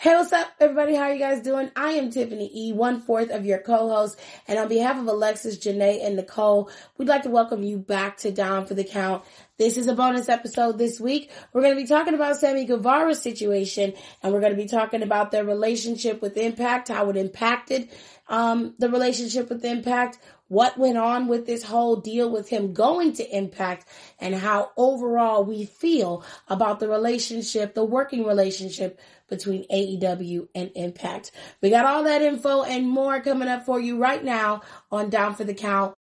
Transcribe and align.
Hey, 0.00 0.14
what's 0.14 0.32
up, 0.32 0.46
everybody? 0.60 0.94
How 0.94 1.06
are 1.06 1.12
you 1.12 1.18
guys 1.18 1.42
doing? 1.42 1.72
I 1.74 1.94
am 1.94 2.12
Tiffany 2.12 2.48
E, 2.54 2.72
one 2.72 3.00
fourth 3.00 3.30
of 3.32 3.44
your 3.44 3.58
co-host, 3.58 4.16
and 4.46 4.56
on 4.56 4.68
behalf 4.68 4.96
of 4.96 5.08
Alexis, 5.08 5.58
Janae, 5.58 6.06
and 6.06 6.14
Nicole, 6.14 6.70
we'd 6.96 7.08
like 7.08 7.24
to 7.24 7.30
welcome 7.30 7.64
you 7.64 7.78
back 7.78 8.18
to 8.18 8.30
Down 8.30 8.64
for 8.64 8.74
the 8.74 8.84
Count. 8.84 9.24
This 9.56 9.76
is 9.76 9.88
a 9.88 9.94
bonus 9.94 10.28
episode 10.28 10.78
this 10.78 11.00
week. 11.00 11.32
We're 11.52 11.62
going 11.62 11.74
to 11.74 11.82
be 11.82 11.88
talking 11.88 12.14
about 12.14 12.36
Sammy 12.36 12.64
Guevara's 12.64 13.20
situation, 13.20 13.92
and 14.22 14.32
we're 14.32 14.38
going 14.38 14.54
to 14.54 14.62
be 14.62 14.68
talking 14.68 15.02
about 15.02 15.32
their 15.32 15.44
relationship 15.44 16.22
with 16.22 16.36
Impact, 16.36 16.86
how 16.86 17.10
it 17.10 17.16
impacted 17.16 17.88
um, 18.28 18.74
the 18.78 18.90
relationship 18.90 19.48
with 19.48 19.64
Impact, 19.64 20.20
what 20.48 20.78
went 20.78 20.98
on 20.98 21.28
with 21.28 21.46
this 21.46 21.62
whole 21.62 21.96
deal 21.96 22.30
with 22.30 22.48
him 22.48 22.72
going 22.72 23.12
to 23.14 23.36
Impact, 23.36 23.86
and 24.18 24.34
how 24.34 24.70
overall 24.76 25.44
we 25.44 25.64
feel 25.64 26.24
about 26.48 26.80
the 26.80 26.88
relationship, 26.88 27.74
the 27.74 27.84
working 27.84 28.24
relationship 28.24 28.98
between 29.28 29.66
AEW 29.68 30.48
and 30.54 30.70
Impact. 30.74 31.30
We 31.60 31.70
got 31.70 31.84
all 31.84 32.04
that 32.04 32.22
info 32.22 32.62
and 32.62 32.88
more 32.88 33.20
coming 33.20 33.48
up 33.48 33.66
for 33.66 33.78
you 33.78 33.98
right 33.98 34.24
now 34.24 34.62
on 34.90 35.10
Down 35.10 35.34
for 35.34 35.44
the 35.44 35.54
Count. 35.54 35.94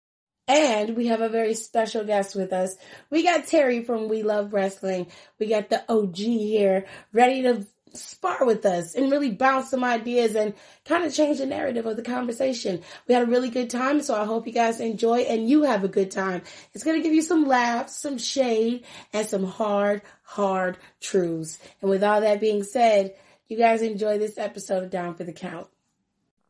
And 0.48 0.96
we 0.96 1.08
have 1.08 1.20
a 1.20 1.28
very 1.28 1.54
special 1.54 2.06
guest 2.06 2.34
with 2.34 2.54
us. 2.54 2.78
We 3.10 3.24
got 3.24 3.48
Terry 3.48 3.84
from 3.84 4.08
We 4.08 4.24
Love 4.24 4.54
Wrestling. 4.54 5.08
We 5.40 5.48
got 5.48 5.70
the 5.70 5.84
OG 5.92 6.16
here 6.16 6.86
ready 7.12 7.42
to 7.42 7.68
spar 7.94 8.46
with 8.46 8.66
us 8.66 8.96
and 8.96 9.12
really 9.12 9.32
bounce 9.32 9.70
some 9.70 9.84
ideas 9.84 10.36
and 10.36 10.54
kind 10.86 11.04
of 11.04 11.14
change 11.14 11.40
the 11.40 11.46
narrative 11.46 11.86
of 11.86 11.96
the 11.96 12.02
conversation. 12.02 12.82
We 13.08 13.14
had 13.14 13.24
a 13.24 13.32
really 13.32 13.50
good 13.50 13.70
time, 13.70 14.02
so 14.02 14.20
I 14.20 14.26
hope 14.26 14.48
you 14.48 14.54
guys 14.54 14.80
enjoy 14.80 15.20
and 15.22 15.50
you 15.50 15.64
have 15.64 15.84
a 15.84 15.88
good 15.88 16.12
time. 16.12 16.42
It's 16.74 16.84
going 16.84 16.98
to 16.98 17.04
give 17.04 17.14
you 17.14 17.22
some 17.22 17.46
laughs, 17.46 17.96
some 17.96 18.18
shade, 18.18 18.86
and 19.14 19.28
some 19.28 19.44
hard, 19.44 20.02
hard 20.24 20.78
truths. 21.00 21.60
And 21.82 21.90
with 21.90 22.04
all 22.04 22.22
that 22.22 22.40
being 22.40 22.64
said, 22.64 23.16
you 23.48 23.58
guys 23.58 23.82
enjoy 23.82 24.18
this 24.18 24.38
episode 24.38 24.84
of 24.84 24.90
Down 24.90 25.16
for 25.16 25.24
the 25.24 25.34
Count. 25.34 25.68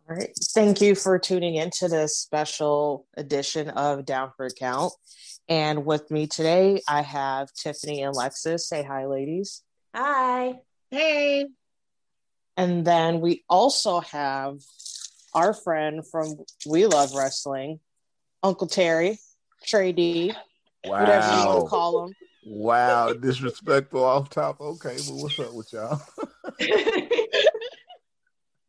All 0.09 0.15
right. 0.15 0.31
Thank 0.53 0.81
you 0.81 0.95
for 0.95 1.19
tuning 1.19 1.55
into 1.55 1.87
this 1.89 2.17
special 2.17 3.05
edition 3.15 3.69
of 3.69 4.05
Down 4.05 4.31
for 4.37 4.47
the 4.47 4.55
Count. 4.55 4.93
And 5.49 5.85
with 5.85 6.11
me 6.11 6.27
today, 6.27 6.81
I 6.87 7.01
have 7.01 7.51
Tiffany 7.53 8.01
and 8.01 8.15
Lexus. 8.15 8.61
Say 8.61 8.83
hi, 8.83 9.05
ladies. 9.05 9.63
Hi. 9.93 10.59
Hey. 10.89 11.47
And 12.55 12.85
then 12.85 13.19
we 13.19 13.43
also 13.49 13.99
have 13.99 14.59
our 15.33 15.53
friend 15.53 16.07
from 16.07 16.37
We 16.65 16.87
Love 16.87 17.13
Wrestling, 17.13 17.79
Uncle 18.41 18.67
Terry, 18.67 19.19
Trey 19.65 19.91
D, 19.91 20.33
wow. 20.85 20.99
whatever 20.99 21.27
you 21.27 21.45
want 21.45 21.65
to 21.65 21.69
call 21.69 22.05
him. 22.05 22.15
Wow, 22.45 23.13
disrespectful 23.13 24.03
off 24.03 24.29
top. 24.29 24.61
Okay, 24.61 24.97
well, 25.07 25.23
what's 25.23 25.37
up 25.37 25.53
with 25.53 25.71
y'all? 25.73 26.01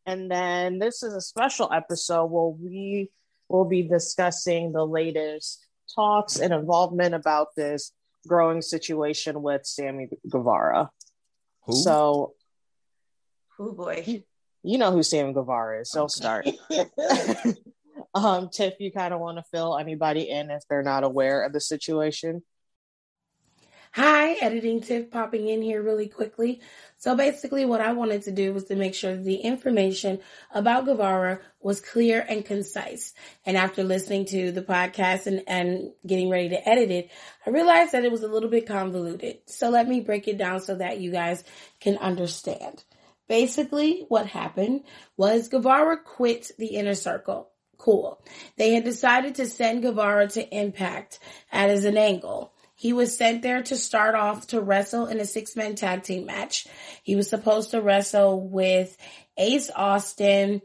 and 0.05 0.29
then 0.29 0.79
this 0.79 1.01
is 1.01 1.13
a 1.13 1.21
special 1.21 1.71
episode 1.71 2.25
where 2.25 2.49
we 2.49 3.09
will 3.47 3.65
be 3.65 3.83
discussing 3.83 4.73
the 4.73 4.85
latest 4.85 5.65
talks 5.95 6.37
and 6.37 6.53
involvement 6.53 7.15
about 7.15 7.55
this 7.55 7.93
growing 8.27 8.61
situation 8.61 9.41
with 9.41 9.65
Sammy 9.65 10.09
Guevara. 10.29 10.89
Who? 11.69 11.75
So, 11.75 12.33
oh 13.59 13.71
boy, 13.73 14.23
you 14.63 14.77
know 14.77 14.91
who 14.91 15.03
Sam 15.03 15.33
Guevara 15.33 15.81
is. 15.81 15.91
So 15.91 16.07
start. 16.07 16.47
um, 18.15 18.49
Tiff, 18.49 18.73
you 18.79 18.91
kind 18.91 19.13
of 19.13 19.19
want 19.19 19.37
to 19.37 19.43
fill 19.51 19.77
anybody 19.77 20.29
in 20.29 20.49
if 20.49 20.63
they're 20.69 20.83
not 20.83 21.03
aware 21.03 21.43
of 21.43 21.53
the 21.53 21.61
situation. 21.61 22.41
Hi, 23.91 24.33
editing 24.33 24.81
Tiff 24.81 25.09
popping 25.09 25.49
in 25.49 25.63
here 25.63 25.81
really 25.81 26.07
quickly. 26.07 26.61
So 26.97 27.15
basically 27.15 27.65
what 27.65 27.81
I 27.81 27.93
wanted 27.93 28.21
to 28.23 28.31
do 28.31 28.53
was 28.53 28.65
to 28.65 28.75
make 28.75 28.93
sure 28.93 29.15
the 29.15 29.37
information 29.37 30.19
about 30.51 30.85
Guevara 30.85 31.39
was 31.59 31.81
clear 31.81 32.23
and 32.29 32.45
concise. 32.45 33.15
And 33.47 33.57
after 33.57 33.83
listening 33.83 34.25
to 34.25 34.51
the 34.51 34.61
podcast 34.61 35.25
and, 35.25 35.41
and 35.47 35.91
getting 36.05 36.29
ready 36.29 36.49
to 36.49 36.69
edit 36.69 36.91
it, 36.91 37.09
I 37.47 37.49
realized 37.49 37.93
that 37.93 38.05
it 38.05 38.11
was 38.11 38.21
a 38.21 38.27
little 38.27 38.49
bit 38.49 38.67
convoluted. 38.67 39.39
So 39.47 39.71
let 39.71 39.87
me 39.87 40.01
break 40.01 40.27
it 40.27 40.37
down 40.37 40.59
so 40.61 40.75
that 40.75 40.99
you 40.99 41.11
guys 41.11 41.43
can 41.79 41.97
understand. 41.97 42.83
Basically 43.27 44.05
what 44.07 44.27
happened 44.27 44.83
was 45.17 45.47
Guevara 45.47 45.97
quit 45.97 46.51
the 46.59 46.75
inner 46.75 46.93
circle. 46.93 47.49
Cool. 47.79 48.23
They 48.55 48.75
had 48.75 48.83
decided 48.83 49.35
to 49.35 49.47
send 49.47 49.81
Guevara 49.81 50.27
to 50.27 50.55
Impact 50.55 51.17
as 51.51 51.85
an 51.85 51.97
angle. 51.97 52.53
He 52.79 52.93
was 52.93 53.17
sent 53.17 53.41
there 53.41 53.61
to 53.61 53.75
start 53.75 54.15
off 54.15 54.47
to 54.47 54.61
wrestle 54.61 55.07
in 55.07 55.19
a 55.19 55.25
six 55.25 55.57
man 55.57 55.75
tag 55.75 56.03
team 56.03 56.25
match. 56.25 56.65
He 57.03 57.17
was 57.17 57.29
supposed 57.29 57.71
to 57.71 57.81
wrestle 57.81 58.47
with 58.47 58.95
Ace 59.35 59.69
Austin, 59.75 60.61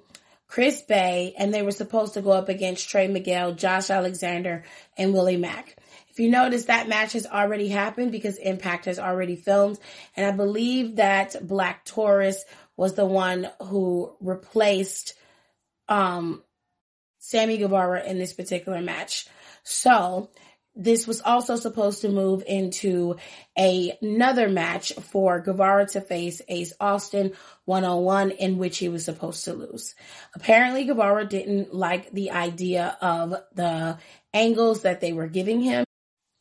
Chris 0.46 0.80
Bey, 0.82 1.34
and 1.36 1.52
they 1.52 1.62
were 1.62 1.72
supposed 1.72 2.14
to 2.14 2.22
go 2.22 2.30
up 2.30 2.48
against 2.48 2.88
Trey 2.88 3.08
Miguel, 3.08 3.54
Josh 3.54 3.90
Alexander, 3.90 4.64
and 4.96 5.12
Willie 5.12 5.36
Mack. 5.36 5.76
If 6.08 6.20
you 6.20 6.30
notice, 6.30 6.66
that 6.66 6.88
match 6.88 7.14
has 7.14 7.26
already 7.26 7.66
happened 7.66 8.12
because 8.12 8.36
Impact 8.36 8.84
has 8.84 9.00
already 9.00 9.34
filmed. 9.34 9.80
And 10.16 10.24
I 10.24 10.30
believe 10.30 10.94
that 10.94 11.34
Black 11.44 11.84
Taurus 11.84 12.44
was 12.76 12.94
the 12.94 13.06
one 13.06 13.50
who 13.60 14.14
replaced 14.20 15.14
um, 15.88 16.44
Sammy 17.18 17.56
Guevara 17.56 18.04
in 18.04 18.18
this 18.18 18.34
particular 18.34 18.80
match. 18.80 19.26
So 19.64 20.30
this 20.76 21.06
was 21.06 21.20
also 21.20 21.56
supposed 21.56 22.00
to 22.00 22.08
move 22.08 22.42
into 22.46 23.16
a, 23.56 23.96
another 24.02 24.48
match 24.48 24.92
for 24.94 25.40
Guevara 25.40 25.86
to 25.88 26.00
face 26.00 26.42
Ace 26.48 26.72
Austin 26.80 27.32
101 27.64 28.32
in 28.32 28.58
which 28.58 28.78
he 28.78 28.88
was 28.88 29.04
supposed 29.04 29.44
to 29.44 29.54
lose. 29.54 29.94
Apparently 30.34 30.84
Guevara 30.84 31.26
didn't 31.26 31.72
like 31.72 32.10
the 32.10 32.32
idea 32.32 32.96
of 33.00 33.34
the 33.54 33.98
angles 34.32 34.82
that 34.82 35.00
they 35.00 35.12
were 35.12 35.28
giving 35.28 35.60
him. 35.60 35.84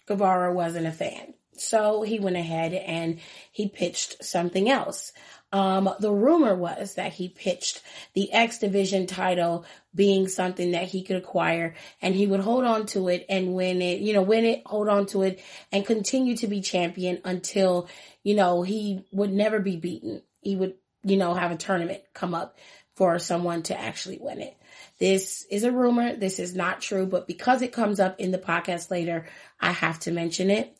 Guevara 0.08 0.54
wasn't 0.54 0.88
a 0.88 0.92
fan. 0.92 1.34
So 1.56 2.02
he 2.02 2.20
went 2.20 2.36
ahead 2.36 2.74
and 2.74 3.20
he 3.52 3.70
pitched 3.70 4.24
something 4.24 4.70
else. 4.70 5.14
Um, 5.54 5.88
the 6.00 6.12
rumor 6.12 6.56
was 6.56 6.96
that 6.96 7.14
he 7.14 7.30
pitched 7.30 7.84
the 8.16 8.34
X 8.34 8.58
Division 8.58 9.06
title 9.06 9.66
being 9.94 10.28
something 10.28 10.72
that 10.72 10.86
he 10.86 11.04
could 11.04 11.16
acquire 11.16 11.76
and 12.02 12.16
he 12.16 12.26
would 12.26 12.40
hold 12.40 12.66
on 12.66 12.88
to 12.88 13.08
it 13.08 13.28
and 13.30 13.54
win 13.54 13.80
it, 13.84 14.00
you 14.00 14.14
know, 14.14 14.24
win 14.24 14.46
it, 14.46 14.64
hold 14.66 14.90
on 14.90 15.06
to 15.06 15.22
it 15.22 15.40
and 15.72 15.86
continue 15.86 16.36
to 16.38 16.48
be 16.48 16.62
champion 16.62 17.22
until, 17.24 17.88
you 18.24 18.34
know, 18.34 18.64
he 18.64 19.06
would 19.12 19.32
never 19.32 19.60
be 19.60 19.76
beaten. 19.76 20.24
He 20.42 20.56
would, 20.56 20.74
you 21.04 21.18
know, 21.18 21.36
have 21.36 21.52
a 21.52 21.56
tournament 21.58 22.02
come 22.16 22.34
up 22.34 22.58
for 22.96 23.20
someone 23.20 23.62
to 23.64 23.80
actually 23.80 24.18
win 24.20 24.42
it. 24.42 24.58
This 24.98 25.46
is 25.52 25.64
a 25.64 25.72
rumor. 25.72 26.16
This 26.16 26.40
is 26.40 26.56
not 26.56 26.82
true, 26.82 27.06
but 27.06 27.28
because 27.28 27.62
it 27.62 27.74
comes 27.74 28.00
up 28.00 28.20
in 28.20 28.32
the 28.32 28.40
podcast 28.40 28.90
later, 28.90 29.28
I 29.62 29.72
have 29.72 30.00
to 30.02 30.12
mention 30.12 30.50
it. 30.50 30.76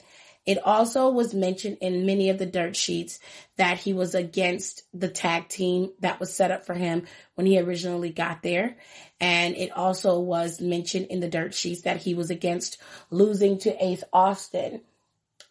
It 0.46 0.60
also 0.64 1.10
was 1.10 1.34
mentioned 1.34 1.78
in 1.80 2.06
many 2.06 2.30
of 2.30 2.38
the 2.38 2.46
dirt 2.46 2.76
sheets 2.76 3.20
that 3.58 3.78
he 3.78 3.94
was 3.94 4.14
against 4.14 4.84
the 4.94 5.08
tag 5.08 5.48
team 5.48 5.92
that 6.00 6.20
was 6.20 6.36
set 6.36 6.52
up 6.52 6.66
for 6.66 6.74
him 6.74 7.08
when 7.36 7.48
he 7.48 7.60
originally 7.60 8.10
got 8.10 8.44
there. 8.44 8.76
And 9.22 9.56
it 9.56 9.72
also 9.72 10.20
was 10.20 10.60
mentioned 10.60 11.08
in 11.08 11.22
the 11.22 11.30
dirt 11.30 11.54
sheets 11.54 11.84
that 11.84 11.98
he 11.98 12.14
was 12.14 12.30
against 12.30 12.78
losing 13.10 13.58
to 13.60 13.84
Ace 13.86 14.04
Austin 14.12 14.82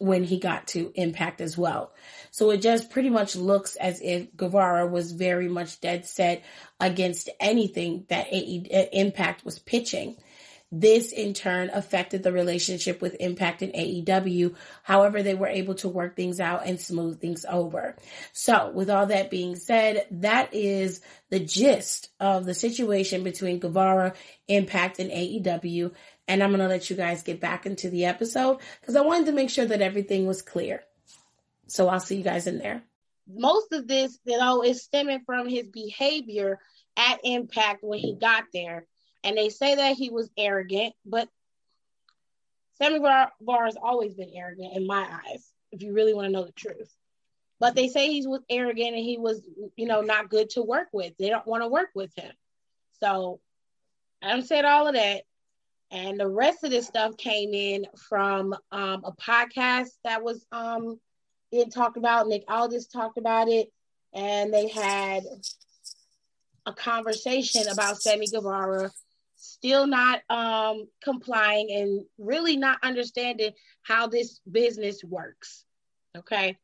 when 0.02 0.24
he 0.24 0.38
got 0.38 0.66
to 0.66 0.90
Impact 0.96 1.40
as 1.40 1.56
well. 1.56 1.92
So 2.32 2.50
it 2.50 2.58
just 2.58 2.90
pretty 2.90 3.08
much 3.08 3.36
looks 3.36 3.76
as 3.76 4.00
if 4.02 4.36
Guevara 4.36 4.86
was 4.86 5.12
very 5.12 5.48
much 5.48 5.80
dead 5.80 6.06
set 6.06 6.42
against 6.80 7.30
anything 7.38 8.04
that 8.08 8.26
AE, 8.32 8.68
uh, 8.74 8.98
Impact 8.98 9.44
was 9.44 9.60
pitching. 9.60 10.16
This 10.74 11.12
in 11.12 11.34
turn 11.34 11.70
affected 11.74 12.22
the 12.22 12.32
relationship 12.32 13.02
with 13.02 13.16
Impact 13.20 13.60
and 13.60 13.74
AEW. 13.74 14.54
However, 14.82 15.22
they 15.22 15.34
were 15.34 15.46
able 15.46 15.74
to 15.76 15.88
work 15.88 16.16
things 16.16 16.40
out 16.40 16.66
and 16.66 16.80
smooth 16.80 17.20
things 17.20 17.44
over. 17.46 17.94
So 18.32 18.70
with 18.70 18.88
all 18.88 19.04
that 19.06 19.30
being 19.30 19.54
said, 19.54 20.06
that 20.12 20.54
is 20.54 21.02
the 21.28 21.40
gist 21.40 22.08
of 22.18 22.46
the 22.46 22.54
situation 22.54 23.22
between 23.22 23.58
Guevara, 23.58 24.14
Impact, 24.48 24.98
and 24.98 25.10
AEW. 25.10 25.92
And 26.26 26.42
I'm 26.42 26.48
going 26.50 26.60
to 26.60 26.68
let 26.68 26.88
you 26.88 26.96
guys 26.96 27.22
get 27.22 27.38
back 27.38 27.66
into 27.66 27.90
the 27.90 28.06
episode 28.06 28.58
because 28.80 28.96
I 28.96 29.02
wanted 29.02 29.26
to 29.26 29.32
make 29.32 29.50
sure 29.50 29.66
that 29.66 29.82
everything 29.82 30.26
was 30.26 30.40
clear. 30.40 30.82
So 31.66 31.88
I'll 31.88 32.00
see 32.00 32.16
you 32.16 32.24
guys 32.24 32.46
in 32.46 32.58
there. 32.58 32.82
Most 33.28 33.72
of 33.72 33.86
this, 33.86 34.18
you 34.24 34.38
know, 34.38 34.64
is 34.64 34.82
stemming 34.82 35.20
from 35.26 35.48
his 35.48 35.68
behavior 35.68 36.58
at 36.96 37.20
Impact 37.24 37.84
when 37.84 37.98
he 37.98 38.14
got 38.14 38.44
there 38.54 38.86
and 39.24 39.36
they 39.36 39.48
say 39.48 39.76
that 39.76 39.96
he 39.96 40.10
was 40.10 40.30
arrogant, 40.36 40.94
but 41.04 41.28
Sammy 42.78 42.98
Bar, 42.98 43.64
has 43.64 43.76
always 43.80 44.14
been 44.14 44.30
arrogant 44.34 44.76
in 44.76 44.86
my 44.86 45.06
eyes, 45.08 45.52
if 45.70 45.82
you 45.82 45.92
really 45.92 46.14
want 46.14 46.26
to 46.26 46.32
know 46.32 46.44
the 46.44 46.52
truth. 46.52 46.92
But 47.60 47.76
they 47.76 47.88
say 47.88 48.08
he 48.08 48.26
was 48.26 48.42
arrogant 48.50 48.96
and 48.96 49.04
he 49.04 49.18
was, 49.18 49.40
you 49.76 49.86
know, 49.86 50.00
not 50.00 50.30
good 50.30 50.50
to 50.50 50.62
work 50.62 50.88
with. 50.92 51.16
They 51.16 51.28
don't 51.28 51.46
want 51.46 51.62
to 51.62 51.68
work 51.68 51.90
with 51.94 52.12
him. 52.16 52.32
So 53.00 53.40
I 54.20 54.40
said 54.40 54.64
all 54.64 54.88
of 54.88 54.94
that. 54.94 55.22
And 55.92 56.18
the 56.18 56.28
rest 56.28 56.64
of 56.64 56.70
this 56.70 56.86
stuff 56.86 57.16
came 57.16 57.54
in 57.54 57.86
from 58.08 58.54
um, 58.72 59.04
a 59.04 59.12
podcast 59.12 59.90
that 60.04 60.24
was 60.24 60.44
um, 60.50 60.98
being 61.52 61.70
talked 61.70 61.98
about. 61.98 62.26
Nick 62.26 62.44
Aldis 62.48 62.88
talked 62.88 63.18
about 63.18 63.48
it. 63.48 63.70
and 64.12 64.52
they 64.52 64.68
had 64.68 65.22
a 66.66 66.72
conversation 66.72 67.68
about 67.68 68.00
Sammy 68.00 68.26
Guevara 68.26 68.90
still 69.42 69.88
not 69.88 70.20
um, 70.30 70.86
complying 71.02 71.68
and 71.72 72.04
really 72.16 72.56
not 72.56 72.78
understanding 72.82 73.50
how 73.82 74.06
this 74.06 74.40
business 74.50 75.02
works. 75.02 75.64
Okay. 76.16 76.56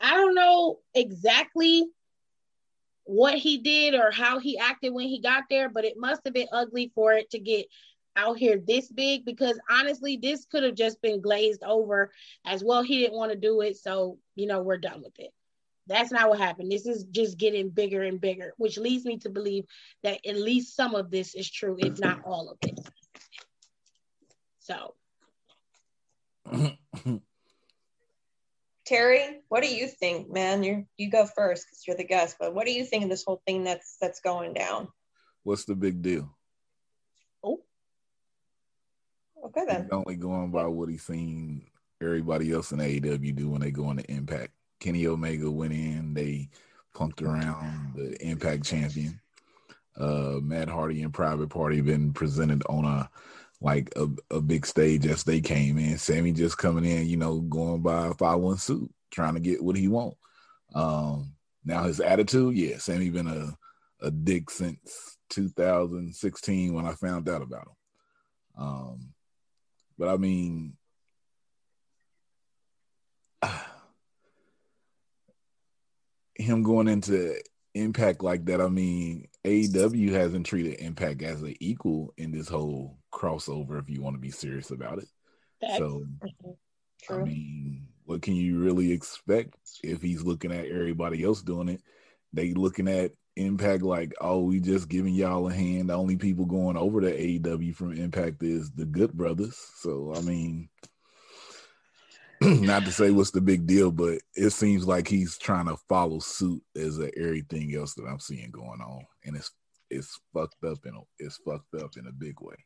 I 0.00 0.16
don't 0.16 0.34
know 0.34 0.78
exactly 0.94 1.84
what 3.04 3.34
he 3.34 3.58
did 3.58 3.94
or 3.94 4.12
how 4.12 4.38
he 4.38 4.56
acted 4.56 4.92
when 4.92 5.08
he 5.08 5.20
got 5.20 5.44
there, 5.50 5.68
but 5.68 5.84
it 5.84 5.96
must 5.96 6.22
have 6.24 6.34
been 6.34 6.48
ugly 6.52 6.92
for 6.94 7.12
it 7.12 7.30
to 7.30 7.40
get 7.40 7.66
out 8.14 8.38
here 8.38 8.60
this 8.64 8.88
big 8.88 9.24
because 9.24 9.58
honestly, 9.68 10.16
this 10.16 10.44
could 10.44 10.62
have 10.62 10.74
just 10.74 11.02
been 11.02 11.20
glazed 11.20 11.64
over 11.64 12.12
as 12.46 12.62
well. 12.62 12.82
He 12.82 12.98
didn't 13.00 13.16
want 13.16 13.32
to 13.32 13.38
do 13.38 13.62
it, 13.62 13.76
so 13.78 14.18
you 14.36 14.46
know, 14.46 14.62
we're 14.62 14.78
done 14.78 15.02
with 15.02 15.18
it. 15.18 15.32
That's 15.86 16.12
not 16.12 16.28
what 16.28 16.38
happened. 16.38 16.70
This 16.70 16.86
is 16.86 17.04
just 17.04 17.38
getting 17.38 17.68
bigger 17.70 18.02
and 18.02 18.20
bigger, 18.20 18.52
which 18.56 18.78
leads 18.78 19.04
me 19.04 19.18
to 19.18 19.30
believe 19.30 19.64
that 20.02 20.20
at 20.26 20.36
least 20.36 20.76
some 20.76 20.94
of 20.94 21.10
this 21.10 21.34
is 21.34 21.50
true, 21.50 21.76
if 21.78 21.98
not 21.98 22.20
all 22.24 22.50
of 22.50 22.58
it. 22.62 22.78
So, 24.60 24.94
Terry, 28.86 29.40
what 29.48 29.62
do 29.62 29.74
you 29.74 29.88
think, 29.88 30.30
man? 30.30 30.62
You 30.62 30.86
you 30.96 31.10
go 31.10 31.26
first 31.26 31.66
because 31.66 31.84
you're 31.86 31.96
the 31.96 32.04
guest. 32.04 32.36
But 32.38 32.54
what 32.54 32.66
do 32.66 32.72
you 32.72 32.84
think 32.84 33.04
of 33.04 33.10
this 33.10 33.24
whole 33.24 33.42
thing 33.46 33.64
that's 33.64 33.96
that's 34.00 34.20
going 34.20 34.54
down? 34.54 34.88
What's 35.42 35.64
the 35.64 35.74
big 35.74 36.00
deal? 36.02 36.30
Oh, 37.42 37.60
okay 39.46 39.64
then. 39.66 39.82
He's 39.82 39.92
only 39.92 40.16
going 40.16 40.52
by 40.52 40.66
what 40.66 40.88
he's 40.88 41.02
seen 41.02 41.66
everybody 42.00 42.52
else 42.52 42.70
in 42.72 42.78
AEW 42.78 43.34
do 43.34 43.48
when 43.48 43.60
they 43.60 43.70
go 43.72 43.90
into 43.90 44.08
Impact. 44.10 44.52
Kenny 44.82 45.06
Omega 45.06 45.48
went 45.48 45.72
in, 45.72 46.12
they 46.12 46.48
punked 46.92 47.22
around 47.22 47.94
the 47.94 48.20
Impact 48.20 48.64
champion. 48.64 49.20
Uh, 49.96 50.38
Matt 50.42 50.68
Hardy 50.68 51.02
and 51.02 51.14
Private 51.14 51.50
Party 51.50 51.80
been 51.80 52.12
presented 52.12 52.64
on 52.68 52.84
a 52.84 53.08
like 53.60 53.92
a, 53.94 54.08
a 54.34 54.40
big 54.40 54.66
stage 54.66 55.06
as 55.06 55.22
they 55.22 55.40
came 55.40 55.78
in. 55.78 55.98
Sammy 55.98 56.32
just 56.32 56.58
coming 56.58 56.84
in, 56.84 57.06
you 57.06 57.16
know, 57.16 57.40
going 57.42 57.80
by 57.80 58.08
a 58.08 58.14
five 58.14 58.40
one 58.40 58.56
suit, 58.56 58.92
trying 59.12 59.34
to 59.34 59.40
get 59.40 59.62
what 59.62 59.76
he 59.76 59.86
want. 59.86 60.16
Um, 60.74 61.34
now 61.64 61.84
his 61.84 62.00
attitude, 62.00 62.56
yeah, 62.56 62.78
Sammy 62.78 63.10
been 63.10 63.28
a 63.28 63.56
a 64.04 64.10
dick 64.10 64.50
since 64.50 65.16
2016 65.30 66.74
when 66.74 66.86
I 66.86 66.94
found 66.94 67.28
out 67.28 67.42
about 67.42 67.68
him. 67.68 68.64
Um, 68.64 69.14
but 69.96 70.08
I 70.08 70.16
mean, 70.16 70.76
him 76.42 76.62
going 76.62 76.88
into 76.88 77.36
Impact 77.74 78.22
like 78.22 78.44
that, 78.46 78.60
I 78.60 78.68
mean, 78.68 79.28
AEW 79.44 80.10
hasn't 80.12 80.46
treated 80.46 80.80
Impact 80.80 81.22
as 81.22 81.42
an 81.42 81.54
equal 81.60 82.12
in 82.18 82.30
this 82.30 82.48
whole 82.48 82.98
crossover. 83.12 83.80
If 83.80 83.88
you 83.88 84.02
want 84.02 84.14
to 84.14 84.20
be 84.20 84.30
serious 84.30 84.70
about 84.70 84.98
it, 84.98 85.08
Facts. 85.60 85.78
so 85.78 86.04
I 87.10 87.16
mean, 87.16 87.86
what 88.04 88.22
can 88.22 88.34
you 88.34 88.58
really 88.58 88.92
expect 88.92 89.56
if 89.82 90.02
he's 90.02 90.22
looking 90.22 90.52
at 90.52 90.66
everybody 90.66 91.24
else 91.24 91.42
doing 91.42 91.68
it? 91.68 91.82
They 92.32 92.52
looking 92.52 92.88
at 92.88 93.12
Impact 93.36 93.82
like, 93.82 94.12
oh, 94.20 94.42
we 94.42 94.60
just 94.60 94.90
giving 94.90 95.14
y'all 95.14 95.48
a 95.48 95.52
hand. 95.52 95.88
The 95.88 95.94
only 95.94 96.16
people 96.16 96.44
going 96.44 96.76
over 96.76 97.00
to 97.00 97.10
AEW 97.10 97.74
from 97.74 97.94
Impact 97.94 98.42
is 98.42 98.70
the 98.72 98.84
Good 98.84 99.14
Brothers. 99.14 99.56
So 99.76 100.12
I 100.14 100.20
mean, 100.20 100.68
not 102.62 102.84
to 102.84 102.92
say 102.92 103.10
what's 103.10 103.30
the 103.30 103.40
big 103.40 103.66
deal, 103.66 103.90
but 103.90 104.18
it 104.34 104.50
seems 104.50 104.86
like 104.86 105.06
he's 105.08 105.38
trying 105.38 105.66
to 105.66 105.76
follow 105.88 106.18
suit 106.18 106.62
as 106.76 106.98
a, 106.98 107.10
everything 107.18 107.74
else 107.74 107.94
that 107.94 108.06
I'm 108.06 108.20
seeing 108.20 108.50
going 108.50 108.80
on, 108.80 109.04
and 109.24 109.36
it's 109.36 109.50
it's 109.90 110.18
fucked 110.32 110.64
up 110.64 110.78
in 110.86 110.94
a, 110.94 111.00
it's 111.18 111.38
fucked 111.44 111.74
up 111.74 111.96
in 111.96 112.06
a 112.06 112.12
big 112.12 112.40
way. 112.40 112.56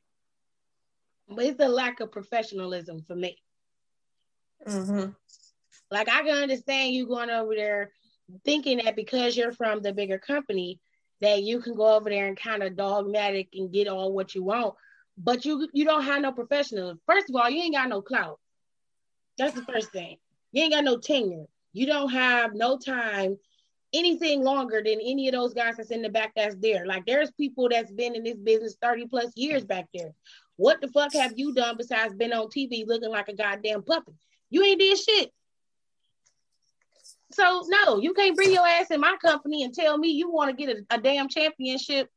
but 1.29 1.45
it's 1.45 1.61
a 1.63 1.69
lack 1.69 2.01
of 2.01 2.13
professionalism 2.13 3.03
for 3.03 3.17
me. 3.17 3.37
Mm-hmm. 4.67 5.11
Like 5.91 6.09
I 6.09 6.23
can 6.23 6.39
understand 6.39 6.95
you 6.95 7.07
going 7.07 7.31
over 7.31 7.55
there 7.55 7.93
thinking 8.45 8.81
that 8.85 8.97
because 8.97 9.37
you're 9.37 9.53
from 9.53 9.83
the 9.83 9.93
bigger 9.93 10.19
company 10.19 10.81
that 11.21 11.43
you 11.43 11.61
can 11.61 11.75
go 11.75 11.95
over 11.95 12.11
there 12.11 12.27
and 12.27 12.37
kind 12.37 12.63
of 12.63 12.77
dogmatic 12.77 13.49
and 13.55 13.73
get 13.73 13.89
all 13.89 14.13
what 14.13 14.35
you 14.35 14.43
want, 14.43 14.75
but 15.19 15.45
you 15.45 15.69
you 15.73 15.85
don't 15.85 16.05
have 16.05 16.23
no 16.23 16.33
professionalism. 16.33 17.01
First 17.07 17.31
of 17.31 17.37
all, 17.37 17.51
you 17.51 17.63
ain't 17.63 17.75
got 17.75 17.89
no 17.89 18.03
clout. 18.03 18.39
That's 19.39 19.55
the 19.55 19.63
first 19.63 19.93
thing. 19.93 20.17
You 20.53 20.63
ain't 20.63 20.73
got 20.73 20.85
no 20.85 20.99
tenure. 20.99 21.47
You 21.73 21.87
don't 21.87 22.11
have 22.11 22.55
no 22.55 22.79
time 22.79 23.39
anything 23.93 24.43
longer 24.43 24.83
than 24.85 24.99
any 25.01 25.29
of 25.29 25.35
those 25.35 25.55
guys 25.55 25.77
that's 25.77 25.91
in 25.91 26.03
the 26.03 26.09
back 26.09 26.33
that's 26.35 26.57
there. 26.57 26.87
Like 26.87 27.07
there's 27.07 27.31
people 27.33 27.69
that's 27.69 27.91
been 27.91 28.15
in 28.15 28.25
this 28.25 28.37
business 28.37 28.77
30 28.81 29.07
plus 29.07 29.33
years 29.37 29.65
back 29.65 29.87
there. 29.95 30.13
What 30.57 30.81
the 30.81 30.89
fuck 30.89 31.13
have 31.13 31.35
you 31.37 31.55
done 31.55 31.77
besides 31.77 32.15
been 32.15 32.33
on 32.33 32.47
TV 32.49 32.87
looking 32.87 33.11
like 33.11 33.29
a 33.29 33.35
goddamn 33.35 33.83
puppet? 33.83 34.15
You 34.51 34.63
ain't 34.65 34.81
did 34.81 34.99
shit. 34.99 35.33
So 37.33 37.65
no, 37.69 37.99
you 37.99 38.15
can't 38.15 38.37
bring 38.37 38.53
your 38.53 38.67
ass 38.67 38.91
in 38.91 39.01
my 39.01 39.17
company 39.21 39.65
and 39.65 39.75
tell 39.75 39.99
me 39.99 40.11
you 40.11 40.31
want 40.31 40.57
to 40.57 40.65
get 40.65 40.77
a, 40.77 40.95
a 40.95 40.99
damn 40.99 41.29
championship. 41.29 42.09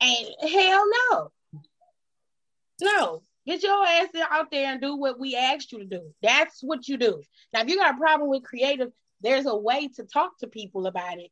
And 0.00 0.50
hell 0.50 0.84
no. 1.10 1.32
No. 2.80 3.22
Get 3.46 3.62
your 3.62 3.84
ass 3.84 4.08
out 4.30 4.50
there 4.50 4.72
and 4.72 4.80
do 4.80 4.96
what 4.96 5.18
we 5.18 5.34
asked 5.34 5.72
you 5.72 5.78
to 5.78 5.84
do. 5.84 6.02
That's 6.22 6.60
what 6.62 6.86
you 6.86 6.96
do. 6.96 7.22
Now, 7.52 7.62
if 7.62 7.68
you 7.68 7.76
got 7.76 7.94
a 7.94 7.98
problem 7.98 8.30
with 8.30 8.44
creative, 8.44 8.92
there's 9.20 9.46
a 9.46 9.56
way 9.56 9.88
to 9.96 10.04
talk 10.04 10.38
to 10.38 10.46
people 10.46 10.86
about 10.86 11.18
it. 11.18 11.30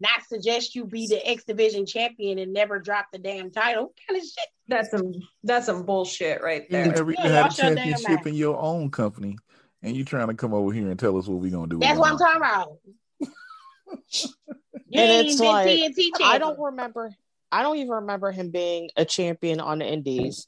Not 0.00 0.22
suggest 0.26 0.74
you 0.74 0.86
be 0.86 1.06
the 1.06 1.24
X 1.26 1.44
Division 1.44 1.86
champion 1.86 2.38
and 2.38 2.52
never 2.52 2.78
drop 2.78 3.06
the 3.12 3.18
damn 3.18 3.50
title. 3.50 3.84
What 3.84 3.92
kind 4.08 4.20
of 4.20 4.24
shit. 4.24 4.48
That's 4.66 4.90
some 4.90 5.12
that's 5.42 5.66
some 5.66 5.84
bullshit 5.84 6.42
right 6.42 6.62
You 6.62 6.78
there. 6.78 6.92
never 6.92 7.12
Yeah, 7.12 7.18
even 7.20 7.32
had 7.32 7.40
a 7.40 7.42
watch 7.42 7.58
your 7.58 7.76
championship 7.76 8.26
in 8.26 8.34
your 8.34 8.58
own 8.58 8.90
company, 8.90 9.36
and 9.82 9.94
you 9.94 10.04
trying 10.04 10.28
to 10.28 10.34
come 10.34 10.54
over 10.54 10.72
here 10.72 10.88
and 10.88 10.98
tell 10.98 11.16
us 11.18 11.28
what 11.28 11.40
we're 11.40 11.50
gonna 11.50 11.68
do. 11.68 11.78
That's 11.78 11.98
what 11.98 12.12
I'm 12.12 12.18
talking 12.18 12.42
about. 12.42 12.78
You 14.86 15.00
And 15.00 15.26
ain't 15.28 15.40
like, 15.40 15.66
TNT. 15.66 16.10
I 16.22 16.38
don't 16.38 16.58
remember. 16.58 17.12
I 17.50 17.62
don't 17.62 17.78
even 17.78 17.90
remember 17.90 18.30
him 18.30 18.50
being 18.50 18.90
a 18.96 19.04
champion 19.04 19.60
on 19.60 19.78
the 19.78 19.86
Indies. 19.86 20.46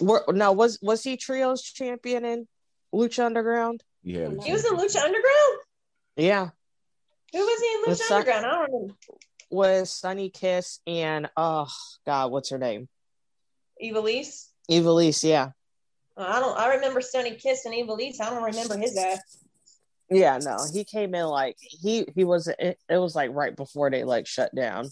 Were, 0.00 0.24
no, 0.28 0.52
was 0.52 0.78
was 0.82 1.02
he 1.04 1.16
trios 1.16 1.62
champion 1.62 2.24
in 2.24 2.48
Lucha 2.94 3.24
Underground? 3.26 3.82
He 4.02 4.14
had 4.14 4.32
He 4.42 4.52
was 4.52 4.64
in. 4.64 4.72
Lucha 4.76 5.02
Underground. 5.02 5.58
Yeah, 6.16 6.48
Who 7.32 7.38
was 7.38 7.60
he 7.60 7.74
in 7.74 7.84
Lucha 7.94 7.98
Sun- 7.98 8.18
Underground? 8.20 8.46
I 8.46 8.50
don't 8.50 8.72
remember. 8.72 8.94
with 9.50 9.88
Sonny 9.88 10.30
Kiss 10.30 10.80
and 10.86 11.28
oh 11.36 11.68
god, 12.06 12.30
what's 12.32 12.50
her 12.50 12.58
name? 12.58 12.88
Ivelisse. 13.82 14.48
Ivelisse. 14.70 15.24
Yeah, 15.24 15.50
Uh, 16.16 16.24
I 16.26 16.40
don't. 16.40 16.56
I 16.58 16.74
remember 16.74 17.00
Sonny 17.00 17.34
Kiss 17.36 17.64
and 17.66 17.74
Ivelisse. 17.74 18.20
I 18.20 18.30
don't 18.30 18.42
remember 18.42 18.76
his 18.78 18.96
ass. 18.96 19.20
yeah. 20.10 20.38
No, 20.42 20.56
he 20.72 20.84
came 20.84 21.14
in 21.14 21.26
like 21.26 21.56
he 21.60 22.06
he 22.14 22.24
was. 22.24 22.48
It, 22.48 22.78
it 22.88 22.96
was 22.98 23.14
like 23.14 23.30
right 23.32 23.54
before 23.54 23.90
they 23.90 24.04
like 24.04 24.26
shut 24.26 24.54
down. 24.54 24.86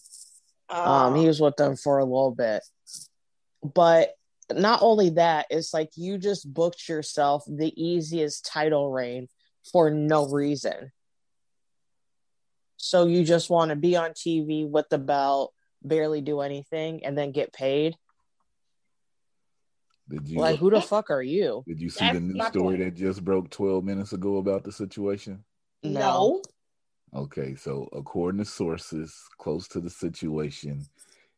Um, 0.68 1.16
he 1.16 1.24
Oh. 1.24 1.26
was 1.28 1.40
with 1.40 1.56
them 1.56 1.76
for 1.76 1.98
a 1.98 2.04
little 2.04 2.30
bit, 2.34 2.62
but 3.62 4.10
not 4.56 4.80
only 4.82 5.10
that, 5.10 5.46
it's 5.50 5.72
like 5.74 5.90
you 5.96 6.18
just 6.18 6.52
booked 6.52 6.88
yourself 6.88 7.44
the 7.46 7.72
easiest 7.82 8.46
title 8.46 8.90
reign 8.90 9.28
for 9.72 9.90
no 9.90 10.28
reason. 10.28 10.92
So 12.76 13.06
you 13.06 13.24
just 13.24 13.50
want 13.50 13.70
to 13.70 13.76
be 13.76 13.96
on 13.96 14.12
TV 14.12 14.68
with 14.68 14.88
the 14.88 14.98
belt, 14.98 15.52
barely 15.82 16.20
do 16.22 16.40
anything, 16.40 17.04
and 17.04 17.16
then 17.16 17.32
get 17.32 17.52
paid. 17.52 17.94
Did 20.08 20.26
you 20.26 20.40
Like, 20.40 20.58
who 20.58 20.70
the 20.70 20.80
fuck 20.80 21.10
are 21.10 21.22
you? 21.22 21.62
did 21.68 21.80
you 21.80 21.90
see 21.90 22.06
That's 22.06 22.14
the 22.14 22.20
news 22.20 22.46
story 22.46 22.78
point. 22.78 22.94
that 22.94 23.00
just 23.00 23.24
broke 23.24 23.50
12 23.50 23.84
minutes 23.84 24.12
ago 24.12 24.38
about 24.38 24.64
the 24.64 24.72
situation? 24.72 25.44
No. 25.82 26.42
Okay, 27.14 27.54
so 27.54 27.88
according 27.92 28.38
to 28.38 28.44
sources 28.44 29.14
close 29.38 29.68
to 29.68 29.80
the 29.80 29.90
situation, 29.90 30.84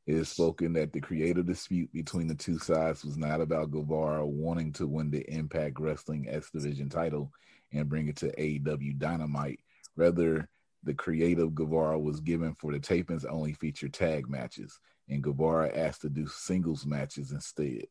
it 0.07 0.17
is 0.17 0.29
spoken 0.29 0.73
that 0.73 0.93
the 0.93 1.01
creative 1.01 1.47
dispute 1.47 1.93
between 1.93 2.27
the 2.27 2.35
two 2.35 2.59
sides 2.59 3.05
was 3.05 3.17
not 3.17 3.41
about 3.41 3.71
Guevara 3.71 4.27
wanting 4.27 4.73
to 4.75 4.87
win 4.87 5.11
the 5.11 5.25
Impact 5.33 5.79
Wrestling 5.79 6.27
X 6.29 6.51
Division 6.51 6.89
title 6.89 7.31
and 7.73 7.89
bring 7.89 8.09
it 8.09 8.17
to 8.17 8.35
AEW 8.37 8.99
Dynamite. 8.99 9.61
Rather, 9.97 10.49
the 10.83 10.95
creative 10.95 11.55
Guevara 11.55 11.99
was 11.99 12.19
given 12.21 12.57
for 12.59 12.73
the 12.73 12.81
tapings 12.81 13.25
only 13.29 13.53
feature 13.53 13.89
tag 13.89 14.29
matches, 14.29 14.81
and 15.09 15.23
Guevara 15.23 15.71
asked 15.77 16.01
to 16.03 16.09
do 16.09 16.27
singles 16.27 16.85
matches 16.85 17.31
instead. 17.31 17.87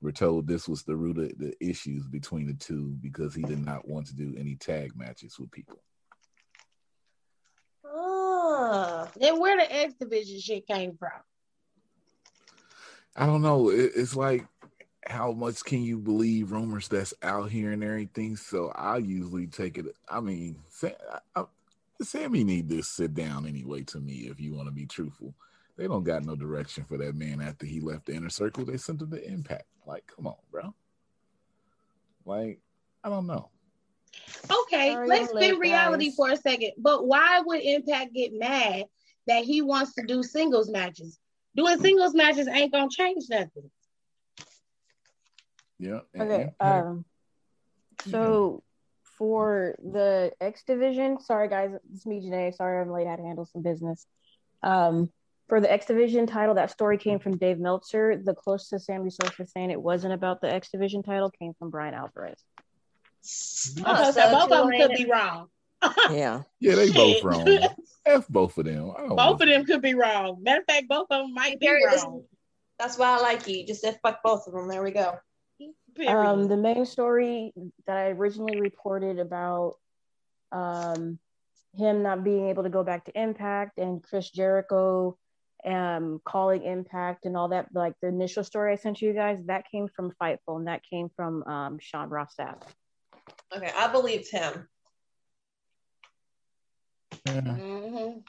We're 0.00 0.12
told 0.12 0.46
this 0.46 0.66
was 0.66 0.82
the 0.82 0.96
root 0.96 1.18
of 1.18 1.38
the 1.38 1.52
issues 1.60 2.06
between 2.06 2.46
the 2.46 2.54
two 2.54 2.96
because 3.02 3.34
he 3.34 3.42
did 3.42 3.62
not 3.62 3.86
want 3.86 4.06
to 4.06 4.16
do 4.16 4.34
any 4.38 4.56
tag 4.56 4.96
matches 4.96 5.38
with 5.38 5.50
people. 5.50 5.82
Ah, 7.84 7.90
oh, 9.04 9.08
Then 9.20 9.38
where 9.38 9.58
the 9.58 9.70
X 9.70 9.92
Division 10.00 10.40
shit 10.40 10.66
came 10.66 10.96
from? 10.96 11.10
I 13.16 13.26
don't 13.26 13.42
know. 13.42 13.70
It, 13.70 13.92
it's 13.94 14.16
like 14.16 14.46
how 15.06 15.32
much 15.32 15.64
can 15.64 15.82
you 15.82 15.98
believe 15.98 16.52
rumors 16.52 16.88
that's 16.88 17.14
out 17.22 17.50
here 17.50 17.72
and 17.72 17.82
everything? 17.82 18.36
So 18.36 18.72
I 18.74 18.98
usually 18.98 19.46
take 19.46 19.78
it. 19.78 19.86
I 20.08 20.20
mean, 20.20 20.56
say- 20.68 20.96
I, 21.12 21.40
I, 21.40 21.44
Sammy 22.02 22.44
need 22.44 22.68
to 22.70 22.82
sit 22.82 23.14
down 23.14 23.46
anyway. 23.46 23.82
To 23.84 24.00
me, 24.00 24.28
if 24.30 24.40
you 24.40 24.54
want 24.54 24.68
to 24.68 24.72
be 24.74 24.86
truthful, 24.86 25.34
they 25.76 25.86
don't 25.86 26.04
got 26.04 26.24
no 26.24 26.34
direction 26.36 26.84
for 26.84 26.96
that 26.98 27.14
man 27.14 27.40
after 27.40 27.66
he 27.66 27.80
left 27.80 28.06
the 28.06 28.14
inner 28.14 28.30
circle. 28.30 28.64
They 28.64 28.76
sent 28.76 29.02
him 29.02 29.10
to 29.10 29.28
Impact. 29.28 29.66
Like, 29.86 30.06
come 30.14 30.26
on, 30.26 30.36
bro. 30.50 30.74
Like, 32.24 32.60
I 33.02 33.08
don't 33.08 33.26
know. 33.26 33.48
Okay, 34.50 34.92
Sorry, 34.92 35.08
let's 35.08 35.30
I'm 35.32 35.36
spin 35.36 35.58
reality 35.58 36.06
guys. 36.06 36.16
for 36.16 36.30
a 36.30 36.36
second. 36.36 36.72
But 36.78 37.06
why 37.06 37.40
would 37.44 37.60
Impact 37.60 38.12
get 38.12 38.32
mad 38.32 38.84
that 39.26 39.44
he 39.44 39.62
wants 39.62 39.94
to 39.94 40.02
do 40.02 40.22
singles 40.22 40.70
matches? 40.70 41.18
Doing 41.56 41.78
singles 41.78 42.14
matches 42.14 42.48
ain't 42.48 42.72
gonna 42.72 42.88
change 42.90 43.24
nothing. 43.28 43.70
Yeah. 45.78 46.00
and 46.14 46.22
Okay. 46.22 46.42
Impact- 46.42 46.86
Um. 46.86 47.04
So 48.08 48.62
for 49.18 49.74
the 49.82 50.32
X 50.40 50.62
division, 50.64 51.20
sorry 51.20 51.48
guys, 51.48 51.70
it's 51.92 52.06
me, 52.06 52.20
Janae. 52.26 52.54
Sorry 52.54 52.80
I'm 52.80 52.90
late. 52.90 53.06
I 53.06 53.10
had 53.10 53.16
to 53.16 53.22
handle 53.24 53.44
some 53.46 53.62
business. 53.62 54.06
Um. 54.62 55.10
For 55.48 55.60
the 55.60 55.70
X 55.72 55.86
division 55.86 56.28
title, 56.28 56.54
that 56.54 56.70
story 56.70 56.96
came 56.96 57.18
from 57.18 57.36
Dave 57.36 57.58
Meltzer. 57.58 58.16
The 58.16 58.34
closest 58.34 58.86
Sammy 58.86 59.10
Sosa 59.10 59.44
saying 59.46 59.72
it 59.72 59.82
wasn't 59.82 60.14
about 60.14 60.40
the 60.40 60.48
X 60.48 60.70
division 60.70 61.02
title 61.02 61.28
came 61.28 61.54
from 61.54 61.70
Bryan 61.70 61.92
Alvarez. 61.94 62.38
Oh, 63.84 63.92
Okay, 63.92 64.04
so 64.04 64.12
so 64.12 64.30
both 64.30 64.42
of 64.44 64.48
them 64.50 64.70
could 64.70 64.96
be 64.96 65.10
wrong. 65.10 65.48
Yeah. 66.10 66.42
yeah, 66.60 66.74
they 66.74 66.90
both 66.90 67.22
wrong. 67.22 67.48
F 68.06 68.28
both 68.28 68.58
of 68.58 68.64
them. 68.64 68.92
I 68.96 69.00
don't 69.00 69.16
Both 69.16 69.40
of 69.40 69.48
them 69.48 69.64
could 69.64 69.82
be 69.82 69.94
wrong. 69.94 70.38
Matter 70.42 70.60
of 70.60 70.66
fact, 70.66 70.88
both 70.88 71.06
of 71.10 71.22
them 71.22 71.34
might 71.34 71.60
be 71.60 71.66
Gary, 71.66 71.82
this- 71.90 72.02
wrong. 72.02 72.24
That's 72.78 72.96
why 72.96 73.18
I 73.18 73.20
like 73.20 73.46
you. 73.46 73.66
Just 73.66 73.82
said 73.82 73.98
fuck 74.02 74.20
both 74.24 74.46
of 74.46 74.54
them. 74.54 74.66
There 74.66 74.82
we 74.82 74.90
go. 74.90 75.18
Um, 76.06 76.48
the 76.48 76.56
main 76.56 76.86
story 76.86 77.52
that 77.86 77.96
I 77.96 78.06
originally 78.10 78.58
reported 78.58 79.18
about 79.18 79.74
um, 80.50 81.18
him 81.76 82.02
not 82.02 82.24
being 82.24 82.48
able 82.48 82.62
to 82.62 82.70
go 82.70 82.82
back 82.82 83.04
to 83.04 83.20
Impact 83.20 83.78
and 83.78 84.02
Chris 84.02 84.30
Jericho 84.30 85.18
um, 85.64 86.20
calling 86.24 86.62
Impact 86.62 87.26
and 87.26 87.36
all 87.36 87.48
that, 87.48 87.68
like 87.74 87.94
the 88.00 88.08
initial 88.08 88.44
story 88.44 88.72
I 88.72 88.76
sent 88.76 89.02
you 89.02 89.12
guys, 89.12 89.38
that 89.46 89.70
came 89.70 89.88
from 89.88 90.12
Fightful 90.20 90.56
and 90.56 90.66
that 90.66 90.82
came 90.88 91.10
from 91.14 91.42
um, 91.44 91.78
Sean 91.80 92.08
Ross 92.08 92.34
Sapp. 92.38 92.62
Okay, 93.54 93.70
I 93.76 93.88
believed 93.88 94.30
him. 94.30 94.68
Yeah, 97.26 97.40
Mhm. 97.40 98.24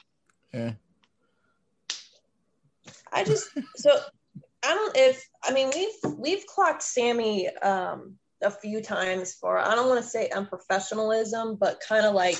yeah. 0.52 0.72
I 3.12 3.24
just 3.24 3.50
so 3.76 4.00
I 4.62 4.74
don't 4.74 4.96
if 4.96 5.28
I 5.44 5.52
mean 5.52 5.70
we've 5.74 6.14
we've 6.18 6.46
clocked 6.46 6.82
Sammy 6.82 7.48
um 7.58 8.18
a 8.42 8.50
few 8.50 8.82
times 8.82 9.34
for 9.34 9.58
I 9.58 9.74
don't 9.74 9.88
want 9.88 10.02
to 10.02 10.08
say 10.08 10.28
unprofessionalism, 10.30 11.58
but 11.58 11.80
kind 11.86 12.04
of 12.06 12.14
like 12.14 12.38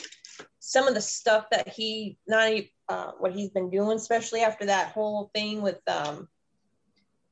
some 0.59 0.89
of 0.89 0.95
the 0.95 1.01
stuff 1.01 1.47
that 1.51 1.69
he 1.69 2.19
not 2.27 2.51
e- 2.51 2.73
uh, 2.89 3.13
what 3.19 3.33
he's 3.33 3.51
been 3.51 3.71
doing, 3.71 3.97
especially 3.97 4.41
after 4.41 4.67
that 4.67 4.93
whole 4.93 5.31
thing 5.35 5.63
with 5.63 5.81
um 5.89 6.29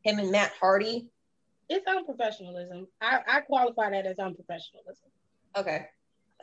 him 0.03 0.19
and 0.19 0.31
Matt 0.31 0.53
Hardy. 0.61 1.09
It's 1.69 1.87
unprofessionalism. 1.87 2.87
I, 3.01 3.21
I 3.27 3.41
qualify 3.43 3.91
that 3.91 4.07
as 4.07 4.17
unprofessionalism. 4.17 5.11
Okay. 5.57 5.87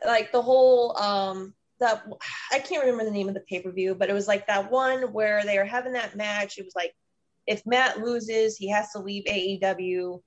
Like 0.04 0.32
the 0.32 0.40
whole 0.42 0.96
um 0.96 1.54
I 1.80 2.58
can't 2.58 2.82
remember 2.82 3.04
the 3.04 3.10
name 3.10 3.28
of 3.28 3.34
the 3.34 3.40
pay-per-view, 3.40 3.94
but 3.94 4.10
it 4.10 4.14
was 4.14 4.28
like 4.28 4.46
that 4.46 4.70
one 4.70 5.12
where 5.12 5.44
they 5.44 5.58
were 5.58 5.64
having 5.64 5.92
that 5.92 6.16
match. 6.16 6.58
It 6.58 6.64
was 6.64 6.74
like 6.74 6.94
if 7.46 7.64
Matt 7.66 8.00
loses, 8.00 8.56
he 8.56 8.68
has 8.70 8.90
to 8.92 8.98
leave 8.98 9.24
AEW 9.24 10.20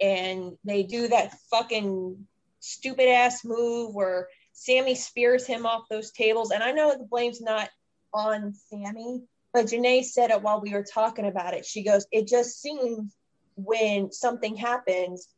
and 0.00 0.52
they 0.64 0.82
do 0.82 1.08
that 1.08 1.34
fucking 1.50 2.26
stupid 2.60 3.08
ass 3.08 3.44
move 3.44 3.94
where 3.94 4.28
Sammy 4.52 4.94
spears 4.94 5.46
him 5.46 5.66
off 5.66 5.88
those 5.90 6.12
tables. 6.12 6.50
And 6.50 6.62
I 6.62 6.72
know 6.72 6.96
the 6.96 7.04
blame's 7.04 7.40
not 7.40 7.68
on 8.12 8.54
Sammy, 8.54 9.22
but 9.52 9.66
Janae 9.66 10.04
said 10.04 10.30
it 10.30 10.42
while 10.42 10.60
we 10.60 10.72
were 10.72 10.84
talking 10.84 11.26
about 11.26 11.54
it. 11.54 11.64
She 11.64 11.82
goes, 11.82 12.06
It 12.12 12.28
just 12.28 12.60
seems 12.60 13.16
when 13.56 14.12
something 14.12 14.56
happens, 14.56 15.28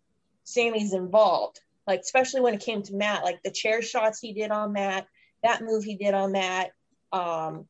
Sammy's 0.44 0.92
involved 0.92 1.60
like 1.90 2.00
especially 2.00 2.40
when 2.40 2.54
it 2.54 2.60
came 2.60 2.82
to 2.82 2.94
Matt, 2.94 3.24
like 3.24 3.42
the 3.42 3.50
chair 3.50 3.82
shots 3.82 4.20
he 4.20 4.32
did 4.32 4.50
on 4.52 4.72
Matt, 4.72 5.06
that 5.42 5.62
move 5.62 5.85
he 5.85 5.97
did 5.97 6.14
on 6.14 6.32
that. 6.32 6.70
Um, 7.12 7.66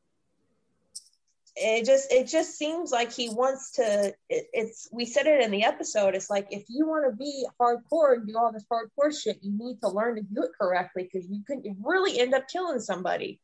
it 1.55 1.85
just 1.85 2.11
it 2.11 2.27
just 2.27 2.57
seems 2.57 2.91
like 2.91 3.11
he 3.11 3.29
wants 3.29 3.73
to. 3.73 4.13
It, 4.29 4.47
it's 4.53 4.87
we 4.91 5.05
said 5.05 5.27
it 5.27 5.43
in 5.43 5.51
the 5.51 5.65
episode. 5.65 6.15
It's 6.15 6.29
like 6.29 6.47
if 6.51 6.63
you 6.69 6.87
want 6.87 7.09
to 7.09 7.15
be 7.15 7.45
hardcore 7.59 8.13
and 8.13 8.27
do 8.27 8.37
all 8.37 8.51
this 8.51 8.65
hardcore 8.71 9.13
shit, 9.17 9.39
you 9.41 9.51
need 9.57 9.79
to 9.81 9.89
learn 9.89 10.15
to 10.15 10.21
do 10.21 10.43
it 10.43 10.51
correctly 10.59 11.09
because 11.11 11.29
you 11.29 11.43
could 11.45 11.63
really 11.83 12.19
end 12.19 12.33
up 12.33 12.47
killing 12.47 12.79
somebody. 12.79 13.41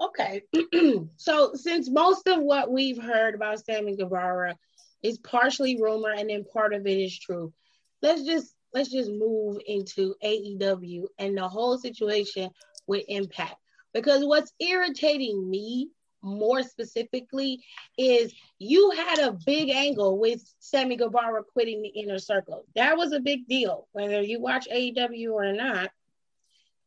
Okay. 0.00 0.42
so 1.16 1.54
since 1.54 1.90
most 1.90 2.28
of 2.28 2.40
what 2.40 2.70
we've 2.70 3.02
heard 3.02 3.34
about 3.34 3.64
Sammy 3.64 3.96
Guevara 3.96 4.56
is 5.02 5.18
partially 5.18 5.80
rumor 5.80 6.10
and 6.10 6.30
then 6.30 6.44
part 6.44 6.72
of 6.72 6.86
it 6.86 6.98
is 6.98 7.18
true, 7.18 7.52
let's 8.00 8.22
just 8.22 8.54
let's 8.72 8.90
just 8.90 9.10
move 9.10 9.58
into 9.66 10.14
AEW 10.22 11.04
and 11.18 11.36
the 11.36 11.48
whole 11.48 11.78
situation 11.78 12.50
with 12.86 13.04
Impact. 13.08 13.56
Because 13.94 14.24
what's 14.24 14.52
irritating 14.60 15.48
me 15.48 15.90
more 16.22 16.62
specifically 16.62 17.64
is 17.96 18.34
you 18.58 18.90
had 18.90 19.18
a 19.20 19.36
big 19.46 19.70
angle 19.70 20.18
with 20.18 20.42
Sammy 20.58 20.96
Guevara 20.96 21.42
quitting 21.44 21.82
the 21.82 21.88
inner 21.88 22.18
circle. 22.18 22.64
That 22.74 22.96
was 22.96 23.12
a 23.12 23.20
big 23.20 23.46
deal, 23.46 23.86
whether 23.92 24.20
you 24.20 24.40
watch 24.40 24.68
AEW 24.68 25.32
or 25.32 25.52
not. 25.52 25.90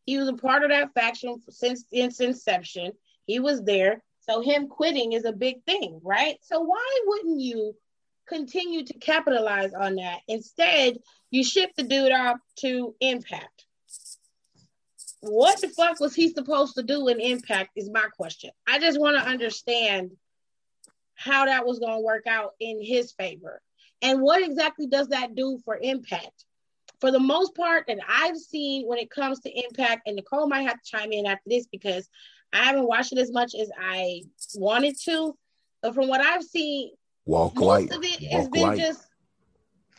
He 0.05 0.17
was 0.17 0.27
a 0.27 0.33
part 0.33 0.63
of 0.63 0.69
that 0.69 0.93
faction 0.93 1.41
since 1.50 1.85
its 1.91 2.19
inception. 2.19 2.91
He 3.25 3.39
was 3.39 3.63
there. 3.63 4.03
So 4.21 4.41
him 4.41 4.67
quitting 4.67 5.13
is 5.13 5.25
a 5.25 5.31
big 5.31 5.63
thing, 5.65 6.00
right? 6.03 6.38
So 6.41 6.59
why 6.59 7.00
wouldn't 7.05 7.39
you 7.39 7.75
continue 8.31 8.85
to 8.85 8.93
capitalize 9.00 9.73
on 9.73 9.95
that? 9.95 10.19
Instead, 10.27 10.97
you 11.29 11.43
ship 11.43 11.71
the 11.75 11.83
dude 11.83 12.11
off 12.11 12.38
to 12.59 12.95
Impact. 13.01 13.65
What 15.21 15.61
the 15.61 15.69
fuck 15.69 16.00
was 16.00 16.15
he 16.15 16.29
supposed 16.29 16.75
to 16.75 16.83
do 16.83 17.07
in 17.07 17.19
Impact 17.19 17.71
is 17.75 17.89
my 17.89 18.05
question. 18.17 18.51
I 18.67 18.79
just 18.79 19.00
want 19.00 19.17
to 19.17 19.29
understand 19.29 20.11
how 21.15 21.45
that 21.45 21.65
was 21.65 21.79
going 21.79 21.97
to 21.97 22.03
work 22.03 22.25
out 22.25 22.53
in 22.59 22.83
his 22.83 23.11
favor. 23.11 23.61
And 24.01 24.21
what 24.21 24.41
exactly 24.41 24.88
does 24.88 25.09
that 25.09 25.35
do 25.35 25.59
for 25.63 25.77
Impact? 25.79 26.45
For 27.00 27.11
the 27.11 27.19
most 27.19 27.55
part 27.55 27.85
that 27.88 28.00
I've 28.07 28.38
seen 28.38 28.88
when 28.88 28.97
it 28.97 29.11
comes 29.11 29.39
to 29.41 29.51
Impact, 29.51 30.03
and 30.07 30.15
Nicole 30.15 30.47
might 30.47 30.67
have 30.67 30.81
to 30.81 30.91
chime 30.97 31.11
in 31.11 31.25
after 31.25 31.47
this 31.47 31.67
because 31.67 32.07
I 32.53 32.63
haven't 32.63 32.88
watched 32.88 33.11
it 33.11 33.19
as 33.19 33.31
much 33.31 33.53
as 33.55 33.69
I 33.79 34.23
wanted 34.55 34.95
to. 35.05 35.35
But 35.81 35.95
from 35.95 36.07
what 36.07 36.21
I've 36.21 36.43
seen, 36.43 36.91
Walk 37.25 37.55
most 37.55 37.65
light. 37.65 37.91
of 37.91 38.03
it 38.03 38.23
has 38.31 38.43
Walk 38.45 38.51
been 38.51 38.61
light. 38.63 38.79
just 38.79 39.07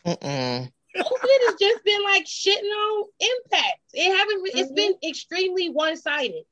Mm-mm. 0.05 0.71
most 0.95 1.11
of 1.11 1.19
it 1.23 1.49
has 1.49 1.59
just 1.59 1.83
been 1.85 2.03
like 2.03 2.25
shitting 2.25 2.69
on 2.69 3.05
impact. 3.19 3.79
It 3.93 4.15
haven't 4.15 4.47
it's 4.55 4.71
Mhm. 4.71 4.75
been 4.75 4.93
extremely 5.07 5.69
one-sided. 5.69 6.43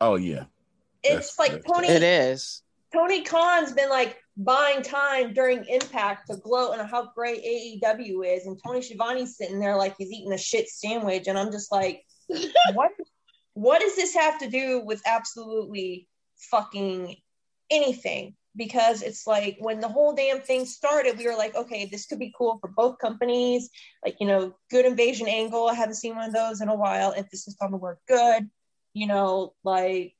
Oh 0.00 0.16
yeah. 0.16 0.44
It's 1.02 1.34
That's- 1.34 1.38
like 1.38 1.50
that's- 1.52 1.70
Tony 1.72 1.88
It 1.88 2.02
is. 2.02 2.62
Tony 2.92 3.22
Khan's 3.22 3.72
been 3.72 3.90
like 3.90 4.16
buying 4.36 4.82
time 4.82 5.32
during 5.34 5.64
Impact 5.66 6.28
to 6.28 6.36
gloat 6.36 6.78
on 6.78 6.86
how 6.86 7.10
great 7.14 7.42
AEW 7.44 8.22
is, 8.22 8.46
and 8.46 8.58
Tony 8.64 8.80
Schiavone's 8.80 9.36
sitting 9.36 9.58
there 9.60 9.76
like 9.76 9.94
he's 9.98 10.10
eating 10.12 10.32
a 10.32 10.38
shit 10.38 10.68
sandwich, 10.68 11.26
and 11.26 11.36
I'm 11.38 11.50
just 11.52 11.70
like, 11.72 12.04
what? 12.74 12.90
What 13.54 13.80
does 13.80 13.94
this 13.96 14.14
have 14.14 14.38
to 14.40 14.48
do 14.50 14.80
with 14.80 15.00
absolutely 15.06 16.08
fucking 16.50 17.16
anything? 17.70 18.34
Because 18.56 19.02
it's 19.02 19.26
like 19.26 19.56
when 19.58 19.80
the 19.80 19.88
whole 19.88 20.14
damn 20.14 20.40
thing 20.40 20.64
started, 20.64 21.18
we 21.18 21.26
were 21.26 21.36
like, 21.36 21.56
okay, 21.56 21.86
this 21.86 22.06
could 22.06 22.20
be 22.20 22.32
cool 22.36 22.58
for 22.60 22.68
both 22.68 22.98
companies. 22.98 23.68
Like, 24.04 24.16
you 24.20 24.26
know, 24.26 24.54
good 24.70 24.86
invasion 24.86 25.26
angle. 25.26 25.68
I 25.68 25.74
haven't 25.74 25.96
seen 25.96 26.14
one 26.14 26.28
of 26.28 26.34
those 26.34 26.60
in 26.60 26.68
a 26.68 26.74
while. 26.74 27.12
Emphasis 27.12 27.56
on 27.60 27.72
the 27.72 27.76
word 27.76 27.98
good. 28.06 28.48
You 28.92 29.08
know, 29.08 29.54
like 29.64 30.14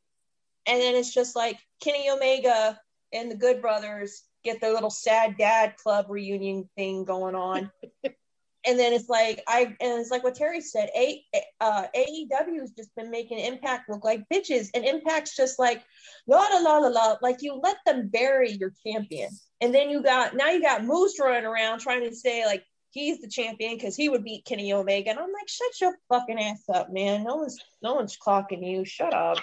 and 0.67 0.81
then 0.81 0.95
it's 0.95 1.13
just 1.13 1.37
like 1.37 1.59
Kenny 1.81 2.11
Omega 2.11 2.79
and 3.13 3.31
the 3.31 3.37
Good 3.37 3.61
Brothers 3.61 4.25
get 4.43 4.61
their 4.61 4.73
little 4.73 4.91
sad 4.91 5.37
dad 5.39 5.77
club 5.77 6.07
reunion 6.09 6.69
thing 6.77 7.05
going 7.05 7.35
on. 7.35 7.71
and 8.67 8.79
then 8.79 8.93
it's 8.93 9.09
like 9.09 9.43
I 9.47 9.77
and 9.81 10.01
it's 10.01 10.11
like 10.11 10.25
what 10.25 10.35
Terry 10.35 10.61
said, 10.61 10.91
A, 10.97 11.23
uh, 11.61 11.85
AEW 11.95 12.61
has 12.61 12.73
just 12.73 12.95
been 12.95 13.11
making 13.11 13.39
Impact 13.39 13.89
look 13.89 14.05
like 14.05 14.25
bitches, 14.33 14.69
and 14.75 14.85
Impact's 14.85 15.37
just 15.37 15.59
like 15.59 15.83
la 16.27 16.39
la 16.39 16.59
la 16.59 16.79
la 16.79 16.89
la. 16.89 17.17
Like 17.23 17.43
you 17.43 17.55
let 17.63 17.77
them 17.85 18.09
bury 18.09 18.53
your 18.53 18.73
champion, 18.87 19.31
and 19.61 19.75
then 19.75 19.91
you 19.91 20.03
got 20.03 20.35
now 20.35 20.51
you 20.51 20.63
got 20.63 20.85
Moose 20.85 21.19
running 21.21 21.45
around 21.45 21.81
trying 21.81 22.09
to 22.09 22.15
say 22.15 22.47
like 22.47 22.65
he's 22.91 23.21
the 23.21 23.29
champion 23.29 23.75
because 23.75 23.97
he 23.97 24.09
would 24.09 24.25
beat 24.25 24.45
Kenny 24.45 24.73
Omega, 24.73 25.11
and 25.11 25.19
I'm 25.19 25.33
like, 25.33 25.49
shut 25.49 25.81
your 25.81 25.99
fucking 26.09 26.39
ass 26.39 26.65
up, 26.73 26.93
man. 26.93 27.25
No 27.25 27.37
one's 27.37 27.59
no 27.83 27.95
one's 27.95 28.17
clocking 28.17 28.67
you. 28.67 28.85
Shut 28.85 29.13
up. 29.13 29.39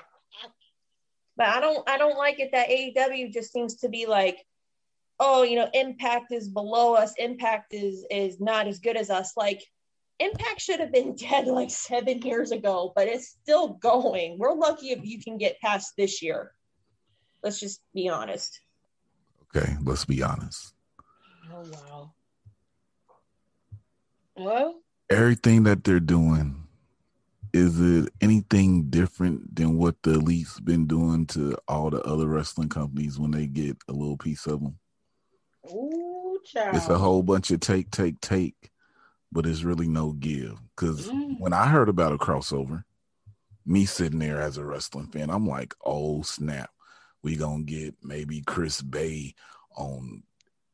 But 1.38 1.48
I 1.48 1.60
don't 1.60 1.90
I 1.90 1.98
don't 1.98 2.18
like 2.18 2.40
it 2.40 2.52
that 2.54 2.70
AEW 2.70 3.32
just 3.32 3.54
seems 3.54 3.76
to 3.78 3.90
be 3.90 4.06
like, 4.06 4.38
oh, 5.22 5.44
you 5.44 5.56
know, 5.56 5.70
Impact 5.74 6.34
is 6.34 6.50
below 6.50 6.96
us. 6.96 7.14
Impact 7.18 7.74
is 7.74 8.06
is 8.12 8.42
not 8.42 8.68
as 8.68 8.80
good 8.80 8.98
as 8.98 9.10
us. 9.10 9.34
Like 9.38 9.62
Impact 10.20 10.60
should 10.60 10.82
have 10.82 10.92
been 10.92 11.16
dead 11.30 11.48
like 11.48 11.70
seven 11.70 12.22
years 12.24 12.52
ago, 12.52 12.92
but 12.96 13.08
it's 13.08 13.38
still 13.42 13.70
going. 13.82 14.38
We're 14.38 14.54
lucky 14.54 14.92
if 14.92 15.06
you 15.06 15.22
can 15.22 15.38
get 15.38 15.62
past 15.62 15.94
this 15.98 16.22
year. 16.22 16.52
Let's 17.44 17.60
just 17.60 17.82
be 17.94 18.10
honest. 18.10 18.60
Okay, 19.56 19.78
let's 19.84 20.06
be 20.06 20.22
honest. 20.24 20.74
Oh 21.54 21.64
wow. 21.72 22.14
Well, 24.36 24.82
Everything 25.10 25.64
that 25.64 25.84
they're 25.84 26.00
doing, 26.00 26.68
is 27.54 27.80
it 27.82 28.14
anything 28.22 28.90
different 28.90 29.54
than 29.56 29.78
what 29.78 30.02
the 30.04 30.14
elite's 30.14 30.60
been 30.62 30.88
doing 30.88 31.26
to 31.28 31.58
all 31.68 31.90
the 31.90 32.02
other 32.04 32.28
wrestling 32.28 32.70
companies 32.70 33.20
when 33.20 33.32
they 33.32 33.46
get 33.46 33.76
a 33.90 33.92
little 33.92 34.16
piece 34.16 34.46
of 34.46 34.62
them? 34.62 34.80
Ooh, 35.72 36.40
child. 36.46 36.76
It's 36.76 36.88
a 36.90 36.98
whole 36.98 37.24
bunch 37.24 37.52
of 37.52 37.60
take, 37.60 37.92
take, 37.92 38.20
take, 38.22 38.72
but 39.32 39.46
it's 39.46 39.64
really 39.64 39.88
no 39.88 40.14
give. 40.14 40.60
Because 40.76 41.08
Mm. 41.10 41.40
when 41.40 41.54
I 41.54 41.68
heard 41.68 41.90
about 41.90 42.14
a 42.14 42.18
crossover, 42.18 42.84
me 43.66 43.86
sitting 43.86 44.20
there 44.20 44.42
as 44.42 44.58
a 44.58 44.66
wrestling 44.66 45.08
fan, 45.08 45.30
I'm 45.30 45.48
like, 45.48 45.74
oh 45.86 46.22
snap, 46.24 46.72
we 47.24 47.36
gonna 47.36 47.64
get 47.64 47.96
maybe 48.04 48.42
Chris 48.42 48.82
Bey 48.82 49.36
on 49.78 50.24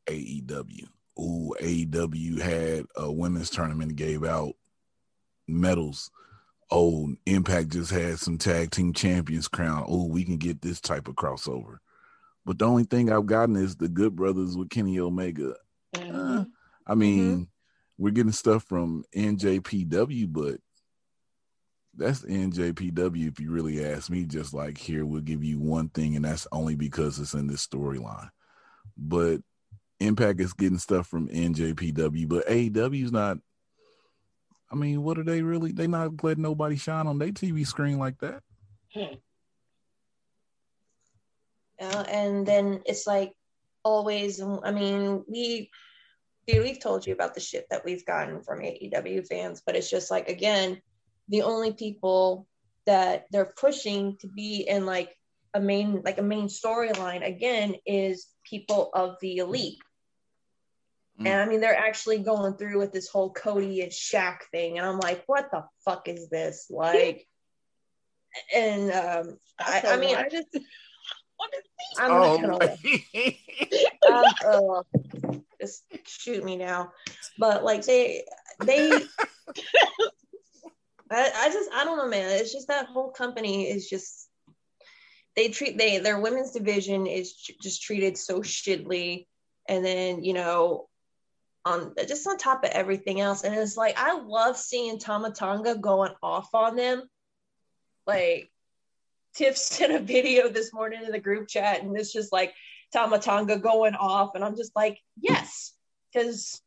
AEW. 0.06 0.86
Ooh, 1.20 1.54
AEW 1.60 2.38
had 2.40 2.86
a 2.96 3.10
women's 3.12 3.50
tournament 3.50 3.90
and 3.90 3.98
gave 3.98 4.24
out 4.24 4.54
medals. 5.46 6.10
Oh, 6.70 7.14
Impact 7.26 7.70
just 7.70 7.90
had 7.90 8.18
some 8.18 8.38
tag 8.38 8.70
team 8.70 8.92
champions 8.92 9.48
crown. 9.48 9.84
Oh, 9.86 10.06
we 10.06 10.24
can 10.24 10.36
get 10.36 10.60
this 10.62 10.80
type 10.80 11.08
of 11.08 11.14
crossover. 11.14 11.78
But 12.48 12.58
the 12.58 12.64
only 12.64 12.84
thing 12.84 13.12
I've 13.12 13.26
gotten 13.26 13.56
is 13.56 13.76
the 13.76 13.90
Good 13.90 14.16
Brothers 14.16 14.56
with 14.56 14.70
Kenny 14.70 14.98
Omega. 14.98 15.54
Mhm. 15.94 16.14
Uh, 16.14 16.44
I 16.86 16.94
mean, 16.94 17.48
we're 17.98 18.10
getting 18.14 18.32
stuff 18.32 18.62
from 18.62 19.04
NJPW, 19.14 20.26
but 20.32 20.58
that's 21.92 22.24
NJPW 22.24 23.28
if 23.28 23.38
you 23.38 23.50
really 23.50 23.84
ask 23.84 24.08
me. 24.08 24.24
Just 24.24 24.54
like 24.54 24.78
here, 24.78 25.04
we'll 25.04 25.20
give 25.20 25.44
you 25.44 25.60
one 25.60 25.90
thing, 25.90 26.16
and 26.16 26.24
that's 26.24 26.46
only 26.50 26.74
because 26.74 27.18
it's 27.18 27.34
in 27.34 27.48
this 27.48 27.66
storyline. 27.66 28.30
But 28.96 29.42
Impact 30.00 30.40
is 30.40 30.54
getting 30.54 30.78
stuff 30.78 31.06
from 31.06 31.28
NJPW, 31.28 32.26
but 32.26 32.46
AEW's 32.48 33.12
not. 33.12 33.36
I 34.70 34.74
mean, 34.74 35.02
what 35.02 35.18
are 35.18 35.22
they 35.24 35.42
really? 35.42 35.72
They 35.72 35.86
not 35.86 36.24
letting 36.24 36.44
nobody 36.44 36.76
shine 36.76 37.08
on 37.08 37.18
their 37.18 37.28
TV 37.28 37.66
screen 37.66 37.98
like 37.98 38.20
that. 38.20 38.42
Uh, 41.80 42.04
and 42.08 42.46
then 42.46 42.82
it's 42.86 43.06
like 43.06 43.32
always, 43.84 44.40
I 44.40 44.70
mean, 44.70 45.24
we, 45.28 45.70
dude, 46.46 46.64
we've 46.64 46.80
told 46.80 47.06
you 47.06 47.12
about 47.12 47.34
the 47.34 47.40
shit 47.40 47.66
that 47.70 47.84
we've 47.84 48.04
gotten 48.04 48.42
from 48.42 48.60
AEW 48.60 49.26
fans, 49.26 49.62
but 49.64 49.76
it's 49.76 49.90
just 49.90 50.10
like, 50.10 50.28
again, 50.28 50.80
the 51.28 51.42
only 51.42 51.72
people 51.72 52.46
that 52.86 53.26
they're 53.30 53.52
pushing 53.56 54.16
to 54.18 54.26
be 54.26 54.66
in 54.68 54.86
like 54.86 55.14
a 55.54 55.60
main, 55.60 56.02
like 56.04 56.18
a 56.18 56.22
main 56.22 56.48
storyline 56.48 57.26
again 57.26 57.76
is 57.86 58.28
people 58.44 58.90
of 58.94 59.16
the 59.20 59.38
elite. 59.38 59.78
Mm. 61.20 61.26
And 61.26 61.40
I 61.40 61.46
mean, 61.46 61.60
they're 61.60 61.76
actually 61.76 62.18
going 62.18 62.54
through 62.54 62.78
with 62.78 62.92
this 62.92 63.08
whole 63.08 63.32
Cody 63.32 63.82
and 63.82 63.92
Shaq 63.92 64.38
thing. 64.50 64.78
And 64.78 64.86
I'm 64.86 64.98
like, 64.98 65.22
what 65.26 65.50
the 65.50 65.64
fuck 65.84 66.08
is 66.08 66.28
this? 66.28 66.66
Like, 66.70 67.26
and 68.54 68.90
um, 68.90 69.38
I, 69.58 69.82
I 69.86 69.96
mean, 69.96 70.16
I 70.16 70.28
just, 70.28 70.48
What 71.38 71.50
is 71.56 71.62
I'm 71.98 72.12
Oh, 72.12 72.58
um, 74.08 74.24
uh, 74.46 74.82
just 75.60 75.84
shoot 76.04 76.44
me 76.44 76.56
now. 76.56 76.92
But 77.38 77.64
like 77.64 77.84
they, 77.86 78.24
they, 78.60 78.92
I, 81.10 81.30
I 81.34 81.50
just, 81.52 81.70
I 81.72 81.84
don't 81.84 81.96
know, 81.96 82.08
man. 82.08 82.30
It's 82.30 82.52
just 82.52 82.68
that 82.68 82.86
whole 82.86 83.10
company 83.10 83.70
is 83.70 83.88
just, 83.88 84.28
they 85.36 85.48
treat 85.48 85.78
they 85.78 85.98
their 85.98 86.18
women's 86.18 86.50
division 86.50 87.06
is 87.06 87.32
just 87.62 87.82
treated 87.82 88.18
so 88.18 88.40
shittily, 88.40 89.26
and 89.68 89.84
then 89.84 90.24
you 90.24 90.32
know, 90.32 90.88
on 91.64 91.94
just 92.08 92.26
on 92.26 92.38
top 92.38 92.64
of 92.64 92.70
everything 92.70 93.20
else, 93.20 93.44
and 93.44 93.54
it's 93.54 93.76
like 93.76 93.94
I 93.96 94.20
love 94.20 94.56
seeing 94.56 94.98
Tama 94.98 95.30
Tonga 95.30 95.76
going 95.76 96.12
off 96.22 96.52
on 96.54 96.74
them, 96.74 97.04
like. 98.06 98.50
Tiff 99.38 99.56
sent 99.56 99.92
a 99.94 100.00
video 100.00 100.48
this 100.48 100.72
morning 100.74 101.04
in 101.04 101.12
the 101.12 101.18
group 101.18 101.48
chat, 101.48 101.82
and 101.82 101.96
it's 101.96 102.12
just 102.12 102.32
like 102.32 102.52
Tama 102.92 103.20
Tonga 103.20 103.58
going 103.58 103.94
off, 103.94 104.34
and 104.34 104.44
I'm 104.44 104.56
just 104.56 104.74
like, 104.74 104.98
yes, 105.20 105.72
because 106.12 106.60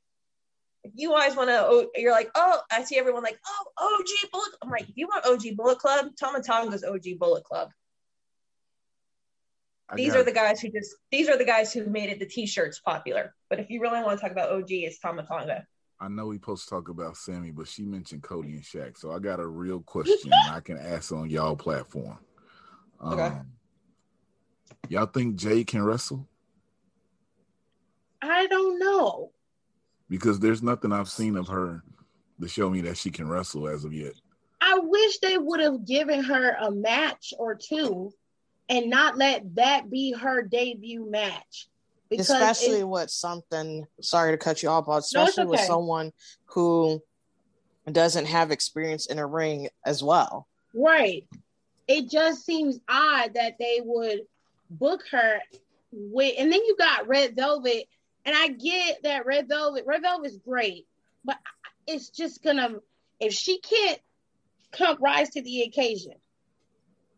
if 0.84 0.92
you 0.96 1.12
guys 1.12 1.36
want 1.36 1.50
to, 1.50 1.60
oh, 1.60 1.88
you're 1.96 2.12
like, 2.12 2.32
oh, 2.34 2.60
I 2.72 2.84
see 2.84 2.98
everyone 2.98 3.24
like, 3.24 3.40
oh, 3.46 4.00
OG 4.00 4.32
Bullet. 4.32 4.50
I'm 4.64 4.70
like, 4.70 4.90
if 4.90 4.96
you 4.98 5.08
want 5.08 5.26
OG 5.26 5.56
Bullet 5.56 5.78
Club, 5.78 6.08
Tama 6.20 6.42
Tonga's 6.42 6.84
OG 6.84 7.20
Bullet 7.20 7.44
Club. 7.44 7.70
I 9.90 9.96
These 9.96 10.16
are 10.16 10.24
the 10.24 10.32
guys 10.32 10.62
who 10.62 10.70
just, 10.70 10.96
these 11.12 11.30
are 11.30 11.38
the 11.38 11.46
guys 11.46 11.74
who 11.74 11.86
made 11.86 12.10
it 12.10 12.20
the 12.20 12.26
t-shirts 12.26 12.80
popular. 12.80 13.36
But 13.50 13.60
if 13.60 13.70
you 13.70 13.82
really 13.82 14.02
want 14.02 14.18
to 14.18 14.22
talk 14.22 14.32
about 14.32 14.50
OG, 14.50 14.68
it's 14.70 15.00
Tama 15.00 15.24
Tonga. 15.24 15.68
I 16.00 16.08
know 16.08 16.28
we 16.28 16.38
supposed 16.38 16.64
to 16.64 16.70
talk 16.70 16.90
about 16.90 17.16
Sammy, 17.16 17.52
but 17.52 17.68
she 17.68 17.84
mentioned 17.84 18.24
Cody 18.24 18.54
and 18.54 18.64
Shaq. 18.64 18.98
So 18.98 19.12
I 19.12 19.20
got 19.20 19.40
a 19.40 19.46
real 19.46 19.82
question 19.82 20.32
I 20.50 20.62
can 20.62 20.80
ask 20.80 21.12
on 21.12 21.30
y'all 21.30 21.56
platform. 21.56 22.18
Um, 23.02 23.48
Y'all 24.90 25.06
think 25.06 25.36
Jay 25.36 25.64
can 25.64 25.84
wrestle? 25.84 26.28
I 28.22 28.48
don't 28.48 28.80
know. 28.80 29.32
Because 30.10 30.40
there's 30.40 30.62
nothing 30.62 30.92
I've 30.92 31.10
seen 31.10 31.38
of 31.38 31.48
her 31.48 31.84
to 32.40 32.48
show 32.48 32.70
me 32.70 32.82
that 32.82 32.98
she 32.98 33.10
can 33.10 33.28
wrestle 33.28 33.68
as 33.68 33.86
of 33.86 33.94
yet. 33.94 34.14
I 34.60 34.80
wish 34.80 35.20
they 35.20 35.38
would 35.38 35.60
have 35.60 35.86
given 35.86 36.24
her 36.24 36.56
a 36.60 36.72
match 36.72 37.34
or 37.40 37.56
two 37.56 38.12
and 38.70 38.90
not 38.90 39.18
let 39.18 39.56
that 39.56 39.90
be 39.90 40.14
her 40.14 40.42
debut 40.44 41.10
match. 41.10 41.68
Because 42.10 42.30
especially 42.30 42.80
it- 42.82 42.88
with 42.88 43.10
something 43.10 43.88
sorry 44.02 44.34
to 44.34 44.38
cut 44.38 44.62
you 44.62 44.70
off 44.70 44.86
but 44.86 44.92
No, 44.92 44.98
it's 44.98 45.08
especially 45.08 45.46
with 45.46 45.62
someone 45.62 46.12
who 46.46 47.02
doesn't 47.90 48.26
have 48.26 48.52
experience 48.52 49.06
in 49.06 49.18
a 49.18 49.26
ring 49.26 49.70
as 49.86 50.04
well 50.04 50.48
right. 50.74 51.26
It 51.92 52.10
just 52.10 52.46
seems 52.46 52.80
odd 52.88 53.34
that 53.34 53.58
they 53.60 53.82
would 53.84 54.22
book 54.70 55.04
her 55.12 55.40
with 55.92 56.36
and 56.40 56.50
then 56.50 56.62
you 56.64 56.78
got 56.78 57.10
Red 57.10 57.36
Velvet. 57.36 57.84
And 58.24 58.34
I 58.34 58.48
get 58.48 59.04
that 59.04 59.26
Red 59.26 59.50
Velvet, 59.50 59.84
Red 59.86 60.02
Velvet's 60.02 60.38
great, 60.38 60.88
but 61.26 61.38
it's 61.86 62.10
just 62.10 62.42
gonna 62.42 62.76
if 63.20 63.34
she 63.34 63.60
can't 63.60 64.00
come 64.72 64.98
rise 65.02 65.32
to 65.32 65.42
the 65.42 65.64
occasion, 65.64 66.14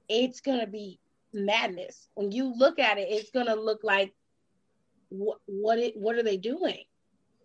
it's 0.09 0.41
gonna 0.41 0.65
be 0.65 0.99
madness. 1.33 2.07
When 2.15 2.31
you 2.31 2.51
look 2.57 2.79
at 2.79 2.97
it, 2.97 3.09
it's 3.11 3.29
gonna 3.29 3.55
look 3.55 3.83
like 3.83 4.11
what 5.09 5.37
what 5.45 5.77
it 5.77 5.95
what 5.95 6.15
are 6.15 6.23
they 6.23 6.37
doing? 6.37 6.83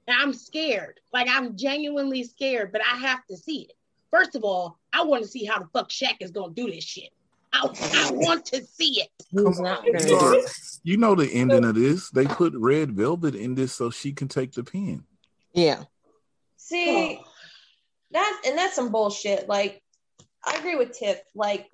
And 0.07 0.17
I'm 0.19 0.33
scared. 0.33 0.99
Like 1.13 1.29
I'm 1.29 1.59
genuinely 1.59 2.25
scared, 2.25 2.73
but 2.73 2.81
I 2.81 2.97
have 2.97 3.27
to 3.27 3.37
see 3.37 3.67
it. 3.69 3.73
First 4.11 4.35
of 4.35 4.45
all, 4.45 4.79
I 4.95 5.05
want 5.05 5.25
to 5.25 5.29
see 5.29 5.45
how 5.45 5.59
the 5.59 5.69
fuck 5.75 5.91
Shaq 5.91 6.17
is 6.21 6.31
gonna 6.31 6.55
do 6.55 6.71
this 6.71 6.85
shit. 6.85 7.11
I, 7.53 7.67
I 8.09 8.11
want 8.13 8.47
to 8.47 8.63
see 8.65 9.01
it. 9.03 9.09
He's 9.31 9.59
not 9.61 9.85
You 9.85 9.93
gonna 9.93 10.07
know, 10.07 10.43
you 10.85 10.97
know 10.97 11.15
the 11.15 11.31
ending 11.33 11.65
of 11.65 11.75
this. 11.75 12.11
They 12.11 12.27
put 12.27 12.53
red 12.55 12.93
velvet 12.93 13.35
in 13.35 13.55
this 13.55 13.75
so 13.75 13.91
she 13.91 14.13
can 14.13 14.29
take 14.29 14.53
the 14.53 14.63
pin. 14.65 15.05
yeah 15.55 15.85
See, 16.57 17.19
Oh. 17.21 17.25
that 18.11 18.43
and 18.47 18.59
that's 18.59 18.75
some 18.75 18.93
bullshit. 18.93 19.49
Like, 19.49 19.83
I 20.45 20.57
agree 20.59 20.77
with 20.77 20.93
Tiff. 20.93 21.21
Like, 21.35 21.71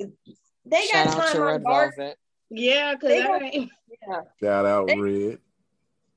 they 0.65 0.83
shout 0.87 1.07
got 1.07 1.17
time 1.17 1.33
to 1.33 1.41
on 1.43 1.47
red 1.49 1.65
dark. 1.65 1.97
velvet 1.97 2.19
Yeah, 2.51 2.95
because 2.95 3.09
They 3.09 3.23
I 3.23 3.27
don't- 3.27 3.43
ain't- 3.45 3.71
Shout 4.41 4.67
out 4.67 4.87
They- 4.87 4.99
Red. 4.99 5.39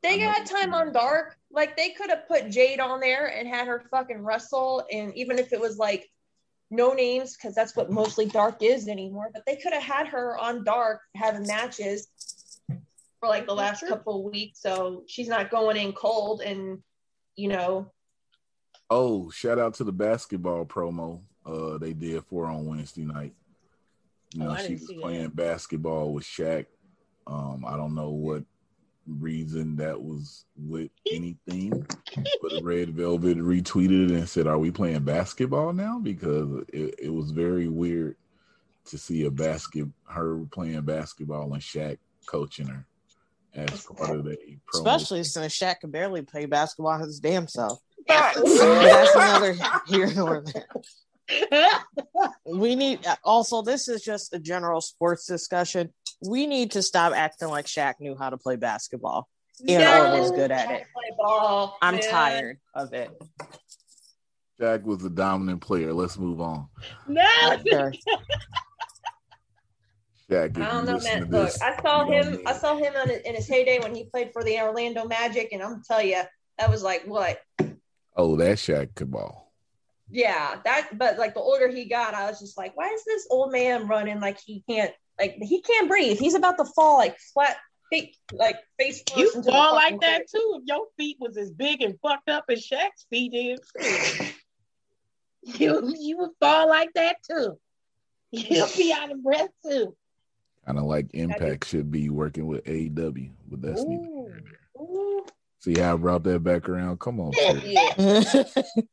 They 0.04 0.24
I 0.24 0.26
got 0.40 0.46
time 0.46 0.74
on 0.76 0.94
dark. 0.94 1.38
Like 1.50 1.76
they 1.76 1.90
could 1.90 2.10
have 2.12 2.28
put 2.28 2.50
Jade 2.50 2.80
on 2.80 3.00
there 3.00 3.28
and 3.28 3.48
had 3.48 3.68
her 3.68 3.88
fucking 3.90 4.20
wrestle, 4.24 4.86
and 4.92 5.16
even 5.16 5.40
if 5.40 5.52
it 5.54 5.60
was 5.60 5.78
like 5.78 6.08
no 6.70 6.94
names, 6.94 7.36
because 7.36 7.56
that's 7.56 7.76
what 7.76 7.90
mostly 7.92 8.26
dark 8.26 8.62
is 8.62 8.88
anymore. 8.88 9.30
But 9.34 9.46
they 9.46 9.56
could 9.56 9.74
have 9.74 9.84
had 9.84 10.08
her 10.08 10.38
on 10.38 10.64
dark 10.64 11.02
having 11.16 11.48
matches 11.48 12.08
for 13.20 13.30
like 13.30 13.48
the 13.48 13.56
last 13.56 13.80
Sure. 13.80 13.90
couple 13.90 14.26
of 14.26 14.32
weeks, 14.32 14.62
so 14.62 15.04
she's 15.08 15.28
not 15.28 15.50
going 15.50 15.78
in 15.78 15.94
cold. 15.94 16.42
And 16.42 16.82
you 17.36 17.50
know, 17.50 17.92
Oh, 18.90 19.30
shout 19.30 19.60
out 19.60 19.74
to 19.76 19.84
the 19.84 19.92
basketball 19.92 20.66
promo 20.66 21.22
uh 21.46 21.78
they 21.78 21.94
did 21.94 22.24
for 22.26 22.48
on 22.48 22.66
Wednesday 22.66 23.04
night. 23.06 23.34
You 24.34 24.44
Oh, 24.44 24.46
know, 24.48 24.52
I 24.52 24.66
she 24.66 24.74
was 24.74 24.88
see 24.88 24.96
that. 24.96 25.02
playing 25.02 25.30
basketball 25.30 26.14
with 26.14 26.26
Shaq. 26.26 26.66
Um, 27.26 27.66
I 27.68 27.76
don't 27.78 27.96
know 27.96 28.10
what 28.12 28.44
reason 29.08 29.76
that 29.78 30.02
was 30.02 30.46
with 30.56 30.92
anything, 31.12 31.86
but 32.42 32.62
Red 32.62 32.92
Velvet 32.92 33.38
retweeted 33.38 34.10
and 34.10 34.28
said, 34.28 34.48
Are 34.48 34.58
we 34.58 34.72
playing 34.72 35.04
basketball 35.04 35.74
now? 35.74 36.00
Because 36.00 36.66
it, 36.74 36.96
it 37.00 37.14
was 37.14 37.32
very 37.32 37.68
weird 37.68 38.16
to 38.86 38.98
see 38.98 39.26
a 39.26 39.32
basket 39.32 39.88
her 40.06 40.40
playing 40.52 40.82
basketball 40.82 41.54
and 41.54 41.62
Shaq 41.62 41.98
coaching 42.26 42.68
her 42.68 42.86
as 43.54 43.86
part 43.86 44.18
of 44.18 44.26
the 44.26 44.38
promo. 44.72 44.76
especially 44.76 45.24
since 45.24 45.58
Shaq 45.58 45.82
could 45.82 45.92
barely 45.92 46.22
play 46.22 46.46
basketball 46.46 46.98
his 47.00 47.20
damn 47.20 47.48
self 47.48 47.82
that's 48.08 49.16
another 49.16 49.56
here 49.88 50.12
nor 50.14 50.42
there. 50.42 50.68
We 52.46 52.76
need 52.76 53.06
also. 53.24 53.62
This 53.62 53.90
is 53.90 54.02
just 54.02 54.34
a 54.34 54.40
general 54.40 54.80
sports 54.80 55.28
discussion. 55.28 55.94
We 56.26 56.48
need 56.48 56.72
to 56.72 56.82
stop 56.82 57.14
acting 57.14 57.50
like 57.50 57.66
Shaq 57.66 57.96
knew 58.00 58.16
how 58.18 58.30
to 58.30 58.38
play 58.38 58.56
basketball 58.56 59.30
and 59.68 60.16
or 60.16 60.20
was 60.20 60.32
good 60.32 60.52
at 60.52 60.72
it. 60.72 60.84
Ball, 61.18 61.78
I'm 61.82 61.96
man. 61.96 62.10
tired 62.10 62.58
of 62.74 62.94
it. 62.94 63.10
Jack 64.60 64.86
was 64.86 65.04
a 65.04 65.10
dominant 65.10 65.62
player. 65.62 65.94
Let's 65.94 66.18
move 66.18 66.42
on. 66.42 66.68
no. 67.08 67.24
Okay. 67.54 68.00
Jack, 70.30 70.52
if 70.52 70.58
I 70.58 70.72
don't 70.72 70.86
know, 70.86 70.96
listen 70.96 71.20
man. 71.20 71.30
to 71.30 71.38
Look, 71.38 71.46
this, 71.46 71.62
I 71.62 71.82
saw 71.82 72.06
him. 72.06 72.42
I 72.46 72.54
saw 72.54 72.76
him 72.76 72.94
on, 72.98 73.10
in 73.10 73.36
his 73.36 73.48
heyday 73.48 73.80
when 73.80 73.96
he 73.96 74.06
played 74.06 74.32
for 74.34 74.44
the 74.44 74.60
Orlando 74.60 75.06
Magic, 75.06 75.50
and 75.54 75.64
I'm 75.64 75.70
gonna 75.70 75.84
tell 75.88 76.02
you, 76.02 76.22
that 76.58 76.70
was 76.70 76.84
like 76.84 77.04
what? 77.06 77.40
Oh, 78.16 78.36
that 78.36 78.58
Shaq 78.58 78.94
could 78.96 79.10
ball. 79.10 79.54
Yeah, 80.10 80.56
that. 80.66 80.98
But 80.98 81.18
like 81.18 81.34
the 81.34 81.40
older 81.40 81.70
he 81.70 81.86
got, 81.86 82.14
I 82.14 82.30
was 82.30 82.40
just 82.40 82.58
like, 82.58 82.76
why 82.76 82.90
is 82.90 83.06
this 83.06 83.28
old 83.30 83.54
man 83.54 83.88
running 83.88 84.20
like 84.20 84.40
he 84.40 84.64
can't, 84.68 84.92
like 85.20 85.38
he 85.42 85.62
can't 85.62 85.90
breathe? 85.90 86.20
He's 86.20 86.36
about 86.36 86.58
to 86.58 86.66
fall 86.66 86.98
like 86.98 87.18
flat, 87.34 87.58
feet, 87.90 88.16
like 88.32 88.58
face. 88.80 89.04
You 89.16 89.32
into 89.34 89.52
fall 89.52 89.76
fucking 89.76 89.98
like 89.98 90.02
that 90.02 90.20
pit. 90.20 90.30
too. 90.34 90.60
If 90.62 90.68
your 90.68 90.86
feet 90.98 91.18
was 91.20 91.38
as 91.38 91.52
big 91.52 91.82
and 91.82 92.00
fucked 92.02 92.30
up 92.30 92.46
as 92.50 92.68
Shaq's 92.68 93.06
feet 93.10 93.34
is, 93.34 93.60
you 95.44 95.96
you 95.98 96.18
would 96.18 96.32
fall 96.40 96.68
like 96.70 96.94
that 96.96 97.18
too. 97.30 97.58
You'll 98.32 98.68
be 98.76 98.94
out 98.94 99.12
of 99.12 99.24
breath 99.24 99.50
too. 99.66 99.96
Kind 100.66 100.78
of 100.80 100.84
like 100.84 101.14
Impact 101.14 101.66
should 101.66 101.92
be 101.92 102.10
working 102.10 102.46
with 102.46 102.66
AEW, 102.66 103.32
but 103.50 103.62
that's 103.62 103.82
Ooh. 103.82 103.88
here 103.88 104.00
nor 104.04 104.30
there. 104.30 104.60
Ooh, 104.82 105.26
See 105.60 105.80
how 105.80 105.94
I 105.94 105.98
brought 105.98 106.24
that 106.24 106.44
back 106.44 106.68
around? 106.68 107.00
Come 107.00 107.22
on, 107.22 107.34
Sid. 107.34 107.64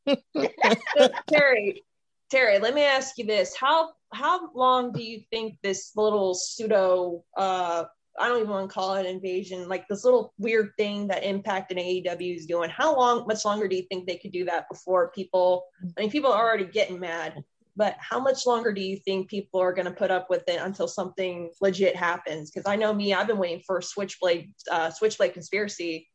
Terry, 1.29 1.83
Terry, 2.31 2.59
let 2.61 2.75
me 2.75 2.83
ask 2.83 3.19
you 3.19 3.27
this: 3.27 3.57
how 3.57 3.91
how 4.15 4.53
long 4.55 4.93
do 4.93 5.03
you 5.03 5.23
think 5.31 5.57
this 5.63 5.93
little 5.97 6.35
pseudo 6.35 7.25
uh 7.37 7.85
I 8.19 8.29
don't 8.29 8.39
even 8.39 8.51
want 8.51 8.71
to 8.71 8.75
call 8.75 8.95
it 8.95 9.07
invasion, 9.07 9.69
like 9.69 9.89
this 9.89 10.05
little 10.05 10.33
weird 10.39 10.71
thing 10.79 11.09
that 11.09 11.25
Impact 11.25 11.73
and 11.73 11.81
AEW 11.81 12.37
is 12.37 12.47
doing? 12.47 12.71
How 12.71 12.97
long, 12.97 13.27
much 13.27 13.45
longer 13.45 13.67
do 13.67 13.75
you 13.75 13.83
think 13.91 14.07
they 14.07 14.17
could 14.17 14.31
do 14.31 14.45
that 14.45 14.69
before 14.71 15.11
people? 15.11 15.65
I 15.99 16.01
mean, 16.01 16.11
people 16.11 16.31
are 16.33 16.47
already 16.47 16.67
getting 16.67 17.01
mad, 17.01 17.43
but 17.77 17.97
how 17.99 18.21
much 18.21 18.47
longer 18.47 18.73
do 18.73 18.81
you 18.81 18.99
think 18.99 19.29
people 19.29 19.61
are 19.61 19.73
going 19.73 19.87
to 19.87 19.91
put 19.91 20.13
up 20.13 20.31
with 20.31 20.49
it 20.49 20.61
until 20.61 20.87
something 20.87 21.51
legit 21.61 21.97
happens? 21.97 22.53
Because 22.53 22.69
I 22.71 22.77
know 22.77 22.95
me, 22.95 23.13
I've 23.13 23.27
been 23.27 23.39
waiting 23.39 23.63
for 23.67 23.83
Switchblade, 23.83 24.53
uh, 24.71 24.91
Switchblade 24.91 25.33
conspiracy 25.33 26.09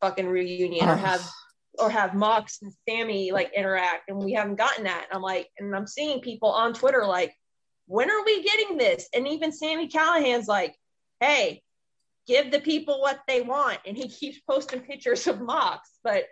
fucking 0.00 0.26
reunion 0.26 0.88
or 0.88 0.96
have 0.96 1.28
or 1.78 1.90
have 1.90 2.14
Mox 2.14 2.60
and 2.62 2.72
Sammy 2.88 3.32
like 3.32 3.52
interact, 3.56 4.08
and 4.08 4.18
we 4.18 4.32
haven't 4.32 4.56
gotten 4.56 4.84
that. 4.84 5.06
And 5.08 5.16
I'm 5.16 5.22
like, 5.22 5.48
and 5.58 5.74
I'm 5.74 5.86
seeing 5.86 6.20
people 6.20 6.50
on 6.50 6.74
Twitter 6.74 7.04
like, 7.06 7.34
when 7.86 8.10
are 8.10 8.24
we 8.24 8.42
getting 8.42 8.76
this? 8.76 9.08
And 9.14 9.26
even 9.28 9.52
Sami 9.52 9.88
Callihan's 9.88 10.48
like, 10.48 10.74
hey, 11.20 11.62
give 12.26 12.50
the 12.50 12.60
people 12.60 13.00
what 13.00 13.20
they 13.26 13.40
want, 13.40 13.78
and 13.86 13.96
he 13.96 14.08
keeps 14.20 14.40
posting 14.40 14.80
pictures 14.80 15.26
of 15.26 15.40
Mox. 15.40 15.90
But 16.02 16.24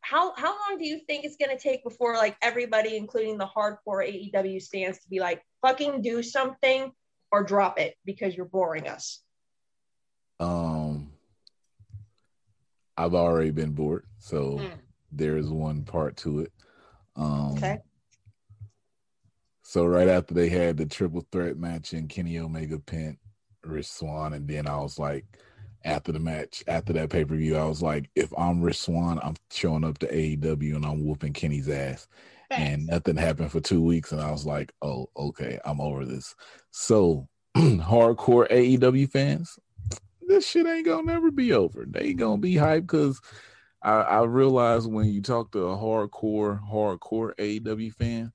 how 0.00 0.34
how 0.36 0.50
long 0.50 0.78
do 0.78 0.86
you 0.86 1.00
think 1.06 1.24
it's 1.24 1.36
gonna 1.36 1.58
take 1.58 1.84
before 1.84 2.14
like 2.16 2.36
everybody, 2.42 2.96
including 2.96 3.38
the 3.38 3.46
hardcore 3.46 3.78
AEW 3.88 4.60
stands, 4.60 4.98
to 5.00 5.08
be 5.08 5.20
like, 5.20 5.42
fucking 5.62 6.02
do 6.02 6.22
something 6.22 6.92
or 7.30 7.44
drop 7.44 7.78
it 7.78 7.94
because 8.04 8.34
you're 8.34 8.46
boring 8.46 8.88
us? 8.88 9.20
Um, 10.40 10.81
I've 12.96 13.14
already 13.14 13.50
been 13.50 13.72
bored, 13.72 14.04
so 14.18 14.58
Mm. 14.58 14.78
there's 15.10 15.50
one 15.50 15.84
part 15.84 16.16
to 16.18 16.40
it. 16.40 16.52
Um, 17.16 17.56
Okay. 17.56 17.78
So 19.62 19.86
right 19.86 20.08
after 20.08 20.34
they 20.34 20.48
had 20.48 20.76
the 20.76 20.86
triple 20.86 21.26
threat 21.32 21.56
match 21.56 21.94
in 21.94 22.08
Kenny 22.08 22.38
Omega 22.38 22.78
Pent, 22.78 23.18
Rich 23.64 23.86
Swann, 23.86 24.34
and 24.34 24.46
then 24.46 24.66
I 24.66 24.76
was 24.76 24.98
like, 24.98 25.24
after 25.84 26.12
the 26.12 26.18
match, 26.18 26.62
after 26.68 26.92
that 26.92 27.10
pay 27.10 27.24
per 27.24 27.36
view, 27.36 27.56
I 27.56 27.64
was 27.64 27.82
like, 27.82 28.10
if 28.14 28.32
I'm 28.36 28.60
Rich 28.60 28.78
Swann, 28.80 29.18
I'm 29.22 29.36
showing 29.50 29.84
up 29.84 29.98
to 29.98 30.06
AEW 30.08 30.76
and 30.76 30.84
I'm 30.84 31.04
whooping 31.04 31.32
Kenny's 31.32 31.68
ass. 31.68 32.06
And 32.50 32.86
nothing 32.86 33.16
happened 33.16 33.50
for 33.50 33.60
two 33.60 33.82
weeks, 33.82 34.12
and 34.12 34.20
I 34.20 34.30
was 34.30 34.44
like, 34.44 34.72
oh, 34.82 35.08
okay, 35.16 35.58
I'm 35.64 35.80
over 35.80 36.04
this. 36.04 36.34
So, 36.70 37.26
hardcore 37.56 38.46
AEW 38.50 39.10
fans, 39.10 39.58
this 40.32 40.48
shit 40.48 40.66
ain't 40.66 40.86
gonna 40.86 41.04
never 41.04 41.30
be 41.30 41.52
over. 41.52 41.84
They 41.86 42.14
gonna 42.14 42.38
be 42.38 42.54
hyped 42.54 42.82
because 42.82 43.20
I, 43.82 44.00
I 44.00 44.22
realize 44.22 44.86
when 44.86 45.06
you 45.06 45.20
talk 45.20 45.52
to 45.52 45.66
a 45.68 45.76
hardcore, 45.76 46.60
hardcore 46.70 47.34
AEW 47.36 47.92
fan, 47.94 48.32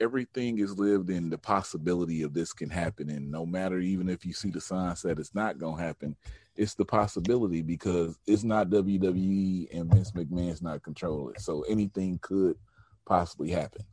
everything 0.00 0.58
is 0.58 0.78
lived 0.78 1.10
in 1.10 1.28
the 1.30 1.38
possibility 1.38 2.22
of 2.22 2.32
this 2.32 2.52
can 2.52 2.70
happen. 2.70 3.10
And 3.10 3.30
no 3.30 3.44
matter 3.44 3.80
even 3.80 4.08
if 4.08 4.24
you 4.24 4.32
see 4.32 4.50
the 4.50 4.60
signs 4.60 5.02
that 5.02 5.18
it's 5.18 5.34
not 5.34 5.58
gonna 5.58 5.82
happen, 5.82 6.14
it's 6.56 6.74
the 6.74 6.84
possibility 6.84 7.62
because 7.62 8.18
it's 8.26 8.44
not 8.44 8.70
WWE 8.70 9.68
and 9.76 9.92
Vince 9.92 10.12
McMahon's 10.12 10.62
not 10.62 10.82
controlling 10.82 11.34
it. 11.34 11.40
So 11.40 11.62
anything 11.62 12.18
could 12.22 12.56
possibly 13.04 13.50
happen. 13.50 13.84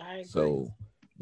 I 0.00 0.16
agree. 0.16 0.24
So 0.24 0.68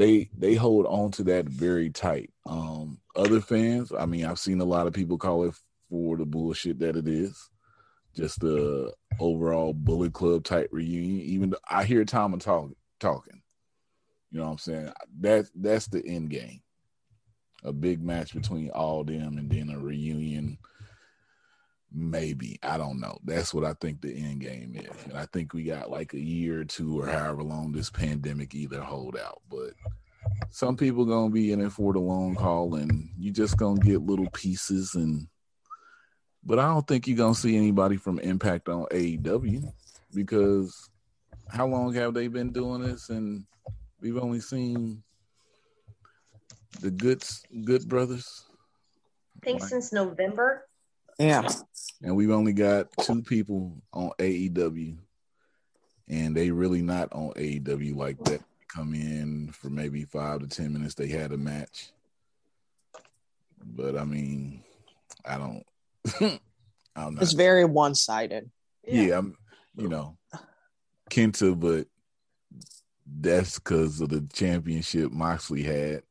they 0.00 0.30
they 0.36 0.54
hold 0.54 0.86
on 0.86 1.10
to 1.12 1.24
that 1.24 1.44
very 1.44 1.90
tight. 1.90 2.30
Um 2.46 2.98
other 3.14 3.40
fans, 3.40 3.92
I 3.96 4.06
mean, 4.06 4.24
I've 4.24 4.38
seen 4.38 4.60
a 4.60 4.64
lot 4.64 4.86
of 4.86 4.94
people 4.94 5.18
call 5.18 5.44
it 5.44 5.54
for 5.90 6.16
the 6.16 6.24
bullshit 6.24 6.78
that 6.78 6.96
it 6.96 7.06
is. 7.06 7.50
Just 8.16 8.40
the 8.40 8.92
overall 9.20 9.74
Bullet 9.74 10.14
Club 10.14 10.44
type 10.44 10.70
reunion. 10.72 11.20
Even 11.20 11.50
though 11.50 11.58
I 11.68 11.84
hear 11.84 12.04
Tom 12.04 12.32
and 12.32 12.40
talk, 12.40 12.70
talking. 12.98 13.42
You 14.30 14.38
know 14.38 14.46
what 14.46 14.52
I'm 14.52 14.58
saying? 14.58 14.92
That 15.20 15.46
that's 15.54 15.86
the 15.88 16.04
end 16.06 16.30
game. 16.30 16.62
A 17.62 17.72
big 17.72 18.02
match 18.02 18.32
between 18.32 18.70
all 18.70 19.04
them 19.04 19.36
and 19.36 19.50
then 19.50 19.68
a 19.68 19.78
reunion. 19.78 20.56
Maybe. 21.92 22.58
I 22.62 22.78
don't 22.78 23.00
know. 23.00 23.18
That's 23.24 23.52
what 23.52 23.64
I 23.64 23.74
think 23.74 24.00
the 24.00 24.14
end 24.14 24.40
game 24.40 24.74
is. 24.76 25.04
And 25.04 25.18
I 25.18 25.26
think 25.26 25.52
we 25.52 25.64
got 25.64 25.90
like 25.90 26.14
a 26.14 26.20
year 26.20 26.60
or 26.60 26.64
two 26.64 27.00
or 27.00 27.06
however 27.06 27.42
long 27.42 27.72
this 27.72 27.90
pandemic 27.90 28.54
either 28.54 28.80
hold 28.80 29.16
out. 29.16 29.42
But 29.50 29.70
some 30.50 30.76
people 30.76 31.04
gonna 31.04 31.30
be 31.30 31.50
in 31.52 31.60
it 31.60 31.72
for 31.72 31.92
the 31.92 31.98
long 31.98 32.34
haul 32.34 32.76
and 32.76 33.10
you 33.18 33.32
just 33.32 33.56
gonna 33.56 33.80
get 33.80 34.02
little 34.02 34.30
pieces 34.30 34.94
and 34.94 35.26
but 36.44 36.58
I 36.58 36.66
don't 36.68 36.86
think 36.86 37.06
you're 37.06 37.16
gonna 37.16 37.34
see 37.34 37.56
anybody 37.56 37.96
from 37.96 38.18
Impact 38.20 38.68
on 38.68 38.86
AEW 38.90 39.72
because 40.14 40.88
how 41.48 41.66
long 41.66 41.92
have 41.94 42.14
they 42.14 42.28
been 42.28 42.52
doing 42.52 42.82
this 42.82 43.08
and 43.08 43.44
we've 44.00 44.16
only 44.18 44.40
seen 44.40 45.02
the 46.80 46.90
good 46.90 47.22
good 47.64 47.88
brothers 47.88 48.44
I 49.42 49.44
think 49.44 49.60
Right. 49.62 49.70
since 49.70 49.92
November. 49.92 50.66
Yeah. 51.20 51.46
and 52.02 52.16
we've 52.16 52.30
only 52.30 52.52
got 52.54 52.86
two 53.02 53.22
people 53.22 53.82
on 53.92 54.10
AEW, 54.18 54.96
and 56.08 56.34
they 56.36 56.50
really 56.50 56.80
not 56.82 57.12
on 57.12 57.32
AEW 57.34 57.94
like 57.94 58.22
that. 58.24 58.42
Come 58.68 58.94
in 58.94 59.50
for 59.52 59.68
maybe 59.68 60.04
five 60.04 60.40
to 60.40 60.46
ten 60.46 60.72
minutes. 60.72 60.94
They 60.94 61.08
had 61.08 61.32
a 61.32 61.36
match, 61.36 61.90
but 63.62 63.96
I 63.96 64.04
mean, 64.04 64.62
I 65.24 65.38
don't. 65.38 65.64
I'm 66.96 67.14
not. 67.14 67.22
It's 67.22 67.32
very 67.32 67.64
one 67.64 67.94
sided. 67.94 68.50
yeah, 68.86 69.18
I'm. 69.18 69.36
You 69.76 69.88
know, 69.88 70.16
Kenta, 71.10 71.58
but 71.58 71.86
that's 73.06 73.58
because 73.58 74.00
of 74.00 74.08
the 74.10 74.26
championship 74.32 75.10
Moxley 75.12 75.62
had, 75.62 76.02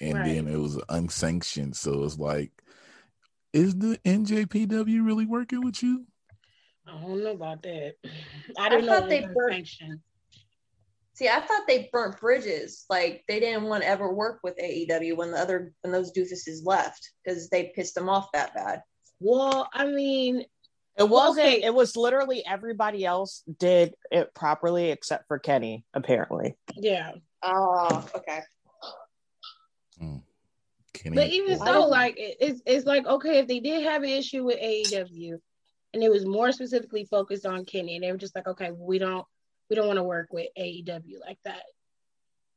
and 0.00 0.14
Right. 0.18 0.26
then 0.34 0.48
it 0.48 0.56
was 0.58 0.80
unsanctioned. 0.88 1.76
So 1.76 2.04
it's 2.04 2.18
like, 2.18 2.50
is 3.52 3.74
the 3.76 3.98
NJPW 4.04 5.04
really 5.04 5.26
working 5.26 5.62
with 5.64 5.82
you? 5.82 6.06
I 6.86 6.92
don't 6.92 7.22
know 7.22 7.32
about 7.32 7.62
that. 7.62 7.94
I 8.58 8.68
didn't 8.68 8.86
thought 8.86 9.02
know 9.02 9.08
they 9.08 9.20
they 9.20 9.26
were 9.26 9.34
burnt- 9.34 9.52
sanctioned. 9.54 10.00
See, 11.14 11.28
I 11.28 11.40
thought 11.40 11.66
they 11.68 11.90
burnt 11.92 12.18
bridges. 12.18 12.86
Like 12.88 13.24
they 13.28 13.40
didn't 13.40 13.64
want 13.64 13.82
to 13.82 13.88
ever 13.88 14.12
work 14.12 14.40
with 14.42 14.56
AEW 14.58 15.16
when 15.16 15.32
the 15.32 15.38
other 15.38 15.72
when 15.82 15.92
those 15.92 16.12
doofuses 16.12 16.64
left 16.64 17.10
because 17.24 17.48
they 17.50 17.72
pissed 17.74 17.94
them 17.94 18.08
off 18.08 18.32
that 18.32 18.54
bad. 18.54 18.82
Well, 19.20 19.68
I 19.72 19.86
mean, 19.86 20.44
It 20.96 21.08
wasn't, 21.08 21.46
Okay. 21.46 21.62
it 21.62 21.74
was 21.74 21.94
literally 21.96 22.44
everybody 22.46 23.04
else 23.04 23.42
did 23.58 23.94
it 24.10 24.34
properly 24.34 24.90
except 24.90 25.28
for 25.28 25.38
Kenny, 25.38 25.84
apparently. 25.94 26.56
yeah. 26.74 27.12
Oh, 27.42 28.06
okay. 28.16 28.40
Kenny, 31.02 31.16
But 31.16 31.28
even 31.28 31.60
I 31.60 31.72
so, 31.72 31.86
like 31.88 32.14
it's 32.18 32.62
it's 32.66 32.86
like 32.86 33.06
okay, 33.06 33.38
if 33.38 33.46
they 33.48 33.60
did 33.60 33.84
have 33.84 34.02
an 34.02 34.08
issue 34.10 34.44
with 34.44 34.58
AEW, 34.58 35.38
and 35.94 36.02
it 36.02 36.10
was 36.10 36.26
more 36.26 36.52
specifically 36.52 37.04
focused 37.04 37.46
on 37.46 37.64
Kenny, 37.64 37.96
and 37.96 38.04
they 38.04 38.12
were 38.12 38.18
just 38.18 38.34
like, 38.34 38.46
okay, 38.46 38.70
we 38.70 38.98
don't 38.98 39.26
we 39.68 39.76
don't 39.76 39.86
want 39.86 39.98
to 39.98 40.04
work 40.04 40.28
with 40.32 40.48
AEW 40.58 41.20
like 41.20 41.38
that. 41.44 41.62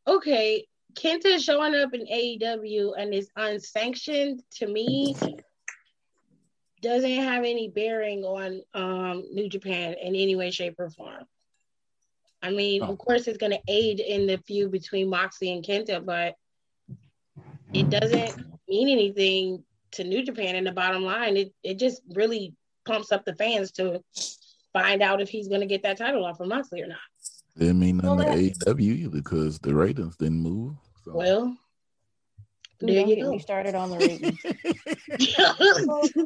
Okay, 0.07 0.67
Kenta 0.95 1.41
showing 1.43 1.75
up 1.75 1.93
in 1.93 2.05
AEW 2.05 2.93
and 2.97 3.13
is 3.13 3.29
unsanctioned 3.35 4.43
to 4.55 4.67
me 4.67 5.15
doesn't 6.81 7.09
have 7.11 7.45
any 7.45 7.69
bearing 7.69 8.23
on 8.25 8.61
um 8.73 9.23
New 9.31 9.47
Japan 9.49 9.93
in 10.01 10.15
any 10.15 10.35
way, 10.35 10.51
shape, 10.51 10.75
or 10.79 10.89
form. 10.89 11.23
I 12.41 12.51
mean, 12.51 12.83
Oh. 12.83 12.87
of 12.91 12.97
course, 12.97 13.27
it's 13.27 13.37
going 13.37 13.53
to 13.53 13.61
aid 13.69 14.01
in 14.01 14.27
the 14.27 14.37
feud 14.37 14.71
between 14.71 15.09
Moxley 15.09 15.53
and 15.53 15.63
Kenta, 15.63 16.03
but 16.05 16.35
it 17.73 17.89
doesn't 17.89 18.45
mean 18.67 18.89
anything 18.89 19.63
to 19.91 20.03
New 20.03 20.23
Japan. 20.23 20.55
In 20.55 20.63
the 20.63 20.71
bottom 20.71 21.03
line, 21.03 21.37
it 21.37 21.53
it 21.63 21.79
just 21.79 22.01
really 22.13 22.53
pumps 22.85 23.11
up 23.11 23.25
the 23.25 23.35
fans 23.35 23.71
to 23.73 24.01
find 24.73 25.01
out 25.01 25.21
if 25.21 25.29
he's 25.29 25.47
going 25.47 25.61
to 25.61 25.67
get 25.67 25.83
that 25.83 25.97
title 25.97 26.25
off 26.25 26.39
of 26.39 26.47
Moxley 26.47 26.81
or 26.81 26.87
not. 26.87 26.97
Didn't 27.57 27.79
mean 27.79 27.97
nothing 27.97 28.17
Well, 28.17 28.27
to 28.27 28.73
AEW 28.73 28.81
either 28.81 29.09
because 29.21 29.59
the 29.59 29.73
ratings 29.75 30.17
didn't 30.17 30.39
move. 30.39 30.75
So. 31.05 31.13
Well, 31.13 31.45
Ooh, 31.45 31.57
there 32.81 32.95
don't 33.05 33.09
you 33.09 33.23
go. 33.23 33.37
started 33.37 33.75
on 33.75 33.91
the 33.91 33.97
ratings. 33.99 34.39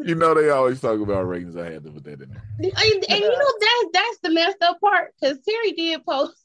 you 0.08 0.16
know 0.16 0.34
they 0.34 0.50
always 0.50 0.80
talk 0.80 1.00
about 1.00 1.28
ratings. 1.28 1.58
I 1.58 1.72
had 1.72 1.84
to 1.84 1.92
put 1.92 2.04
that 2.06 2.22
in 2.22 2.30
there. 2.30 2.42
and, 2.60 3.06
and 3.10 3.20
you 3.20 3.30
know 3.30 3.54
that's 3.60 3.86
that's 3.94 4.20
the 4.24 4.30
messed 4.32 4.62
up 4.62 4.80
part 4.80 5.14
because 5.20 5.38
Terry 5.48 5.74
did 5.74 6.06
post 6.06 6.38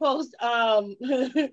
post 0.00 0.34
um 0.40 0.94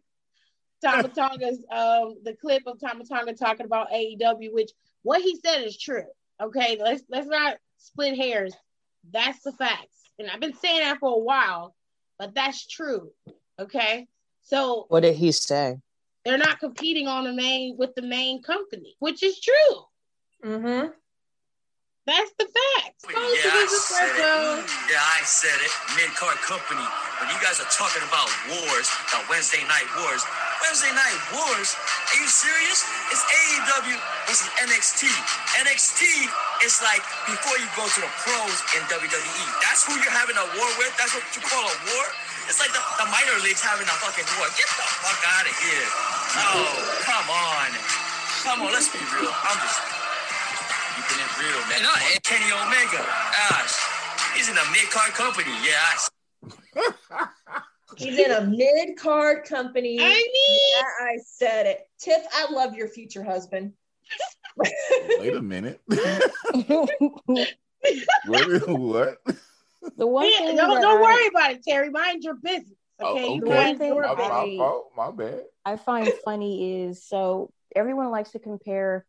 Tama 0.86 1.08
Tonga's 1.10 1.64
um 1.72 2.16
the 2.24 2.36
clip 2.40 2.64
of 2.68 2.80
Tama 2.80 3.06
Tonga 3.06 3.34
talking 3.34 3.66
about 3.66 3.92
AEW, 3.92 4.54
which 4.54 4.72
what 5.04 5.22
he 5.22 5.40
said 5.44 5.64
is 5.64 5.78
true. 5.78 6.06
Okay, 6.42 6.78
let's 6.82 7.04
let's 7.10 7.28
not 7.28 7.58
split 7.78 8.16
hairs. 8.18 8.54
That's 9.12 9.42
the 9.44 9.52
facts, 9.52 10.10
and 10.20 10.30
I've 10.30 10.40
been 10.40 10.56
saying 10.56 10.80
that 10.80 11.00
for 11.00 11.14
a 11.14 11.20
while, 11.20 11.76
but 12.20 12.34
that's 12.36 12.66
true. 12.68 13.12
Okay, 13.60 14.08
so 14.42 14.86
What 14.90 15.02
did 15.02 15.16
he 15.16 15.32
say? 15.32 15.78
they're 16.26 16.38
not 16.40 16.60
competing 16.60 17.08
on 17.08 17.24
the 17.24 17.34
main 17.34 17.78
with 17.78 17.94
the 17.96 18.02
main 18.02 18.42
company, 18.42 18.96
which 19.00 19.22
is 19.22 19.40
true. 19.40 19.76
Mm-hmm. 20.44 20.90
That's 22.06 22.32
the 22.38 22.46
facts. 22.46 23.02
Yeah, 23.10 23.18
I 23.18 23.66
said 23.66 24.14
it. 24.14 24.70
Yeah, 24.94 25.02
I 25.02 25.22
said 25.26 25.58
it. 25.58 25.74
Mid 25.98 26.14
card 26.14 26.38
company. 26.46 26.86
When 27.18 27.30
you 27.34 27.40
guys 27.42 27.58
are 27.58 27.70
talking 27.74 28.06
about 28.06 28.30
wars, 28.46 28.86
about 29.10 29.26
Wednesday 29.30 29.66
night 29.66 29.90
wars, 29.98 30.22
Wednesday 30.66 30.98
night 30.98 31.22
wars? 31.30 31.78
Are 31.78 32.18
you 32.18 32.26
serious? 32.26 32.82
It's 33.14 33.22
AEW 33.22 34.02
versus 34.26 34.50
NXT. 34.66 35.06
NXT 35.62 36.02
is 36.66 36.82
like 36.82 37.06
before 37.30 37.54
you 37.62 37.70
go 37.78 37.86
to 37.86 38.00
the 38.02 38.10
pros 38.26 38.58
in 38.74 38.82
WWE. 38.90 39.46
That's 39.62 39.86
who 39.86 39.94
you're 40.02 40.10
having 40.10 40.34
a 40.34 40.48
war 40.58 40.70
with. 40.82 40.90
That's 40.98 41.14
what 41.14 41.22
you 41.38 41.46
call 41.46 41.62
a 41.62 41.78
war. 41.94 42.06
It's 42.50 42.58
like 42.58 42.74
the, 42.74 42.82
the 42.98 43.06
minor 43.14 43.38
leagues 43.46 43.62
having 43.62 43.86
a 43.86 43.98
fucking 44.02 44.26
war. 44.42 44.50
Get 44.58 44.66
the 44.74 44.88
fuck 45.06 45.22
out 45.38 45.46
of 45.46 45.54
here. 45.54 45.88
Oh, 46.34 46.66
come 47.06 47.30
on. 47.30 47.70
Come 48.42 48.66
on, 48.66 48.74
let's 48.74 48.90
be 48.90 49.06
real. 49.14 49.30
I'm 49.30 49.60
just 49.62 49.80
keeping 50.98 51.22
it 51.22 51.32
real, 51.46 51.62
man. 51.70 51.86
And 51.86 52.18
Kenny 52.26 52.50
Omega, 52.50 53.06
gosh, 53.06 53.78
he's 54.34 54.50
in 54.50 54.58
a 54.58 54.66
mid 54.74 54.90
card 54.90 55.14
company. 55.14 55.54
Yeah, 55.62 55.78
I 55.78 57.30
He's 57.98 58.20
in 58.20 58.32
a 58.32 58.42
mid 58.42 58.98
card 58.98 59.46
company. 59.46 60.00
I 60.00 60.04
mean, 60.10 60.60
Yeah, 60.78 61.06
I 61.08 61.18
said 61.26 61.66
it. 61.66 61.88
Tiff, 62.00 62.24
I 62.34 62.52
love 62.52 62.76
your 62.76 62.88
future 62.88 63.24
husband. 63.24 63.74
Wait 65.20 65.34
a 65.36 65.42
minute. 65.42 65.82
what? 65.88 66.90
what? 68.26 69.18
the 69.98 70.08
one 70.08 70.26
Yeah, 70.32 70.38
thing 70.40 70.56
don't, 70.56 70.82
don't 70.82 70.98
I- 70.98 71.02
worry 71.02 71.28
about 71.28 71.52
it, 71.52 71.64
Terry. 71.64 71.90
Mind 71.90 72.24
your 72.24 72.36
business. 72.36 72.72
Okay, 73.02 73.26
Oh, 73.26 73.38
okay. 73.38 73.50
mind 73.50 73.50
One 73.50 73.68
your 73.68 73.78
thing 73.78 73.94
My, 74.02 74.16
business. 74.16 74.58
my 74.58 74.66
I- 74.66 74.82
My 74.96 75.12
bad. 75.12 75.44
I 75.66 75.76
find 75.76 76.12
funny 76.24 76.84
is 76.84 77.04
so 77.04 77.52
everyone 77.76 78.10
likes 78.12 78.32
to 78.32 78.40
compare, 78.40 79.06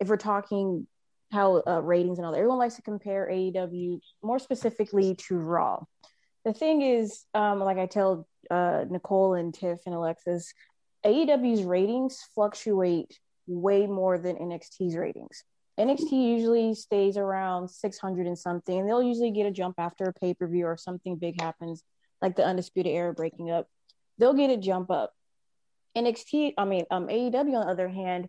if 0.00 0.08
we're 0.08 0.16
talking 0.16 0.86
how 1.30 1.62
uh, 1.66 1.80
ratings 1.82 2.18
and 2.18 2.24
all 2.26 2.32
that, 2.32 2.38
everyone 2.38 2.58
likes 2.58 2.76
to 2.76 2.82
compare 2.82 3.28
AEW 3.30 4.00
more 4.22 4.38
specifically 4.38 5.14
to 5.26 5.36
Raw. 5.36 5.84
The 6.48 6.54
thing 6.54 6.80
is, 6.80 7.26
um, 7.34 7.60
like 7.60 7.76
I 7.76 7.84
tell 7.84 8.26
uh, 8.50 8.86
Nicole 8.88 9.34
and 9.34 9.52
Tiff 9.52 9.80
and 9.84 9.94
Alexis, 9.94 10.54
AEW's 11.04 11.62
ratings 11.62 12.26
fluctuate 12.34 13.20
way 13.46 13.86
more 13.86 14.16
than 14.16 14.36
NXT's 14.36 14.96
ratings. 14.96 15.44
NXT 15.78 16.10
usually 16.10 16.74
stays 16.74 17.18
around 17.18 17.68
600 17.68 18.26
and 18.26 18.38
something, 18.38 18.78
and 18.78 18.88
they'll 18.88 19.02
usually 19.02 19.30
get 19.30 19.44
a 19.44 19.50
jump 19.50 19.74
after 19.76 20.04
a 20.04 20.12
pay 20.14 20.32
per 20.32 20.48
view 20.48 20.64
or 20.64 20.78
something 20.78 21.16
big 21.16 21.38
happens, 21.38 21.82
like 22.22 22.34
the 22.34 22.46
Undisputed 22.46 22.94
Era 22.94 23.12
breaking 23.12 23.50
up. 23.50 23.68
They'll 24.16 24.32
get 24.32 24.48
a 24.48 24.56
jump 24.56 24.90
up. 24.90 25.12
NXT, 25.98 26.54
I 26.56 26.64
mean, 26.64 26.86
um, 26.90 27.08
AEW 27.08 27.56
on 27.56 27.66
the 27.66 27.70
other 27.70 27.90
hand, 27.90 28.26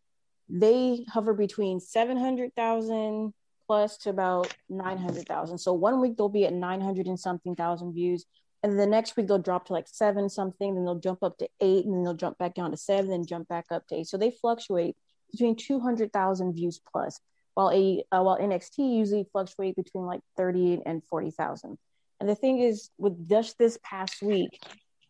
they 0.49 1.05
hover 1.07 1.33
between 1.33 1.79
700,000 1.79 3.33
plus 3.69 3.97
to 3.97 4.09
about 4.09 4.51
900,000. 4.69 5.59
So 5.59 5.73
one 5.73 6.01
week 6.01 6.17
they'll 6.17 6.27
be 6.27 6.47
at 6.47 6.53
900 6.53 7.05
and 7.05 7.19
something 7.19 7.55
thousand 7.55 7.93
views. 7.93 8.25
And 8.63 8.79
the 8.79 8.87
next 8.87 9.15
week 9.15 9.27
they'll 9.27 9.37
drop 9.37 9.67
to 9.67 9.73
like 9.73 9.87
seven 9.87 10.27
something, 10.27 10.73
then 10.73 10.85
they'll 10.85 10.95
jump 10.95 11.21
up 11.21 11.37
to 11.37 11.47
eight, 11.61 11.85
and 11.85 11.93
then 11.93 12.03
they'll 12.03 12.15
jump 12.15 12.39
back 12.39 12.55
down 12.55 12.71
to 12.71 12.77
seven, 12.77 13.11
then 13.11 13.27
jump 13.27 13.47
back 13.47 13.65
up 13.69 13.85
to 13.87 13.97
eight. 13.97 14.07
So 14.07 14.17
they 14.17 14.31
fluctuate 14.31 14.97
between 15.31 15.55
200,000 15.55 16.53
views 16.53 16.81
plus, 16.91 17.19
while 17.53 17.69
a 17.69 18.03
uh, 18.11 18.23
while 18.23 18.39
NXT 18.39 18.79
usually 18.97 19.27
fluctuate 19.31 19.75
between 19.75 20.05
like 20.05 20.21
30 20.35 20.81
and 20.87 21.03
40,000. 21.07 21.77
And 22.19 22.27
the 22.27 22.33
thing 22.33 22.61
is, 22.61 22.89
with 22.97 23.29
just 23.29 23.59
this 23.59 23.77
past 23.83 24.23
week, 24.23 24.59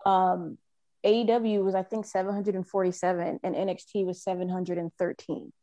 um, 0.06 0.58
AEW 1.06 1.64
was 1.64 1.76
I 1.76 1.84
think 1.84 2.06
747 2.06 3.40
and 3.42 3.56
NXT 3.56 4.06
was 4.06 4.22
713. 4.22 5.54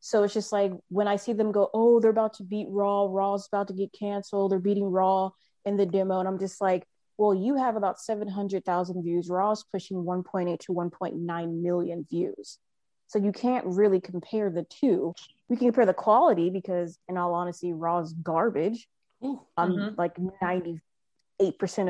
So 0.00 0.22
it's 0.22 0.34
just 0.34 0.52
like 0.52 0.72
when 0.88 1.06
I 1.06 1.16
see 1.16 1.32
them 1.32 1.52
go, 1.52 1.70
oh, 1.74 2.00
they're 2.00 2.10
about 2.10 2.34
to 2.34 2.42
beat 2.42 2.66
Raw, 2.70 3.06
Raw's 3.10 3.46
about 3.46 3.68
to 3.68 3.74
get 3.74 3.92
canceled, 3.92 4.52
they're 4.52 4.58
beating 4.58 4.90
Raw 4.90 5.30
in 5.64 5.76
the 5.76 5.86
demo, 5.86 6.18
and 6.18 6.26
I'm 6.28 6.38
just 6.38 6.60
like, 6.60 6.86
well, 7.18 7.34
you 7.34 7.56
have 7.56 7.76
about 7.76 8.00
700,000 8.00 9.02
views. 9.02 9.28
Raw's 9.28 9.62
pushing 9.70 9.98
1.8 9.98 10.58
to 10.60 10.72
1.9 10.72 11.62
million 11.62 12.06
views. 12.10 12.58
So 13.08 13.18
you 13.18 13.30
can't 13.30 13.66
really 13.66 14.00
compare 14.00 14.48
the 14.48 14.64
two. 14.70 15.14
We 15.50 15.56
can 15.56 15.66
compare 15.66 15.84
the 15.84 15.92
quality 15.92 16.48
because, 16.48 16.98
in 17.08 17.18
all 17.18 17.34
honesty, 17.34 17.74
Raw's 17.74 18.14
garbage. 18.14 18.88
Um, 19.22 19.44
Mhm. 19.58 19.98
like 19.98 20.16
98% 20.40 20.80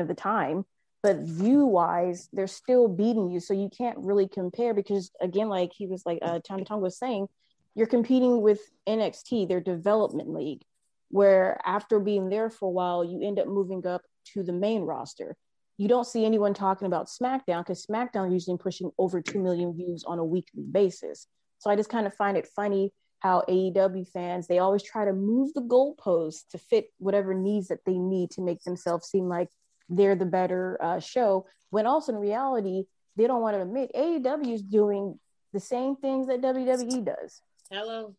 of 0.01 0.07
the 0.09 0.13
time 0.13 0.65
but 1.03 1.17
view 1.17 1.65
wise 1.65 2.29
they're 2.33 2.47
still 2.47 2.87
beating 2.87 3.29
you 3.29 3.39
so 3.39 3.53
you 3.53 3.69
can't 3.75 3.97
really 3.99 4.27
compare 4.27 4.73
because 4.73 5.11
again 5.21 5.49
like 5.49 5.71
he 5.73 5.87
was 5.87 6.05
like 6.05 6.19
uh 6.21 6.39
Tony 6.47 6.63
Tong 6.63 6.81
was 6.81 6.97
saying 6.97 7.27
you're 7.75 7.87
competing 7.87 8.41
with 8.41 8.59
NXT 8.87 9.47
their 9.47 9.61
development 9.61 10.29
league 10.29 10.61
where 11.09 11.59
after 11.65 11.99
being 11.99 12.29
there 12.29 12.49
for 12.49 12.67
a 12.67 12.71
while 12.71 13.03
you 13.03 13.21
end 13.21 13.39
up 13.39 13.47
moving 13.47 13.85
up 13.85 14.01
to 14.33 14.43
the 14.43 14.53
main 14.53 14.81
roster 14.81 15.35
you 15.77 15.87
don't 15.87 16.07
see 16.07 16.25
anyone 16.25 16.53
talking 16.53 16.85
about 16.85 17.07
SmackDown 17.07 17.61
because 17.61 17.85
SmackDown 17.85 18.27
is 18.27 18.33
usually 18.33 18.57
pushing 18.57 18.91
over 18.97 19.21
2 19.21 19.39
million 19.39 19.73
views 19.73 20.03
on 20.05 20.19
a 20.19 20.25
weekly 20.25 20.63
basis 20.71 21.27
so 21.59 21.69
I 21.69 21.75
just 21.75 21.89
kind 21.89 22.07
of 22.07 22.13
find 22.13 22.37
it 22.37 22.47
funny 22.55 22.91
how 23.19 23.43
AEW 23.47 24.07
fans 24.09 24.47
they 24.47 24.59
always 24.59 24.83
try 24.83 25.05
to 25.05 25.13
move 25.13 25.53
the 25.53 25.61
goalposts 25.61 26.47
to 26.51 26.57
fit 26.57 26.87
whatever 26.97 27.33
needs 27.33 27.67
that 27.67 27.85
they 27.85 27.97
need 27.97 28.31
to 28.31 28.41
make 28.41 28.63
themselves 28.63 29.07
seem 29.07 29.27
like 29.27 29.47
they're 29.91 30.15
the 30.15 30.25
better 30.25 30.77
uh, 30.81 30.99
show. 30.99 31.45
When 31.69 31.85
also 31.85 32.13
in 32.13 32.17
reality, 32.17 32.85
they 33.15 33.27
don't 33.27 33.41
want 33.41 33.55
to 33.55 33.61
admit 33.61 33.91
AEW 33.95 34.53
is 34.53 34.61
doing 34.61 35.19
the 35.53 35.59
same 35.59 35.95
things 35.97 36.27
that 36.27 36.41
WWE 36.41 37.05
does, 37.05 37.41
Hello. 37.71 38.15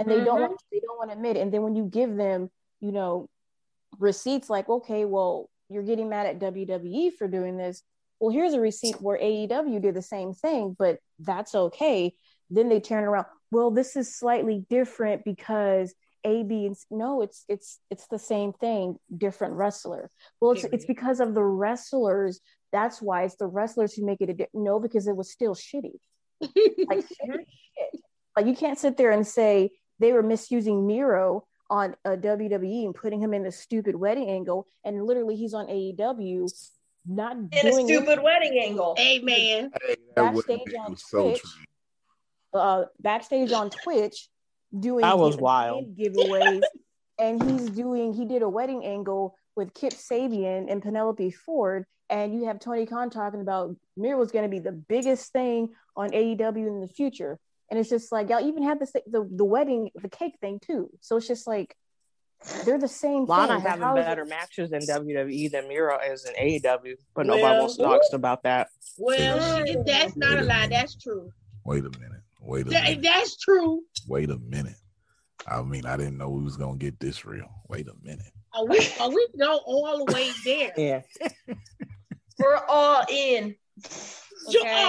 and 0.00 0.08
they 0.08 0.22
don't 0.24 0.38
Mhm. 0.38 0.48
want 0.48 0.62
they 0.70 0.80
don't 0.80 0.98
want 0.98 1.10
to 1.10 1.16
admit. 1.16 1.36
It. 1.36 1.40
And 1.40 1.52
then 1.52 1.62
when 1.62 1.74
you 1.74 1.84
give 1.84 2.14
them, 2.16 2.50
you 2.80 2.92
know, 2.92 3.28
receipts 3.98 4.48
like, 4.50 4.68
okay, 4.68 5.04
well, 5.04 5.48
you're 5.68 5.82
getting 5.82 6.08
mad 6.08 6.26
at 6.26 6.38
WWE 6.38 7.10
for 7.10 7.26
doing 7.28 7.56
this. 7.56 7.82
Well, 8.20 8.30
here's 8.30 8.52
a 8.54 8.60
receipt 8.60 9.00
where 9.00 9.18
AEW 9.18 9.80
did 9.80 9.94
the 9.94 10.02
same 10.02 10.34
thing, 10.34 10.74
but 10.78 10.98
that's 11.18 11.54
okay. 11.54 12.14
Then 12.50 12.68
they 12.68 12.80
turn 12.80 13.04
around. 13.04 13.26
Well, 13.50 13.70
this 13.70 13.96
is 13.96 14.14
slightly 14.14 14.64
different 14.70 15.24
because 15.24 15.94
A, 16.24 16.42
B, 16.42 16.66
and 16.66 16.76
C- 16.76 16.86
no, 16.90 17.22
it's 17.22 17.44
it's 17.48 17.80
it's 17.90 18.06
the 18.08 18.18
same 18.18 18.52
thing, 18.52 18.98
different 19.16 19.54
wrestler. 19.54 20.10
Well, 20.40 20.52
it's 20.52 20.64
it's 20.64 20.84
because 20.86 21.20
of 21.20 21.34
the 21.34 21.44
wrestlers. 21.44 22.40
That's 22.72 23.00
why 23.02 23.22
it's 23.24 23.36
the 23.36 23.46
wrestlers 23.46 23.94
who 23.94 24.04
make 24.04 24.20
it 24.20 24.30
a 24.30 24.34
di- 24.34 24.48
no, 24.54 24.78
because 24.80 25.06
it 25.08 25.16
was 25.16 25.30
still 25.32 25.54
shitty. 25.54 25.98
Like 26.88 27.00
shitty 27.00 27.46
shit. 27.46 28.00
Like 28.38 28.46
you 28.46 28.54
can't 28.54 28.78
sit 28.78 28.96
there 28.96 29.10
and 29.10 29.26
say 29.26 29.72
they 29.98 30.12
were 30.12 30.22
misusing 30.22 30.86
Miro 30.86 31.44
on 31.70 31.96
a 32.04 32.10
WWE 32.10 32.84
and 32.84 32.94
putting 32.94 33.20
him 33.20 33.34
in 33.34 33.42
the 33.42 33.50
stupid 33.50 33.96
wedding 33.96 34.28
angle, 34.30 34.68
and 34.84 35.04
literally 35.04 35.34
he's 35.34 35.54
on 35.54 35.66
AEW, 35.66 36.48
not 37.04 37.36
In 37.36 37.48
a 37.52 37.62
doing 37.62 37.86
stupid 37.88 38.22
wedding 38.22 38.60
angle. 38.64 38.94
Amen. 38.96 39.72
Hey, 39.82 39.96
that 40.14 40.34
Backstage 40.34 40.60
on 40.86 40.96
so 40.96 41.22
Twitch. 41.30 41.42
true. 41.42 42.60
uh, 42.60 42.84
backstage 43.00 43.50
on 43.50 43.70
Twitch 43.70 44.28
doing 44.78 45.02
That 45.02 45.18
was 45.18 45.36
wild. 45.36 45.96
giveaways, 45.96 46.62
and 47.18 47.42
he's 47.42 47.70
doing 47.70 48.12
he 48.14 48.24
did 48.24 48.42
a 48.42 48.48
wedding 48.48 48.84
angle 48.84 49.34
with 49.56 49.74
Kip 49.74 49.94
Sabian 49.94 50.70
and 50.70 50.80
Penelope 50.80 51.32
Ford, 51.32 51.86
and 52.08 52.32
you 52.32 52.44
have 52.44 52.60
Tony 52.60 52.86
Khan 52.86 53.10
talking 53.10 53.40
about 53.40 53.74
Miro 53.96 54.16
was 54.16 54.30
going 54.30 54.44
to 54.44 54.48
be 54.48 54.60
the 54.60 54.70
biggest 54.70 55.32
thing 55.32 55.70
on 55.96 56.10
AEW 56.10 56.68
in 56.68 56.80
the 56.80 56.86
future, 56.86 57.40
and 57.70 57.78
it's 57.78 57.88
just 57.90 58.10
like 58.12 58.28
y'all 58.30 58.46
even 58.46 58.62
had 58.62 58.78
the 58.80 58.86
the, 59.06 59.28
the 59.30 59.44
wedding 59.44 59.90
the 59.94 60.08
cake 60.08 60.36
thing 60.40 60.58
too, 60.60 60.90
so 61.00 61.16
it's 61.16 61.28
just 61.28 61.46
like 61.46 61.76
they're 62.64 62.78
the 62.78 62.86
same 62.86 63.24
Lana 63.24 63.54
thing. 63.54 63.62
having 63.66 63.82
how 63.82 63.96
is 63.96 64.04
it- 64.04 64.08
better 64.08 64.24
matches 64.24 64.72
in 64.72 64.80
WWE 64.80 65.50
than 65.50 65.66
Miro 65.68 65.98
is 65.98 66.24
in 66.24 66.34
AEW, 66.34 66.94
but 67.14 67.26
nobody 67.26 67.42
Well, 67.42 67.58
wants 67.60 67.76
to 67.78 67.82
talk 67.82 68.00
about 68.12 68.42
that. 68.44 68.68
Well, 68.96 69.66
she, 69.66 69.76
that's 69.84 70.16
not 70.16 70.38
a 70.38 70.42
lie. 70.42 70.68
That's 70.68 70.94
true. 70.96 71.30
Wait 71.64 71.80
a 71.84 71.90
minute. 71.98 72.22
Wait 72.40 72.66
a 72.68 72.70
That, 72.70 72.84
minute. 72.84 73.02
that's 73.02 73.36
true. 73.36 73.82
Wait 74.06 74.30
a 74.30 74.38
minute. 74.38 74.76
I 75.48 75.62
mean, 75.62 75.84
I 75.84 75.96
didn't 75.96 76.16
know 76.16 76.30
we 76.30 76.44
was 76.44 76.56
gonna 76.56 76.76
get 76.76 76.98
this 77.00 77.24
real. 77.24 77.48
Wait 77.68 77.88
a 77.88 77.94
minute. 78.06 78.32
Are 78.54 78.64
we? 78.66 78.78
a 79.00 79.08
week 79.08 79.30
go 79.38 79.58
all 79.66 80.04
the 80.06 80.12
way 80.14 80.30
there. 80.44 80.72
Yeah. 80.76 81.02
We're 82.38 82.60
all 82.68 83.04
in. 83.10 83.56
Ju- 84.50 84.60
Okay. 84.60 84.84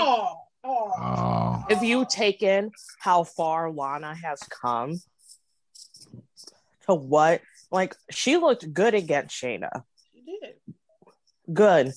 Oh, 0.63 1.63
If 1.69 1.81
you 1.81 2.05
take 2.09 2.43
in 2.43 2.71
how 2.99 3.23
far 3.23 3.71
Lana 3.71 4.15
has 4.15 4.39
come 4.49 4.99
to 6.87 6.93
what, 6.93 7.41
like, 7.71 7.95
she 8.09 8.37
looked 8.37 8.71
good 8.73 8.93
against 8.93 9.35
Shayna. 9.35 9.83
She 10.11 10.21
did. 10.21 10.55
Good. 11.53 11.93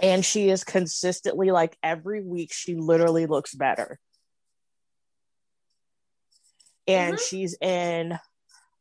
And 0.00 0.24
she 0.24 0.50
is 0.50 0.64
consistently, 0.64 1.50
like, 1.50 1.76
every 1.82 2.22
week, 2.22 2.52
she 2.52 2.74
literally 2.74 3.26
looks 3.26 3.54
better. 3.54 3.98
And 6.86 7.16
Mhm. 7.16 7.28
she's 7.28 7.56
in 7.60 8.18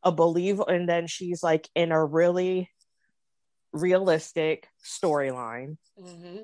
a 0.03 0.11
believe, 0.11 0.59
and 0.59 0.89
then 0.89 1.07
she's 1.07 1.41
like 1.41 1.69
in 1.75 1.91
a 1.91 2.05
really 2.05 2.69
realistic 3.71 4.67
storyline. 4.83 5.77
hmm 5.97 6.39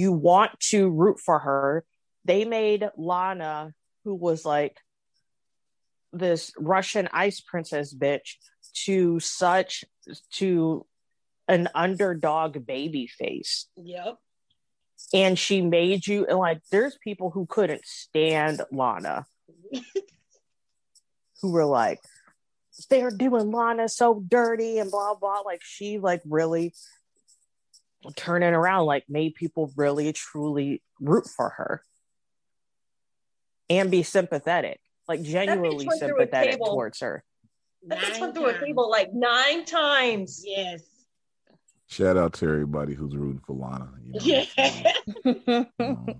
you 0.00 0.12
want 0.12 0.58
to 0.60 0.88
root 0.88 1.20
for 1.20 1.38
her. 1.38 1.84
They 2.24 2.46
made 2.46 2.88
Lana, 2.96 3.74
who 4.04 4.14
was 4.14 4.46
like 4.46 4.78
this 6.12 6.52
Russian 6.58 7.08
ice 7.12 7.40
princess 7.40 7.94
bitch, 7.94 8.36
to 8.86 9.20
such 9.20 9.84
to 10.32 10.86
an 11.48 11.68
underdog 11.74 12.64
baby 12.64 13.08
face. 13.08 13.66
Yep. 13.76 14.16
And 15.12 15.38
she 15.38 15.60
made 15.60 16.06
you 16.06 16.26
and 16.26 16.38
like 16.38 16.60
there's 16.70 16.96
people 16.96 17.30
who 17.30 17.44
couldn't 17.44 17.84
stand 17.84 18.62
Lana 18.72 19.26
who 21.42 21.52
were 21.52 21.66
like, 21.66 22.00
they're 22.88 23.10
doing 23.10 23.50
Lana 23.50 23.88
so 23.88 24.22
dirty 24.26 24.78
and 24.78 24.90
blah 24.90 25.14
blah. 25.14 25.40
Like 25.40 25.60
she 25.62 25.98
like 25.98 26.22
really 26.26 26.72
turn 28.16 28.42
it 28.42 28.52
around, 28.52 28.86
like 28.86 29.04
made 29.08 29.34
people 29.34 29.72
really 29.76 30.12
truly 30.12 30.82
root 31.00 31.26
for 31.26 31.50
her 31.50 31.82
and 33.68 33.90
be 33.90 34.02
sympathetic, 34.02 34.80
like 35.08 35.22
genuinely 35.22 35.84
through 35.84 35.94
a 35.94 35.98
sympathetic 35.98 36.52
table. 36.52 36.66
towards 36.66 37.00
her. 37.00 37.22
That 37.86 37.98
bitch 37.98 38.20
went 38.20 38.34
through 38.34 38.48
a 38.48 38.58
table 38.60 38.90
like 38.90 39.12
nine 39.12 39.64
times. 39.64 40.42
Yes. 40.44 40.82
shout 41.88 42.16
out 42.16 42.34
to 42.34 42.46
everybody 42.46 42.94
who's 42.94 43.16
rooting 43.16 43.40
for 43.46 43.54
Lana. 43.54 43.90
You 44.02 44.12
know, 44.12 44.44
Yeah. 44.56 45.64
um, 45.80 46.14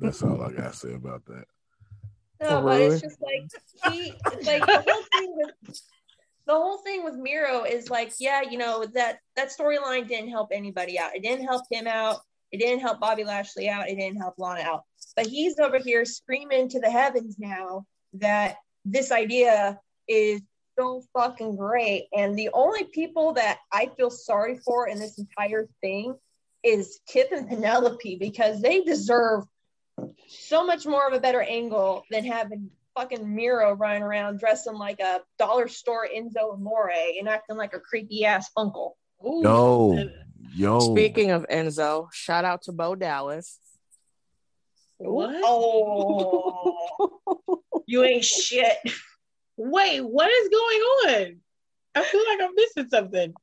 that's 0.00 0.22
all 0.22 0.42
I 0.42 0.52
gotta 0.52 0.74
say 0.74 0.94
about 0.94 1.24
that. 1.26 1.44
No, 2.40 2.62
but 2.62 2.80
it's 2.80 3.02
just 3.02 3.18
like 3.20 3.92
he, 3.92 4.14
it's 4.32 4.46
like 4.46 4.64
the 4.64 4.84
whole 4.86 5.02
thing 5.12 5.34
with 5.36 5.80
the 6.46 6.54
whole 6.54 6.78
thing 6.78 7.04
with 7.04 7.14
Miro 7.14 7.64
is 7.64 7.90
like, 7.90 8.12
yeah, 8.18 8.42
you 8.42 8.58
know 8.58 8.84
that 8.94 9.18
that 9.36 9.50
storyline 9.50 10.08
didn't 10.08 10.30
help 10.30 10.50
anybody 10.52 10.98
out. 10.98 11.14
It 11.14 11.22
didn't 11.22 11.44
help 11.44 11.64
him 11.70 11.86
out. 11.86 12.18
It 12.50 12.58
didn't 12.58 12.80
help 12.80 13.00
Bobby 13.00 13.24
Lashley 13.24 13.68
out. 13.68 13.88
It 13.88 13.96
didn't 13.96 14.18
help 14.18 14.34
Lana 14.38 14.62
out. 14.62 14.82
But 15.14 15.26
he's 15.26 15.58
over 15.58 15.78
here 15.78 16.04
screaming 16.04 16.68
to 16.70 16.80
the 16.80 16.90
heavens 16.90 17.36
now 17.38 17.84
that 18.14 18.56
this 18.84 19.12
idea 19.12 19.78
is 20.08 20.40
so 20.78 21.02
fucking 21.12 21.56
great. 21.56 22.06
And 22.12 22.36
the 22.36 22.50
only 22.52 22.84
people 22.84 23.34
that 23.34 23.58
I 23.72 23.90
feel 23.96 24.10
sorry 24.10 24.58
for 24.64 24.88
in 24.88 24.98
this 24.98 25.18
entire 25.18 25.68
thing 25.80 26.14
is 26.64 27.00
Kip 27.08 27.28
and 27.32 27.48
Penelope 27.48 28.16
because 28.16 28.60
they 28.60 28.80
deserve 28.80 29.44
so 30.28 30.64
much 30.64 30.86
more 30.86 31.06
of 31.06 31.14
a 31.14 31.20
better 31.20 31.42
angle 31.42 32.04
than 32.10 32.24
having 32.24 32.70
fucking 32.96 33.34
Miro 33.34 33.74
running 33.74 34.02
around 34.02 34.40
dressing 34.40 34.74
like 34.74 35.00
a 35.00 35.20
dollar 35.38 35.68
store 35.68 36.08
Enzo 36.14 36.54
Amore 36.54 36.92
and 37.18 37.28
acting 37.28 37.56
like 37.56 37.74
a 37.74 37.80
creepy 37.80 38.24
ass 38.24 38.50
uncle. 38.56 38.96
Ooh. 39.24 39.42
Yo, 39.42 40.10
yo. 40.54 40.80
Speaking 40.80 41.30
of 41.30 41.46
Enzo, 41.50 42.08
shout 42.12 42.44
out 42.44 42.62
to 42.62 42.72
Bo 42.72 42.94
Dallas. 42.94 43.58
What? 44.98 45.34
Oh, 45.44 47.62
you 47.86 48.04
ain't 48.04 48.24
shit. 48.24 48.76
Wait, 49.56 50.00
what 50.00 50.30
is 50.30 50.48
going 50.48 50.80
on? 50.80 51.40
I 51.94 52.02
feel 52.02 52.22
like 52.28 52.40
I'm 52.42 52.54
missing 52.54 52.88
something. 52.90 53.34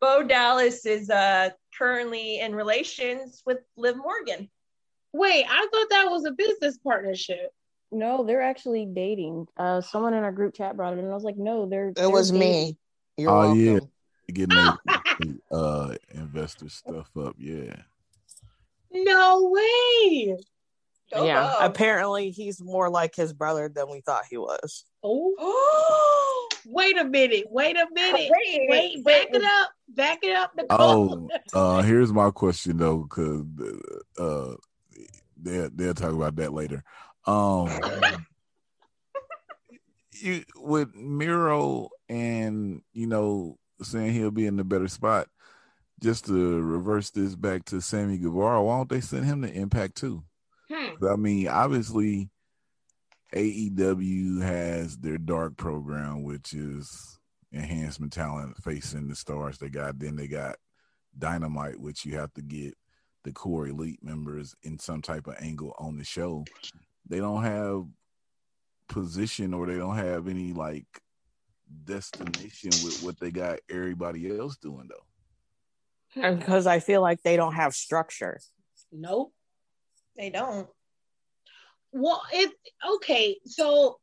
Bo 0.00 0.22
Dallas 0.22 0.86
is 0.86 1.10
uh 1.10 1.50
currently 1.78 2.40
in 2.40 2.54
relations 2.54 3.42
with 3.46 3.58
Liv 3.76 3.96
Morgan. 3.96 4.50
Wait, 5.12 5.46
I 5.48 5.68
thought 5.72 5.90
that 5.90 6.10
was 6.10 6.26
a 6.26 6.32
business 6.32 6.78
partnership. 6.78 7.50
No, 7.92 8.24
they're 8.24 8.42
actually 8.42 8.86
dating. 8.86 9.46
Uh, 9.56 9.80
someone 9.80 10.14
in 10.14 10.24
our 10.24 10.32
group 10.32 10.54
chat 10.54 10.76
brought 10.76 10.92
it, 10.94 10.98
and 10.98 11.10
I 11.10 11.14
was 11.14 11.24
like, 11.24 11.36
no, 11.36 11.66
they're. 11.68 11.88
It 11.88 11.94
they're 11.96 12.10
was 12.10 12.30
dating. 12.30 12.40
me. 12.40 12.76
You're 13.16 13.30
Oh, 13.30 13.40
welcome. 13.54 13.58
yeah. 13.60 13.78
Getting 14.32 14.56
their 14.56 14.76
uh 15.52 15.94
investor 16.12 16.68
stuff 16.68 17.08
up, 17.16 17.36
yeah. 17.38 17.76
No 18.92 19.50
way. 19.50 20.36
Go 21.14 21.24
yeah. 21.24 21.52
Bo. 21.58 21.64
Apparently, 21.64 22.30
he's 22.30 22.60
more 22.60 22.90
like 22.90 23.14
his 23.14 23.32
brother 23.32 23.68
than 23.68 23.88
we 23.90 24.00
thought 24.00 24.24
he 24.28 24.36
was. 24.36 24.84
Oh, 25.04 26.48
wait 26.66 26.98
a 26.98 27.04
minute. 27.04 27.44
Wait 27.50 27.76
a 27.76 27.86
minute. 27.92 28.30
Wait, 28.30 28.66
Wait, 28.68 29.04
back 29.04 29.28
it 29.32 29.44
up. 29.44 29.70
Back 29.88 30.18
it 30.22 30.34
up, 30.34 30.52
Oh, 30.70 31.28
uh, 31.54 31.82
here's 31.82 32.12
my 32.12 32.30
question 32.32 32.78
though, 32.78 33.06
because 33.08 33.44
uh, 34.18 34.56
they'll 35.40 35.70
they'll 35.72 35.94
talk 35.94 36.12
about 36.12 36.34
that 36.36 36.52
later. 36.52 36.82
Um, 37.26 37.70
you 40.12 40.44
with 40.56 40.94
Miro 40.94 41.88
and 42.08 42.82
you 42.92 43.06
know 43.06 43.58
saying 43.82 44.12
he'll 44.12 44.30
be 44.30 44.46
in 44.46 44.56
the 44.56 44.64
better 44.64 44.88
spot. 44.88 45.28
Just 46.02 46.26
to 46.26 46.60
reverse 46.60 47.10
this 47.10 47.34
back 47.34 47.64
to 47.66 47.80
Sammy 47.80 48.18
Guevara, 48.18 48.62
why 48.62 48.76
don't 48.76 48.88
they 48.88 49.00
send 49.00 49.24
him 49.24 49.40
to 49.42 49.50
Impact 49.50 49.94
too? 49.96 50.22
Hmm. 50.70 51.02
I 51.06 51.16
mean, 51.16 51.48
obviously, 51.48 52.28
AEW 53.34 54.42
has 54.42 54.98
their 54.98 55.16
dark 55.16 55.56
program, 55.56 56.22
which 56.22 56.52
is 56.52 57.18
enhancement 57.52 58.12
talent 58.12 58.56
facing 58.62 59.08
the 59.08 59.16
stars 59.16 59.56
they 59.58 59.70
got. 59.70 59.98
Then 59.98 60.16
they 60.16 60.26
got 60.26 60.56
Dynamite, 61.18 61.80
which 61.80 62.04
you 62.04 62.16
have 62.18 62.32
to 62.34 62.42
get 62.42 62.74
the 63.24 63.32
core 63.32 63.66
elite 63.66 64.02
members 64.02 64.54
in 64.62 64.78
some 64.78 65.00
type 65.02 65.26
of 65.26 65.36
angle 65.40 65.74
on 65.78 65.96
the 65.96 66.04
show. 66.04 66.44
They 67.08 67.18
don't 67.18 67.42
have 67.42 67.84
position 68.88 69.54
or 69.54 69.66
they 69.66 69.76
don't 69.76 69.96
have 69.96 70.28
any 70.28 70.52
like 70.52 70.86
destination 71.84 72.70
with 72.84 73.02
what 73.02 73.18
they 73.20 73.30
got 73.30 73.58
everybody 73.70 74.36
else 74.36 74.56
doing 74.56 74.88
though. 74.88 76.34
Because 76.36 76.66
I 76.66 76.80
feel 76.80 77.02
like 77.02 77.22
they 77.22 77.36
don't 77.36 77.54
have 77.54 77.74
structure. 77.74 78.40
Nope. 78.90 79.32
They 80.16 80.30
don't. 80.30 80.68
Well, 81.92 82.22
it 82.32 82.52
okay. 82.96 83.38
So 83.44 83.98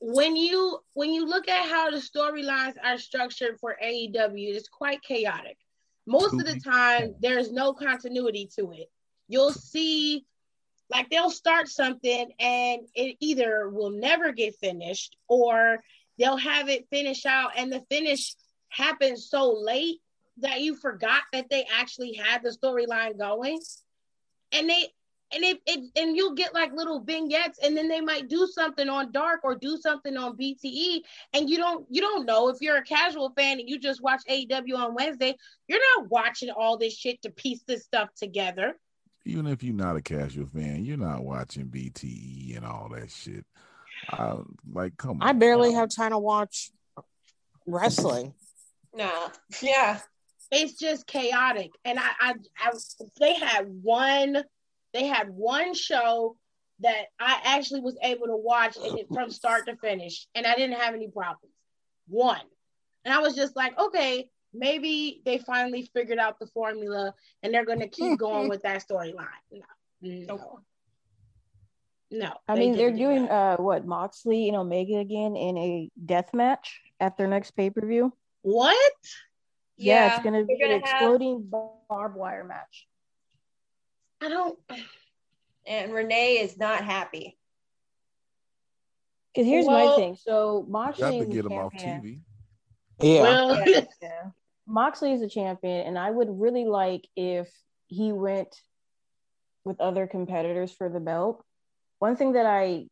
when 0.00 0.36
you 0.36 0.78
when 0.94 1.12
you 1.12 1.26
look 1.26 1.48
at 1.48 1.68
how 1.68 1.90
the 1.90 1.98
storylines 1.98 2.74
are 2.82 2.98
structured 2.98 3.58
for 3.60 3.76
AEW, 3.82 4.54
it's 4.54 4.68
quite 4.68 5.02
chaotic. 5.02 5.56
Most 6.06 6.34
of 6.34 6.46
the 6.46 6.58
time, 6.60 7.14
there's 7.20 7.52
no 7.52 7.74
continuity 7.74 8.48
to 8.56 8.72
it. 8.72 8.88
You'll 9.28 9.52
see, 9.52 10.24
like 10.90 11.10
they'll 11.10 11.30
start 11.30 11.68
something 11.68 12.32
and 12.38 12.82
it 12.94 13.16
either 13.20 13.68
will 13.68 13.90
never 13.90 14.32
get 14.32 14.56
finished 14.56 15.16
or 15.28 15.82
they'll 16.18 16.36
have 16.36 16.68
it 16.68 16.88
finish 16.90 17.26
out 17.26 17.50
and 17.56 17.72
the 17.72 17.80
finish 17.90 18.34
happens 18.68 19.28
so 19.28 19.52
late 19.52 20.00
that 20.40 20.60
you 20.60 20.76
forgot 20.76 21.22
that 21.32 21.50
they 21.50 21.66
actually 21.72 22.12
had 22.12 22.42
the 22.42 22.50
storyline 22.50 23.18
going. 23.18 23.60
And 24.52 24.68
they 24.68 24.88
and 25.30 25.44
it, 25.44 25.60
it 25.66 25.80
and 25.96 26.16
you'll 26.16 26.34
get 26.34 26.54
like 26.54 26.72
little 26.72 27.00
vignettes 27.00 27.58
and 27.62 27.76
then 27.76 27.86
they 27.86 28.00
might 28.00 28.28
do 28.28 28.46
something 28.46 28.88
on 28.88 29.12
dark 29.12 29.40
or 29.44 29.54
do 29.54 29.76
something 29.76 30.16
on 30.16 30.34
bte 30.38 31.02
and 31.34 31.50
you 31.50 31.58
don't 31.58 31.86
you 31.90 32.00
don't 32.00 32.24
know 32.24 32.48
if 32.48 32.56
you're 32.62 32.78
a 32.78 32.82
casual 32.82 33.30
fan 33.36 33.60
and 33.60 33.68
you 33.68 33.78
just 33.78 34.02
watch 34.02 34.22
aew 34.30 34.78
on 34.78 34.94
wednesday 34.94 35.36
you're 35.66 35.80
not 35.98 36.08
watching 36.10 36.48
all 36.48 36.78
this 36.78 36.96
shit 36.96 37.20
to 37.20 37.28
piece 37.28 37.62
this 37.66 37.84
stuff 37.84 38.08
together 38.14 38.74
Even 39.24 39.46
if 39.46 39.62
you're 39.62 39.74
not 39.74 39.96
a 39.96 40.02
casual 40.02 40.46
fan, 40.46 40.84
you're 40.84 40.96
not 40.96 41.24
watching 41.24 41.66
BTE 41.66 42.56
and 42.56 42.64
all 42.64 42.88
that 42.94 43.10
shit. 43.10 43.44
I, 44.10 44.36
like, 44.72 44.96
come 44.96 45.20
on. 45.20 45.28
I 45.28 45.32
barely 45.32 45.72
have 45.72 45.90
time 45.94 46.12
to 46.12 46.18
watch 46.18 46.70
wrestling. 47.66 48.34
Nah. 48.94 49.28
Yeah. 49.60 50.00
it's 50.50 50.78
just 50.78 51.06
chaotic 51.06 51.70
and 51.84 51.98
I, 51.98 52.10
I 52.20 52.34
i 52.58 52.70
they 53.20 53.34
had 53.34 53.66
one 53.82 54.42
they 54.94 55.06
had 55.06 55.28
one 55.28 55.74
show 55.74 56.36
that 56.80 57.06
I 57.18 57.40
actually 57.44 57.80
was 57.80 57.96
able 58.02 58.26
to 58.26 58.36
watch 58.36 58.76
it 58.80 59.06
from 59.12 59.30
start 59.30 59.66
to 59.66 59.76
finish, 59.76 60.26
and 60.34 60.46
I 60.46 60.54
didn't 60.54 60.78
have 60.78 60.94
any 60.94 61.08
problems. 61.08 61.54
One, 62.06 62.40
and 63.04 63.12
I 63.12 63.18
was 63.18 63.34
just 63.34 63.56
like, 63.56 63.78
okay, 63.78 64.30
maybe 64.52 65.22
they 65.24 65.38
finally 65.38 65.82
figured 65.94 66.18
out 66.18 66.38
the 66.38 66.46
formula, 66.48 67.14
and 67.42 67.52
they're 67.52 67.64
going 67.66 67.80
to 67.80 67.88
keep 67.88 68.18
going 68.18 68.48
with 68.48 68.62
that 68.62 68.84
storyline. 68.88 69.26
No, 69.50 69.64
no, 70.00 70.60
no. 72.10 72.32
I 72.48 72.54
mean, 72.54 72.72
they're 72.76 72.90
didn't 72.90 72.98
do 72.98 73.04
doing 73.04 73.28
uh 73.28 73.56
what 73.58 73.86
Moxley 73.86 74.48
and 74.48 74.56
Omega 74.56 74.96
again 74.98 75.36
in 75.36 75.56
a 75.58 75.90
death 76.04 76.32
match 76.34 76.80
at 77.00 77.16
their 77.16 77.26
next 77.28 77.50
pay 77.52 77.70
per 77.70 77.86
view. 77.86 78.12
what? 78.42 78.76
Yeah, 79.76 80.14
it's 80.16 80.24
gonna 80.24 80.44
be 80.44 80.56
they're 80.58 80.72
an 80.72 80.80
gonna 80.80 80.86
have- 80.92 81.00
exploding 81.02 81.48
barbed 81.88 82.16
wire 82.16 82.42
match. 82.44 82.88
I 84.20 84.28
don't. 84.28 84.58
and 85.66 85.92
Renee 85.92 86.38
is 86.38 86.56
not 86.58 86.82
happy. 86.84 87.38
Because 89.32 89.46
here's 89.46 89.66
Well- 89.66 89.90
my 89.90 89.96
thing. 89.96 90.16
So 90.16 90.64
Moxley 90.68 91.02
Got 91.02 91.12
Moxley 91.12 91.26
to 91.26 91.32
get 91.32 91.44
a 91.44 91.48
him 91.54 91.58
off. 91.58 91.72
TV. 91.74 92.20
Yeah. 93.00 93.22
Well, 93.22 93.68
Yeah. 93.68 93.80
Moxley 94.68 95.12
is 95.12 95.22
a 95.22 95.28
champion, 95.28 95.86
and 95.86 95.98
I 95.98 96.10
would 96.10 96.28
really 96.30 96.66
like 96.66 97.08
if 97.16 97.48
he 97.86 98.12
went 98.12 98.54
with 99.64 99.80
other 99.80 100.06
competitors 100.06 100.72
for 100.72 100.90
the 100.90 101.00
belt. 101.00 101.42
One 101.98 102.16
thing 102.16 102.32
that 102.32 102.46
I 102.46 102.86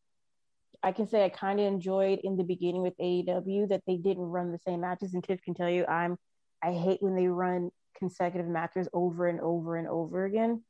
I 0.83 0.91
can 0.91 1.07
say 1.07 1.23
I 1.23 1.29
kind 1.29 1.59
of 1.59 1.65
enjoyed 1.65 2.19
in 2.23 2.37
the 2.37 2.43
beginning 2.43 2.81
with 2.81 2.97
AEW 2.97 3.69
that 3.69 3.83
they 3.87 3.97
didn't 3.97 4.23
run 4.23 4.51
the 4.51 4.59
same 4.59 4.81
matches, 4.81 5.13
and 5.13 5.23
Tiff 5.23 5.41
can 5.43 5.53
tell 5.53 5.69
you 5.69 5.85
I'm 5.85 6.17
I 6.63 6.73
hate 6.73 7.01
when 7.01 7.15
they 7.15 7.27
run 7.27 7.69
consecutive 7.97 8.47
matches 8.47 8.89
over 8.93 9.27
and 9.27 9.39
over 9.39 9.75
and 9.75 9.87
over 9.87 10.25
again. 10.25 10.63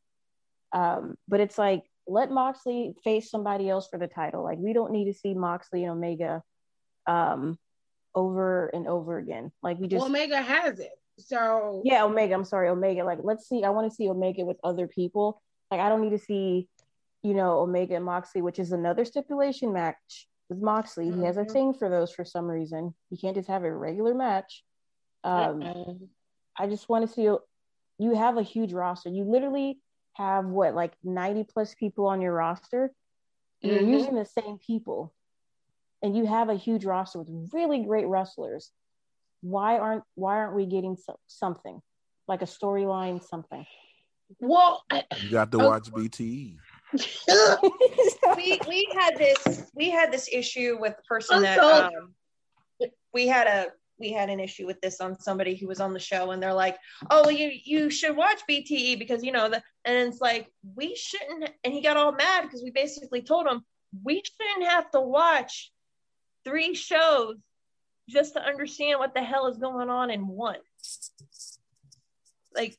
Um, 0.74 1.16
but 1.28 1.40
it's 1.40 1.58
like 1.58 1.84
let 2.06 2.32
Moxley 2.32 2.96
face 3.04 3.30
somebody 3.30 3.70
else 3.70 3.88
for 3.90 3.98
the 3.98 4.08
title. 4.08 4.44
Like 4.44 4.58
we 4.60 4.74
don't 4.74 4.92
need 4.92 5.12
to 5.12 5.18
see 5.18 5.34
Moxley 5.34 5.84
and 5.84 5.94
Omega 5.94 6.44
um 7.06 7.58
over 8.16 8.68
and 8.68 8.88
over 8.88 9.18
again. 9.18 9.52
Like 9.62 9.78
we 9.80 9.88
just 9.88 10.06
Omega 10.06 10.42
has 10.42 10.80
it. 10.80 10.92
So 11.20 11.82
yeah, 11.84 12.04
Omega. 12.04 12.34
I'm 12.34 12.46
sorry, 12.46 12.70
Omega. 12.70 13.04
Like, 13.04 13.20
let's 13.24 13.48
see. 13.48 13.64
I 13.64 13.70
want 13.70 13.90
to 13.90 13.96
see 13.96 14.10
Omega 14.10 14.46
with 14.46 14.58
other 14.64 14.88
people. 14.88 15.42
Like, 15.72 15.80
I 15.82 15.90
don't 15.90 16.02
need 16.02 16.12
to 16.12 16.20
see, 16.20 16.68
you 17.24 17.34
know, 17.34 17.60
Omega 17.60 17.96
and 17.96 18.06
Moxley, 18.06 18.42
which 18.42 18.60
is 18.60 18.72
another 18.72 19.04
stipulation 19.04 19.74
match 19.74 20.28
with 20.50 20.60
Moxley. 20.60 21.12
He 21.12 21.24
has 21.24 21.38
a 21.38 21.44
Mhm. 21.44 21.52
thing 21.52 21.74
for 21.74 21.90
those 21.90 22.12
for 22.12 22.24
some 22.24 22.46
reason. 22.46 22.94
He 23.10 23.18
can't 23.18 23.36
just 23.36 23.50
have 23.50 23.64
a 23.64 23.76
regular 23.76 24.14
match. 24.14 24.64
Um, 25.24 25.62
uh-uh. 25.62 25.94
I 26.58 26.68
just 26.68 26.88
want 26.88 27.08
to 27.08 27.12
see. 27.14 27.24
You 28.00 28.14
have 28.16 28.38
a 28.38 28.44
huge 28.44 28.74
roster. 28.74 29.10
You 29.10 29.24
literally 29.24 29.80
have 30.14 30.46
what, 30.46 30.76
like 30.76 30.96
90 31.04 31.44
plus 31.46 31.74
people 31.74 32.06
on 32.06 32.22
your 32.22 32.34
roster. 32.34 32.94
You're 33.62 33.82
using 33.82 34.14
the 34.16 34.26
same 34.26 34.60
people, 34.60 35.14
and 36.02 36.16
you 36.16 36.26
have 36.26 36.50
a 36.50 36.56
huge 36.56 36.86
roster 36.86 37.20
with 37.20 37.50
really 37.54 37.84
great 37.84 38.08
wrestlers. 38.08 38.72
Why 39.42 39.78
aren't 39.78 40.04
Why 40.16 40.38
aren't 40.38 40.56
we 40.56 40.66
getting 40.66 40.96
so, 40.98 41.18
something 41.28 41.80
like 42.28 42.42
a 42.42 42.46
storyline? 42.46 43.24
Something. 43.24 43.66
well, 44.40 44.84
I, 44.92 45.04
You 45.24 45.30
got 45.32 45.52
to 45.52 45.62
Oh. 45.62 45.68
watch. 45.70 45.92
BTE. 45.92 46.58
we 48.38 48.60
we 48.68 48.88
had 48.98 49.18
this 49.18 49.72
we 49.76 49.90
had 49.90 50.12
this 50.12 50.30
issue 50.32 50.78
with 50.80 50.96
the 50.96 51.04
person 51.04 51.38
I'm 51.38 51.44
that 51.44 51.60
um, 51.60 52.14
we 53.14 53.28
had 53.28 53.48
a 53.48 53.68
we 54.00 54.12
had 54.12 54.30
an 54.30 54.40
issue 54.40 54.66
with 54.66 54.80
this 54.82 55.02
on 55.02 55.20
somebody 55.20 55.56
who 55.56 55.68
was 55.68 55.82
on 55.82 55.94
the 55.94 56.00
show 56.00 56.32
and 56.32 56.42
they're 56.42 56.54
like 56.54 56.78
oh 57.10 57.30
you 57.30 57.52
you 57.66 57.90
should 57.90 58.16
watch 58.16 58.40
bte 58.50 58.98
because 58.98 59.22
you 59.24 59.32
know 59.34 59.50
the 59.50 59.62
and 59.84 60.08
it's 60.08 60.22
like 60.22 60.48
we 60.76 60.96
shouldn't 60.96 61.50
and 61.66 61.74
he 61.74 61.82
got 61.82 61.98
all 61.98 62.14
mad 62.14 62.44
because 62.44 62.64
we 62.64 62.72
basically 62.72 63.22
told 63.22 63.46
him 63.48 63.62
we 64.04 64.22
shouldn't 64.24 64.70
have 64.70 64.90
to 64.92 65.02
watch 65.02 65.72
three 66.48 66.74
shows 66.74 67.36
just 68.10 68.34
to 68.34 68.42
understand 68.42 69.00
what 69.00 69.14
the 69.14 69.22
hell 69.22 69.48
is 69.48 69.58
going 69.58 69.90
on 69.90 70.10
in 70.10 70.28
one 70.28 70.56
like 72.56 72.78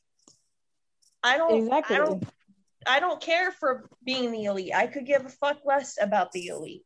i 1.23 1.37
don't 1.37 1.59
Exactly. 1.63 1.95
i 1.95 1.99
don't 1.99 2.23
I 2.87 3.01
don't 3.01 3.21
care 3.21 3.51
for 3.51 3.89
being 4.05 4.31
the 4.31 4.45
elite. 4.45 4.71
I 4.73 4.87
could 4.87 5.05
give 5.05 5.25
a 5.25 5.29
fuck 5.29 5.57
less 5.65 5.97
about 6.01 6.31
the 6.31 6.47
elite. 6.47 6.85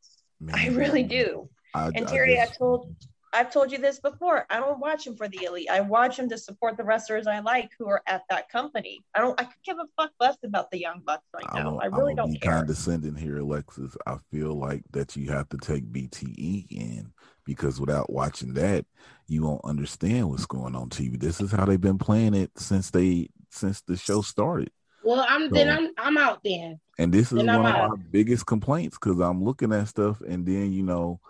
I 0.52 0.68
Man, 0.68 0.74
really 0.74 1.04
do. 1.04 1.48
I, 1.72 1.86
And 1.94 2.04
I 2.08 2.10
Terry, 2.10 2.34
just- 2.34 2.50
I've 2.50 2.58
told 2.58 2.96
I've 3.34 3.52
told 3.52 3.72
you 3.72 3.78
this 3.78 3.98
before. 4.00 4.46
I 4.48 4.60
don't 4.60 4.78
watch 4.78 5.04
them 5.04 5.16
for 5.16 5.28
the 5.28 5.44
elite. 5.44 5.68
I 5.70 5.80
watch 5.80 6.16
them 6.16 6.28
to 6.28 6.38
support 6.38 6.76
the 6.76 6.84
wrestlers 6.84 7.26
I 7.26 7.40
like 7.40 7.70
who 7.78 7.88
are 7.88 8.00
at 8.06 8.22
that 8.30 8.48
company. 8.48 9.04
I 9.14 9.20
don't 9.20 9.38
I 9.40 9.44
could 9.44 9.62
give 9.64 9.76
a 9.78 9.86
fuck 10.00 10.12
less 10.20 10.36
about 10.44 10.70
the 10.70 10.78
young 10.78 11.00
bucks 11.04 11.26
right 11.34 11.44
I'm 11.48 11.58
now. 11.58 11.70
gonna- 11.70 11.76
I 11.82 11.86
I'm 11.86 11.94
really 11.94 12.14
gonna 12.14 12.26
don't 12.28 12.32
be 12.34 12.38
care. 12.38 12.52
condescending 12.52 13.16
here, 13.16 13.38
Alexis. 13.38 13.96
I 14.06 14.16
feel 14.30 14.54
like 14.54 14.84
that 14.92 15.16
you 15.16 15.30
have 15.32 15.48
to 15.50 15.58
take 15.58 15.84
BTE 15.92 16.66
in 16.70 17.12
because 17.44 17.80
without 17.80 18.10
watching 18.10 18.54
that, 18.54 18.86
you 19.26 19.42
won't 19.42 19.64
understand 19.64 20.30
what's 20.30 20.46
going 20.46 20.74
on 20.76 20.88
TV. 20.88 21.18
This 21.18 21.40
is 21.40 21.50
how 21.50 21.64
they've 21.66 21.80
been 21.80 21.98
playing 21.98 22.34
it 22.34 22.52
since 22.56 22.90
they 22.90 23.28
since 23.50 23.80
the 23.82 23.96
show 23.96 24.20
started. 24.22 24.70
well, 25.02 25.24
I'm 25.28 25.50
then 25.50 25.68
I'm 25.68 25.90
I'm 25.98 26.16
out 26.18 26.40
then. 26.44 26.80
And 26.98 27.12
this 27.12 27.32
is 27.32 27.38
Then 27.38 27.46
one 27.48 27.56
I'm 27.56 27.66
of 27.66 27.74
out. 27.74 27.90
my 27.98 28.04
biggest 28.12 28.46
complaints 28.46 28.96
because 28.96 29.18
I'm 29.18 29.42
looking 29.42 29.72
at 29.72 29.88
stuff 29.88 30.20
and 30.20 30.46
then 30.46 30.72
you 30.72 30.82
know, 30.84 31.20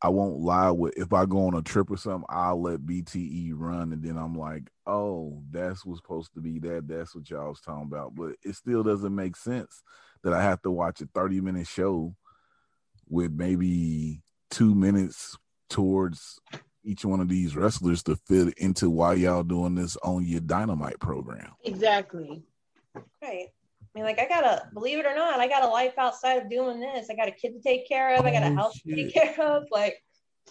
I 0.00 0.10
won't 0.10 0.38
lie 0.38 0.70
with 0.70 0.96
if 0.96 1.12
I 1.12 1.26
go 1.26 1.46
on 1.46 1.54
a 1.54 1.62
trip 1.62 1.90
or 1.90 1.96
something, 1.96 2.26
I'll 2.28 2.62
let 2.62 2.86
BTE 2.86 3.52
run 3.54 3.92
and 3.92 4.02
then 4.02 4.16
I'm 4.16 4.36
like, 4.36 4.70
oh, 4.86 5.42
that's 5.50 5.84
what's 5.84 5.98
supposed 6.00 6.34
to 6.34 6.40
be 6.40 6.60
that. 6.60 6.86
That's 6.86 7.14
what 7.14 7.28
y'all 7.28 7.48
was 7.48 7.60
talking 7.60 7.84
about. 7.84 8.14
But 8.14 8.36
it 8.44 8.54
still 8.54 8.82
doesn't 8.84 9.14
make 9.14 9.34
sense 9.36 9.82
that 10.22 10.32
I 10.32 10.42
have 10.42 10.62
to 10.62 10.70
watch 10.70 11.00
a 11.00 11.08
30 11.14 11.40
minute 11.40 11.66
show 11.66 12.14
with 13.08 13.32
maybe 13.32 14.22
two 14.50 14.74
minutes 14.74 15.36
towards 15.68 16.38
each 16.84 17.04
one 17.04 17.20
of 17.20 17.28
these 17.28 17.56
wrestlers 17.56 18.02
to 18.04 18.16
fit 18.16 18.56
into 18.56 18.88
why 18.88 19.14
y'all 19.14 19.42
doing 19.42 19.74
this 19.74 19.96
on 20.02 20.24
your 20.24 20.40
dynamite 20.40 21.00
program. 21.00 21.52
Exactly. 21.64 22.42
Right. 23.22 23.48
I 23.94 23.98
mean, 23.98 24.04
like 24.04 24.18
I 24.18 24.28
gotta 24.28 24.68
believe 24.74 24.98
it 24.98 25.06
or 25.06 25.14
not, 25.14 25.40
I 25.40 25.48
got 25.48 25.62
a 25.62 25.68
life 25.68 25.94
outside 25.98 26.42
of 26.42 26.50
doing 26.50 26.80
this. 26.80 27.08
I 27.10 27.14
got 27.14 27.28
a 27.28 27.32
kid 27.32 27.54
to 27.54 27.60
take 27.60 27.88
care 27.88 28.16
of. 28.16 28.24
I 28.24 28.30
got 28.30 28.42
a 28.42 28.54
house 28.54 28.80
to 28.80 28.94
take 28.94 29.14
care 29.14 29.40
of. 29.40 29.64
Like, 29.70 30.02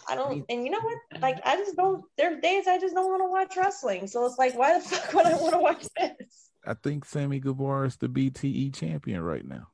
I 0.08 0.14
don't. 0.14 0.44
And 0.48 0.64
you 0.64 0.70
know 0.70 0.80
what? 0.80 0.98
Like, 1.20 1.40
I 1.44 1.56
just 1.56 1.76
don't. 1.76 2.04
There's 2.16 2.40
days 2.40 2.66
I 2.66 2.78
just 2.78 2.94
don't 2.94 3.06
want 3.06 3.22
to 3.22 3.30
watch 3.30 3.56
wrestling. 3.56 4.06
So 4.06 4.26
it's 4.26 4.38
like, 4.38 4.56
why 4.56 4.78
the 4.78 4.84
fuck 4.88 5.14
would 5.14 5.26
I 5.26 5.34
want 5.36 5.52
to 5.52 5.60
watch 5.60 5.86
this? 5.96 6.50
I 6.66 6.74
think 6.74 7.04
Sammy 7.04 7.38
Guevara 7.38 7.86
is 7.86 7.96
the 7.96 8.08
BTE 8.08 8.74
champion 8.74 9.22
right 9.22 9.46
now. 9.46 9.68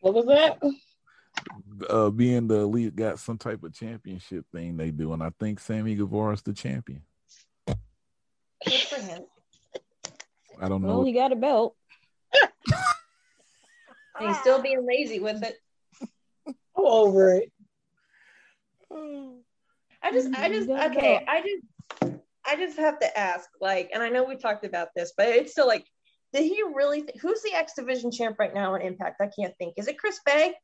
What 0.00 0.14
was 0.14 0.26
that? 0.26 0.58
Uh, 1.88 2.10
being 2.10 2.48
the 2.48 2.60
elite 2.60 2.96
got 2.96 3.18
some 3.18 3.38
type 3.38 3.62
of 3.62 3.74
championship 3.74 4.44
thing 4.52 4.76
they 4.76 4.90
do, 4.90 5.12
and 5.12 5.22
I 5.22 5.30
think 5.38 5.60
Sammy 5.60 5.94
Guevara 5.94 6.34
is 6.34 6.42
the 6.42 6.52
champion. 6.52 7.02
Good 7.66 8.74
for 8.74 9.00
him. 9.00 9.22
I 10.60 10.68
don't 10.68 10.82
know. 10.82 10.88
Well, 10.88 11.04
he 11.04 11.12
got 11.12 11.32
a 11.32 11.36
belt. 11.36 11.74
He's 14.18 14.38
still 14.40 14.60
being 14.60 14.86
lazy 14.86 15.18
with 15.18 15.42
it. 15.42 15.56
I'm 16.46 16.54
over 16.76 17.34
it. 17.34 17.50
I 20.02 20.12
just, 20.12 20.28
I 20.34 20.48
just, 20.48 20.68
okay, 20.68 21.24
I 21.26 21.40
just, 21.40 22.16
I 22.44 22.56
just 22.56 22.78
have 22.78 22.98
to 23.00 23.18
ask, 23.18 23.48
like, 23.60 23.90
and 23.94 24.02
I 24.02 24.08
know 24.08 24.24
we 24.24 24.36
talked 24.36 24.64
about 24.64 24.88
this, 24.94 25.12
but 25.16 25.28
it's 25.28 25.52
still 25.52 25.66
like, 25.66 25.86
did 26.32 26.44
he 26.44 26.62
really? 26.74 27.02
Th- 27.02 27.18
who's 27.20 27.42
the 27.42 27.54
X 27.54 27.74
Division 27.74 28.10
champ 28.10 28.38
right 28.38 28.54
now 28.54 28.74
on 28.74 28.82
Impact? 28.82 29.20
I 29.20 29.28
can't 29.38 29.54
think. 29.58 29.74
Is 29.76 29.88
it 29.88 29.98
Chris 29.98 30.20
Bey? 30.24 30.54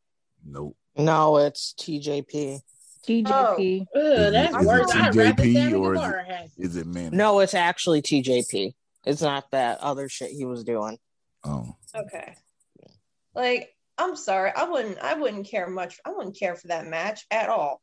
Nope. 0.45 0.77
No, 0.97 1.39
it's 1.39 1.75
TJP. 1.79 2.61
TJP. 3.07 3.87
Oh, 3.95 4.01
ugh, 4.01 4.33
that's 4.33 4.55
is 4.57 4.63
it 4.63 4.67
worse. 4.67 4.91
I'd 4.95 5.13
TJP 5.13 5.79
or 5.79 5.95
is 5.95 6.01
Guevara 6.01 6.25
have. 6.25 6.51
Is 6.57 6.77
it 6.77 6.87
man? 6.87 7.17
No, 7.17 7.41
it's 7.41 7.55
actually 7.55 8.03
TJP. 8.03 8.75
It's 9.07 9.23
not 9.23 9.51
that 9.53 9.79
other 9.81 10.09
shit 10.09 10.31
he 10.33 10.45
was 10.45 10.65
doing. 10.65 10.99
Oh, 11.45 11.77
Okay. 11.95 12.35
Like, 13.35 13.75
I'm 13.99 14.17
sorry, 14.17 14.51
I 14.55 14.65
wouldn't, 14.65 14.99
I 14.99 15.15
wouldn't 15.15 15.47
care 15.47 15.69
much. 15.69 15.99
I 16.05 16.11
wouldn't 16.11 16.39
care 16.39 16.57
for 16.57 16.69
that 16.69 16.87
match 16.87 17.25
at 17.31 17.49
all. 17.49 17.81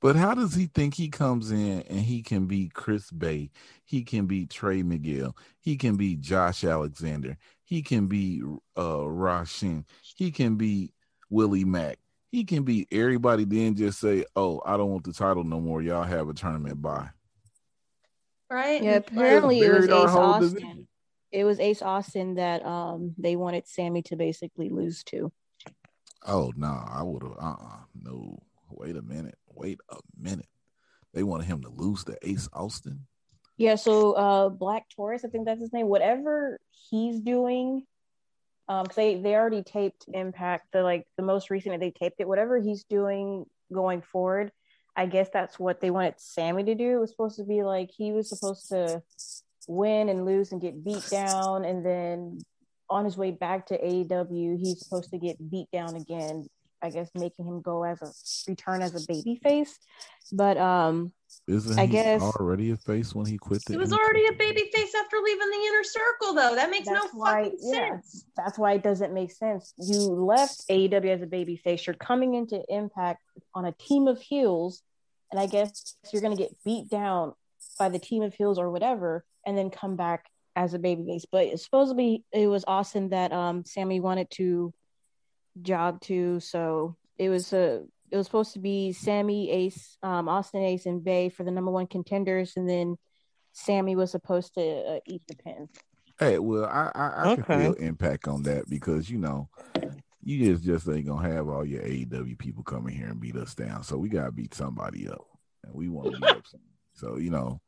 but 0.00 0.16
how 0.16 0.32
does 0.34 0.54
he 0.54 0.66
think 0.66 0.94
he 0.94 1.08
comes 1.08 1.50
in 1.50 1.82
and 1.82 2.00
he 2.00 2.22
can 2.22 2.46
beat 2.46 2.72
Chris 2.72 3.10
Bey? 3.10 3.50
He 3.84 4.02
can 4.02 4.26
beat 4.26 4.48
Trey 4.50 4.82
Miguel. 4.82 5.36
He 5.60 5.76
can 5.76 5.96
beat 5.96 6.20
Josh 6.22 6.64
Alexander. 6.64 7.36
He 7.64 7.82
can 7.82 8.06
beat 8.06 8.42
uh 8.76 9.04
Rashin. 9.06 9.84
He 10.16 10.30
can 10.30 10.56
beat 10.56 10.92
Willie 11.28 11.64
Mack. 11.64 11.98
He 12.32 12.44
can 12.44 12.62
beat 12.62 12.88
everybody. 12.90 13.44
Then 13.44 13.74
just 13.76 14.00
say, 14.00 14.24
"Oh, 14.34 14.62
I 14.64 14.76
don't 14.76 14.90
want 14.90 15.04
the 15.04 15.12
title 15.12 15.44
no 15.44 15.60
more. 15.60 15.82
Y'all 15.82 16.02
have 16.04 16.28
a 16.28 16.34
tournament 16.34 16.80
bye." 16.80 17.10
Right? 18.50 18.82
Yeah, 18.82 18.96
apparently 18.96 19.60
it 19.60 19.70
was 19.70 19.88
Ace 19.88 20.10
Austin. 20.10 20.54
division. 20.54 20.88
It 21.30 21.44
was 21.44 21.60
Ace 21.60 21.82
Austin 21.82 22.34
that 22.34 22.66
um 22.66 23.14
they 23.16 23.36
wanted 23.36 23.68
Sammy 23.68 24.02
to 24.02 24.16
basically 24.16 24.68
lose 24.68 25.04
to. 25.04 25.32
Oh 26.26 26.52
no, 26.56 26.66
I 26.66 27.02
would 27.02 27.22
have. 27.22 27.32
Uh, 27.32 27.56
uh 27.60 27.78
no. 27.94 28.42
Wait 28.70 28.96
a 28.96 29.02
minute. 29.02 29.36
Wait 29.46 29.78
a 29.90 29.96
minute. 30.18 30.48
They 31.14 31.22
wanted 31.22 31.46
him 31.46 31.62
to 31.62 31.68
lose 31.68 32.04
to 32.04 32.16
Ace 32.22 32.48
Austin. 32.52 33.06
Yeah, 33.56 33.76
so 33.76 34.12
uh 34.12 34.48
Black 34.48 34.88
Taurus, 34.96 35.24
I 35.24 35.28
think 35.28 35.46
that's 35.46 35.60
his 35.60 35.72
name. 35.72 35.86
Whatever 35.86 36.58
he's 36.90 37.20
doing, 37.20 37.84
um, 38.68 38.82
because 38.84 38.96
they 38.96 39.20
they 39.20 39.34
already 39.34 39.62
taped 39.62 40.06
Impact, 40.12 40.66
the 40.72 40.82
like 40.82 41.06
the 41.16 41.22
most 41.22 41.50
recent 41.50 41.78
they 41.78 41.90
taped 41.92 42.16
it. 42.18 42.26
Whatever 42.28 42.58
he's 42.58 42.84
doing 42.84 43.46
going 43.72 44.02
forward, 44.02 44.50
I 44.96 45.06
guess 45.06 45.28
that's 45.32 45.58
what 45.58 45.80
they 45.80 45.90
wanted 45.90 46.14
Sammy 46.18 46.64
to 46.64 46.74
do. 46.74 46.96
It 46.96 47.00
was 47.00 47.10
supposed 47.10 47.36
to 47.36 47.44
be 47.44 47.62
like 47.62 47.90
he 47.90 48.12
was 48.12 48.28
supposed 48.28 48.68
to 48.68 49.02
win 49.66 50.08
and 50.08 50.24
lose 50.24 50.52
and 50.52 50.60
get 50.60 50.84
beat 50.84 51.08
down, 51.10 51.64
and 51.64 51.84
then 51.84 52.38
on 52.88 53.04
his 53.04 53.16
way 53.16 53.30
back 53.30 53.66
to 53.66 53.78
AEW, 53.78 54.58
he's 54.58 54.80
supposed 54.80 55.10
to 55.10 55.18
get 55.18 55.50
beat 55.50 55.70
down 55.72 55.96
again. 55.96 56.48
I 56.82 56.90
guess 56.90 57.10
making 57.14 57.46
him 57.46 57.60
go 57.60 57.84
as 57.84 58.00
a 58.02 58.10
return 58.50 58.82
as 58.82 58.94
a 58.94 59.06
baby 59.06 59.38
face. 59.42 59.78
But 60.32 60.56
um 60.56 61.12
Isn't 61.46 61.78
I 61.78 61.86
he 61.86 61.92
guess- 61.92 62.22
already 62.22 62.70
a 62.70 62.76
face 62.76 63.14
when 63.14 63.26
he 63.26 63.38
quit 63.38 63.64
the 63.64 63.72
He 63.74 63.78
was 63.78 63.92
Inner 63.92 64.00
already 64.02 64.26
a 64.26 64.32
baby 64.32 64.70
face 64.72 64.94
after 64.94 65.16
leaving 65.22 65.48
the 65.50 65.66
inner 65.68 65.84
circle, 65.84 66.34
though. 66.34 66.54
That 66.54 66.70
makes 66.70 66.88
That's 66.88 67.12
no 67.14 67.20
why- 67.20 67.44
fucking 67.44 67.58
yeah. 67.62 67.72
sense. 67.90 68.24
that's 68.36 68.58
why 68.58 68.72
it 68.74 68.82
doesn't 68.82 69.12
make 69.12 69.32
sense. 69.32 69.72
You 69.78 69.98
left 69.98 70.64
AEW 70.68 71.10
as 71.10 71.22
a 71.22 71.26
baby 71.26 71.56
face. 71.56 71.86
You're 71.86 71.94
coming 71.94 72.34
into 72.34 72.62
Impact 72.68 73.20
on 73.54 73.64
a 73.64 73.72
team 73.72 74.06
of 74.08 74.20
heels, 74.20 74.82
and 75.30 75.40
I 75.40 75.46
guess 75.46 75.96
you're 76.12 76.22
gonna 76.22 76.36
get 76.36 76.56
beat 76.64 76.88
down 76.88 77.34
by 77.78 77.88
the 77.88 77.98
team 77.98 78.22
of 78.22 78.34
heels 78.34 78.58
or 78.58 78.70
whatever, 78.70 79.24
and 79.46 79.56
then 79.56 79.70
come 79.70 79.96
back 79.96 80.26
as 80.56 80.74
a 80.74 80.78
baby 80.78 81.04
face. 81.06 81.24
But 81.30 81.46
it's 81.46 81.64
supposedly 81.64 82.24
it 82.32 82.46
was 82.48 82.64
Austin 82.66 83.10
that 83.10 83.32
um 83.32 83.64
Sammy 83.64 84.00
wanted 84.00 84.30
to 84.32 84.72
jog 85.62 86.00
to, 86.02 86.40
so 86.40 86.96
it 87.18 87.28
was 87.28 87.52
a 87.52 87.84
it 88.10 88.16
was 88.16 88.26
supposed 88.26 88.52
to 88.54 88.58
be 88.58 88.92
Sammy 88.92 89.50
Ace, 89.50 89.96
um, 90.02 90.28
Austin 90.28 90.62
Ace, 90.62 90.86
and 90.86 91.02
Bey 91.02 91.28
for 91.28 91.44
the 91.44 91.50
number 91.50 91.70
one 91.70 91.86
contenders, 91.86 92.54
and 92.56 92.68
then 92.68 92.96
Sammy 93.52 93.96
was 93.96 94.10
supposed 94.10 94.54
to 94.54 94.96
uh, 94.96 95.00
eat 95.06 95.22
the 95.28 95.36
pin. 95.36 95.68
Hey, 96.18 96.38
well, 96.38 96.64
I 96.64 96.90
I, 96.94 97.06
I 97.24 97.26
Okay. 97.32 97.42
can 97.42 97.58
feel 97.60 97.72
impact 97.74 98.28
on 98.28 98.42
that 98.44 98.68
because 98.68 99.08
you 99.08 99.18
know, 99.18 99.48
you 100.22 100.52
just 100.52 100.64
just 100.64 100.88
ain't 100.88 101.06
gonna 101.06 101.28
have 101.28 101.48
all 101.48 101.64
your 101.64 101.82
AEW 101.82 102.38
people 102.38 102.62
coming 102.62 102.94
here 102.94 103.08
and 103.08 103.20
beat 103.20 103.36
us 103.36 103.54
down. 103.54 103.82
So 103.82 103.96
we 103.96 104.08
gotta 104.08 104.32
beat 104.32 104.54
somebody 104.54 105.08
up, 105.08 105.26
and 105.64 105.74
we 105.74 105.88
want 105.88 106.10
to 106.10 106.16
beat 106.20 106.36
up. 106.36 106.46
Somebody. 106.46 106.70
So 106.94 107.16
you 107.16 107.30
know, 107.30 107.60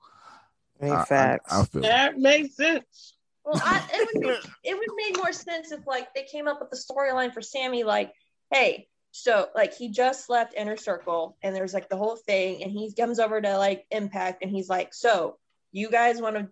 I, 0.82 0.86
I, 0.86 1.04
facts? 1.04 1.52
I 1.52 1.64
feel 1.64 1.84
it. 1.84 1.88
That 1.88 2.18
makes 2.18 2.56
sense. 2.56 3.16
Well, 3.44 3.60
I, 3.64 3.82
it 3.92 4.08
would 4.14 4.28
make, 4.28 4.40
it 4.64 4.78
would 4.78 4.88
make 4.96 5.16
more 5.16 5.32
sense 5.32 5.72
if 5.72 5.80
like 5.86 6.14
they 6.14 6.24
came 6.24 6.46
up 6.46 6.60
with 6.60 6.70
the 6.70 6.76
storyline 6.76 7.32
for 7.34 7.42
Sammy, 7.42 7.82
like, 7.84 8.12
hey, 8.52 8.86
so 9.12 9.48
like 9.54 9.74
he 9.74 9.90
just 9.90 10.28
left 10.28 10.54
Inner 10.56 10.76
Circle, 10.76 11.36
and 11.42 11.54
there's 11.54 11.74
like 11.74 11.88
the 11.88 11.96
whole 11.96 12.16
thing, 12.16 12.62
and 12.62 12.72
he 12.72 12.92
comes 12.92 13.20
over 13.20 13.40
to 13.40 13.58
like 13.58 13.86
Impact, 13.90 14.42
and 14.42 14.50
he's 14.50 14.68
like, 14.68 14.92
so 14.92 15.38
you 15.70 15.90
guys 15.90 16.20
want 16.20 16.36
to. 16.36 16.48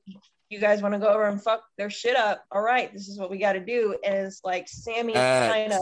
You 0.50 0.58
guys 0.58 0.82
want 0.82 0.94
to 0.94 0.98
go 0.98 1.06
over 1.06 1.28
and 1.28 1.40
fuck 1.40 1.62
their 1.78 1.90
shit 1.90 2.16
up? 2.16 2.44
All 2.50 2.60
right, 2.60 2.92
this 2.92 3.06
is 3.06 3.16
what 3.16 3.30
we 3.30 3.38
got 3.38 3.52
to 3.52 3.60
do. 3.60 3.96
And 4.04 4.26
it's 4.26 4.40
like 4.42 4.66
Sammy 4.68 5.14
Uh, 5.14 5.48
kind 5.48 5.72
of, 5.72 5.80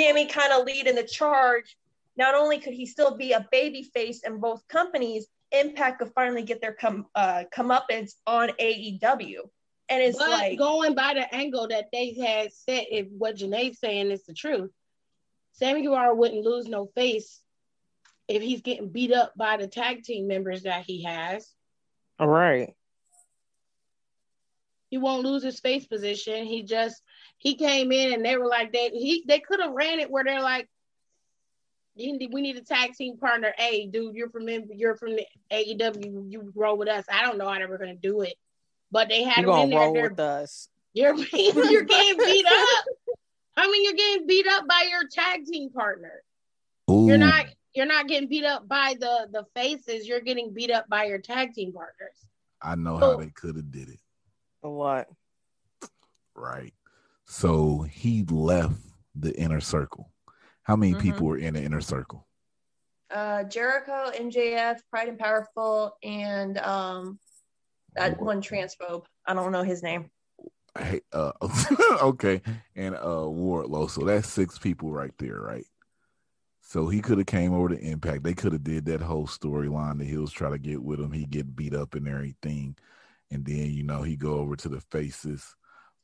Sammy 0.00 0.24
kind 0.28 0.50
of 0.50 0.64
leading 0.64 0.94
the 0.94 1.02
charge. 1.04 1.76
Not 2.16 2.34
only 2.34 2.58
could 2.58 2.72
he 2.72 2.86
still 2.86 3.18
be 3.18 3.32
a 3.32 3.46
baby 3.52 3.82
face 3.82 4.22
in 4.24 4.40
both 4.40 4.66
companies, 4.66 5.26
Impact 5.50 5.98
could 5.98 6.10
finally 6.14 6.42
get 6.42 6.62
their 6.62 6.72
come 6.72 7.04
uh, 7.14 7.44
comeuppance 7.54 8.12
on 8.26 8.48
AEW. 8.58 9.40
And 9.90 10.02
it's 10.02 10.16
but 10.16 10.30
like, 10.30 10.58
going 10.58 10.94
by 10.94 11.12
the 11.12 11.34
angle 11.34 11.68
that 11.68 11.90
they 11.92 12.14
had 12.14 12.50
set, 12.50 12.86
if 12.90 13.08
what 13.18 13.36
Janae's 13.36 13.78
saying 13.78 14.10
is 14.10 14.24
the 14.24 14.32
truth, 14.32 14.70
Sammy 15.52 15.82
Guevara 15.82 16.14
wouldn't 16.14 16.44
lose 16.44 16.66
no 16.66 16.86
face 16.94 17.40
if 18.28 18.42
he's 18.42 18.62
getting 18.62 18.88
beat 18.88 19.12
up 19.12 19.32
by 19.36 19.56
the 19.56 19.66
tag 19.66 20.02
team 20.02 20.26
members 20.26 20.62
that 20.62 20.84
he 20.84 21.04
has. 21.04 21.52
All 22.18 22.28
right. 22.28 22.74
He 24.90 24.98
won't 24.98 25.24
lose 25.24 25.42
his 25.42 25.58
face 25.60 25.86
position. 25.86 26.44
He 26.44 26.62
just 26.62 27.02
he 27.38 27.54
came 27.54 27.92
in 27.92 28.12
and 28.12 28.24
they 28.24 28.36
were 28.36 28.46
like 28.46 28.72
they 28.72 28.90
he 28.90 29.24
they 29.26 29.40
could 29.40 29.60
have 29.60 29.72
ran 29.72 30.00
it 30.00 30.10
where 30.10 30.22
they're 30.24 30.42
like, 30.42 30.68
we 31.96 32.12
need 32.12 32.56
a 32.56 32.62
tag 32.62 32.94
team 32.94 33.16
partner. 33.18 33.52
Hey, 33.56 33.86
dude, 33.86 34.14
you're 34.14 34.30
from 34.30 34.48
you're 34.48 34.96
from 34.96 35.16
the 35.16 35.26
AEW. 35.50 36.30
You 36.30 36.52
roll 36.54 36.76
with 36.76 36.88
us. 36.88 37.04
I 37.10 37.22
don't 37.22 37.38
know 37.38 37.48
how 37.48 37.58
they 37.58 37.66
were 37.66 37.78
gonna 37.78 37.94
do 37.94 38.22
it, 38.22 38.34
but 38.90 39.08
they 39.08 39.22
had 39.22 39.42
You're 39.42 39.56
him 39.56 39.64
in 39.64 39.70
there. 39.70 39.78
roll 39.80 39.92
with 40.02 40.20
us. 40.20 40.68
You're 40.94 41.16
you're 41.16 41.84
getting 41.84 42.18
beat 42.18 42.44
up. 42.46 42.84
I 43.56 43.70
mean, 43.70 43.84
you're 43.84 43.92
getting 43.94 44.26
beat 44.26 44.46
up 44.46 44.66
by 44.66 44.86
your 44.90 45.06
tag 45.08 45.44
team 45.44 45.70
partner. 45.70 46.22
You're 46.88 47.18
not 47.18 47.46
you're 47.74 47.86
not 47.86 48.06
getting 48.08 48.28
beat 48.28 48.44
up 48.44 48.68
by 48.68 48.94
the 48.98 49.28
the 49.32 49.44
faces. 49.54 50.06
You're 50.06 50.20
getting 50.20 50.52
beat 50.52 50.70
up 50.70 50.88
by 50.88 51.04
your 51.04 51.18
tag 51.18 51.52
team 51.54 51.72
partners. 51.72 52.26
I 52.60 52.74
know 52.76 52.96
how 52.96 53.16
they 53.16 53.30
could 53.30 53.56
have 53.56 53.70
did 53.70 53.88
it. 53.88 54.00
What? 54.60 55.08
Right. 56.34 56.72
So 57.26 57.82
he 57.82 58.24
left 58.24 58.80
the 59.14 59.34
inner 59.38 59.60
circle. 59.60 60.12
How 60.62 60.76
many 60.76 60.94
Mhm. 60.94 61.00
people 61.00 61.26
were 61.26 61.38
in 61.38 61.54
the 61.54 61.62
inner 61.62 61.80
circle? 61.80 62.26
uh, 63.10 63.44
Jericho, 63.44 64.10
MJF, 64.14 64.80
Pride 64.88 65.08
and 65.08 65.18
Powerful, 65.18 65.98
and 66.02 66.56
um, 66.56 67.18
that 67.94 68.18
one 68.18 68.40
transphobe. 68.40 69.04
I 69.26 69.34
don't 69.34 69.52
know 69.52 69.62
his 69.62 69.82
name. 69.82 70.10
Uh, 70.74 71.32
okay, 72.02 72.40
and 72.74 72.94
uh, 72.94 73.26
Wardlow. 73.28 73.90
So 73.90 74.04
that's 74.04 74.28
six 74.28 74.58
people 74.58 74.90
right 74.90 75.12
there, 75.18 75.40
right? 75.40 75.66
So 76.60 76.88
he 76.88 77.00
could 77.00 77.18
have 77.18 77.26
came 77.26 77.52
over 77.52 77.68
to 77.68 77.78
Impact. 77.78 78.22
They 78.22 78.34
could 78.34 78.52
have 78.52 78.64
did 78.64 78.86
that 78.86 79.02
whole 79.02 79.26
storyline. 79.26 79.98
The 79.98 80.04
Hills 80.04 80.32
try 80.32 80.48
to 80.48 80.58
get 80.58 80.82
with 80.82 81.00
him. 81.00 81.12
He 81.12 81.26
get 81.26 81.54
beat 81.54 81.74
up 81.74 81.94
and 81.94 82.08
everything, 82.08 82.76
and 83.30 83.44
then 83.44 83.70
you 83.72 83.82
know 83.82 84.02
he 84.02 84.16
go 84.16 84.34
over 84.34 84.56
to 84.56 84.68
the 84.68 84.80
Faces. 84.80 85.54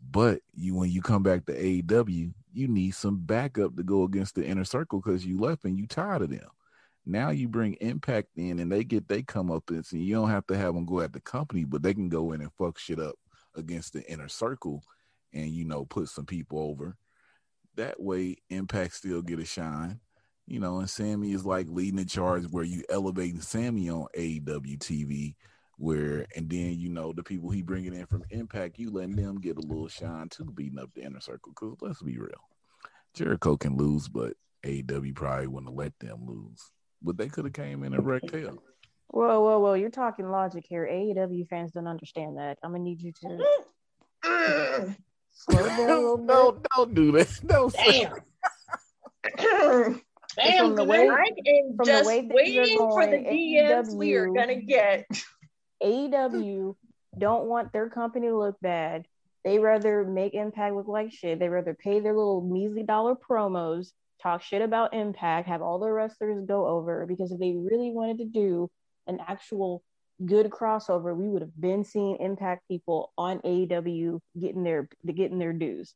But 0.00 0.40
you, 0.54 0.76
when 0.76 0.90
you 0.90 1.00
come 1.00 1.22
back 1.22 1.46
to 1.46 1.54
AEW, 1.54 2.32
you 2.52 2.68
need 2.68 2.94
some 2.94 3.18
backup 3.18 3.76
to 3.76 3.82
go 3.82 4.04
against 4.04 4.34
the 4.34 4.44
Inner 4.44 4.64
Circle 4.64 5.00
because 5.00 5.24
you 5.24 5.40
left 5.40 5.64
and 5.64 5.76
you 5.76 5.86
tired 5.86 6.22
of 6.22 6.30
them. 6.30 6.48
Now 7.06 7.30
you 7.30 7.48
bring 7.48 7.74
Impact 7.80 8.28
in, 8.36 8.58
and 8.58 8.70
they 8.70 8.84
get 8.84 9.08
they 9.08 9.22
come 9.22 9.50
up 9.50 9.70
and 9.70 9.84
you 9.90 10.14
don't 10.14 10.28
have 10.28 10.46
to 10.48 10.56
have 10.58 10.74
them 10.74 10.84
go 10.84 11.00
at 11.00 11.14
the 11.14 11.20
company, 11.20 11.64
but 11.64 11.82
they 11.82 11.94
can 11.94 12.10
go 12.10 12.32
in 12.32 12.42
and 12.42 12.52
fuck 12.52 12.78
shit 12.78 13.00
up 13.00 13.14
against 13.58 13.92
the 13.92 14.02
inner 14.10 14.28
circle 14.28 14.82
and 15.32 15.48
you 15.50 15.64
know 15.64 15.84
put 15.84 16.08
some 16.08 16.26
people 16.26 16.58
over. 16.58 16.96
That 17.76 18.00
way 18.00 18.36
impact 18.50 18.94
still 18.94 19.22
get 19.22 19.38
a 19.38 19.44
shine. 19.44 20.00
You 20.46 20.60
know 20.60 20.78
and 20.78 20.88
sammy 20.88 21.32
is 21.32 21.44
like 21.44 21.66
leading 21.68 21.98
the 21.98 22.04
charge 22.06 22.44
where 22.50 22.64
you 22.64 22.82
elevating 22.88 23.42
sammy 23.42 23.90
on 23.90 24.06
aew 24.16 24.78
tv 24.78 25.34
where 25.76 26.26
and 26.34 26.48
then 26.48 26.78
you 26.78 26.88
know 26.88 27.12
the 27.12 27.22
people 27.22 27.50
he 27.50 27.60
bringing 27.60 27.94
in 27.94 28.06
from 28.06 28.24
impact 28.30 28.78
you 28.78 28.90
letting 28.90 29.16
them 29.16 29.38
get 29.40 29.58
a 29.58 29.60
little 29.60 29.88
shine 29.88 30.28
too 30.30 30.50
beating 30.54 30.78
up 30.78 30.88
the 30.94 31.02
inner 31.02 31.20
circle. 31.20 31.52
Because 31.52 31.76
let's 31.82 32.02
be 32.02 32.18
real 32.18 32.30
jericho 33.12 33.58
can 33.58 33.76
lose 33.76 34.08
but 34.08 34.32
aew 34.64 35.14
probably 35.14 35.46
wouldn't 35.46 35.70
have 35.70 35.78
let 35.78 35.98
them 35.98 36.26
lose. 36.26 36.72
But 37.02 37.18
they 37.18 37.28
could 37.28 37.44
have 37.44 37.52
came 37.52 37.84
in 37.84 37.92
and 37.92 38.06
wrecked 38.06 38.34
hell 38.34 38.58
Whoa, 39.08 39.40
whoa, 39.40 39.58
whoa! 39.58 39.74
You're 39.74 39.90
talking 39.90 40.30
logic 40.30 40.64
here. 40.68 40.86
AEW 40.90 41.48
fans 41.48 41.72
don't 41.72 41.86
understand 41.86 42.36
that. 42.38 42.58
I'm 42.62 42.72
gonna 42.72 42.84
need 42.84 43.00
you 43.02 43.12
to 43.22 43.38
slow 45.32 45.66
down 45.66 45.80
a 45.80 45.94
little 45.94 46.16
bit. 46.18 46.26
no 46.26 46.58
don't 46.76 46.94
do 46.94 47.12
that 47.12 47.40
don't 47.46 47.72
say 47.72 48.08
Damn. 49.38 50.00
Damn, 50.36 50.66
from 50.66 50.76
the 50.76 50.84
way- 50.84 51.08
I 51.08 51.24
am 51.46 51.76
From 51.76 51.84
the 51.86 51.92
just 51.92 52.06
way 52.06 52.20
things 52.20 52.32
are 52.32 52.34
waiting 52.36 52.78
for 52.78 53.06
the 53.06 53.18
going, 53.18 53.24
DMs 53.26 53.94
we 53.94 54.14
are 54.14 54.28
gonna 54.28 54.54
get. 54.60 55.06
AEW 55.82 56.76
don't 57.16 57.46
want 57.46 57.72
their 57.72 57.88
company 57.88 58.28
to 58.28 58.36
look 58.38 58.56
bad. 58.60 59.06
They 59.44 59.58
rather 59.58 60.04
make 60.04 60.34
Impact 60.34 60.74
look 60.74 60.88
like 60.88 61.12
shit. 61.12 61.38
They 61.38 61.48
rather 61.48 61.74
pay 61.74 62.00
their 62.00 62.14
little 62.14 62.42
measly 62.42 62.82
dollar 62.82 63.14
promos, 63.14 63.92
talk 64.22 64.42
shit 64.42 64.60
about 64.62 64.94
Impact, 64.94 65.48
have 65.48 65.62
all 65.62 65.78
the 65.78 65.90
wrestlers 65.90 66.44
go 66.46 66.66
over. 66.66 67.06
Because 67.06 67.32
if 67.32 67.38
they 67.40 67.54
really 67.56 67.90
wanted 67.90 68.18
to 68.18 68.24
do 68.26 68.70
an 69.08 69.20
actual 69.26 69.82
good 70.24 70.50
crossover, 70.50 71.16
we 71.16 71.28
would 71.28 71.42
have 71.42 71.60
been 71.60 71.84
seeing 71.84 72.18
Impact 72.18 72.62
people 72.68 73.12
on 73.16 73.40
AEW 73.40 74.20
getting 74.38 74.62
their 74.62 74.88
getting 75.06 75.38
their 75.38 75.52
dues. 75.52 75.94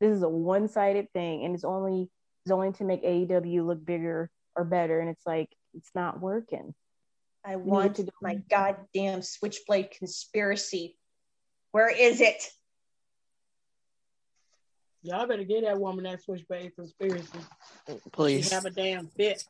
This 0.00 0.16
is 0.16 0.22
a 0.22 0.28
one 0.28 0.68
sided 0.68 1.12
thing, 1.12 1.44
and 1.44 1.54
it's 1.54 1.64
only 1.64 2.10
it's 2.44 2.52
only 2.52 2.72
to 2.72 2.84
make 2.84 3.04
AEW 3.04 3.66
look 3.66 3.84
bigger 3.84 4.30
or 4.56 4.64
better. 4.64 5.00
And 5.00 5.08
it's 5.08 5.26
like 5.26 5.50
it's 5.74 5.90
not 5.94 6.20
working. 6.20 6.74
I 7.44 7.56
need 7.56 7.64
want 7.64 7.96
to 7.96 8.04
do- 8.04 8.10
my 8.22 8.36
goddamn 8.36 9.22
switchblade 9.22 9.90
conspiracy. 9.92 10.96
Where 11.72 11.88
is 11.88 12.20
it? 12.20 12.42
Y'all 15.02 15.26
better 15.26 15.44
get 15.44 15.64
that 15.64 15.78
woman 15.78 16.04
that 16.04 16.22
switchblade 16.22 16.74
conspiracy. 16.74 17.38
Please. 18.12 18.50
Have 18.50 18.64
a 18.64 18.70
damn 18.70 19.08
fit. 19.08 19.44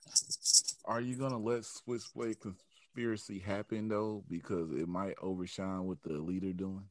Are 0.85 1.01
you 1.01 1.15
gonna 1.17 1.39
let 1.39 1.65
Switchblade 1.65 2.41
conspiracy 2.41 2.74
happen 3.45 3.89
though? 3.89 4.25
Because 4.29 4.71
it 4.73 4.89
might 4.89 5.15
overshine 5.23 5.85
what 5.85 6.03
the 6.03 6.15
leader 6.15 6.53
doing. 6.53 6.85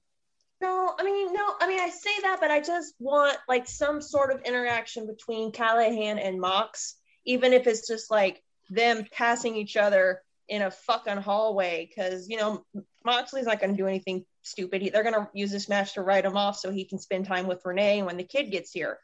No, 0.61 0.93
I 0.97 1.03
mean, 1.03 1.33
no, 1.33 1.55
I 1.59 1.67
mean, 1.67 1.79
I 1.79 1.89
say 1.89 2.21
that, 2.21 2.37
but 2.39 2.49
I 2.49 2.61
just 2.61 2.93
want 2.99 3.37
like 3.49 3.67
some 3.67 4.01
sort 4.01 4.31
of 4.31 4.41
interaction 4.43 5.07
between 5.07 5.51
Callihan 5.51 6.17
and 6.25 6.39
Mox, 6.39 6.95
even 7.25 7.51
if 7.51 7.67
it's 7.67 7.87
just 7.87 8.09
like 8.09 8.41
them 8.69 9.05
passing 9.11 9.57
each 9.57 9.75
other 9.75 10.21
in 10.47 10.61
a 10.61 10.71
fucking 10.71 11.17
hallway 11.17 11.87
because 11.87 12.27
you 12.29 12.37
know 12.37 12.65
Moxley's 13.05 13.45
not 13.45 13.59
going 13.59 13.71
to 13.71 13.77
do 13.77 13.87
anything 13.87 14.25
stupid. 14.41 14.81
He, 14.81 14.89
they're 14.89 15.03
going 15.03 15.15
to 15.15 15.29
use 15.33 15.51
this 15.51 15.69
match 15.69 15.93
to 15.93 16.01
write 16.01 16.25
him 16.25 16.37
off 16.37 16.57
so 16.57 16.71
he 16.71 16.85
can 16.85 16.99
spend 16.99 17.25
time 17.25 17.47
with 17.47 17.65
Renee 17.65 18.03
when 18.03 18.17
the 18.17 18.23
kid 18.23 18.51
gets 18.51 18.71
here. 18.71 18.99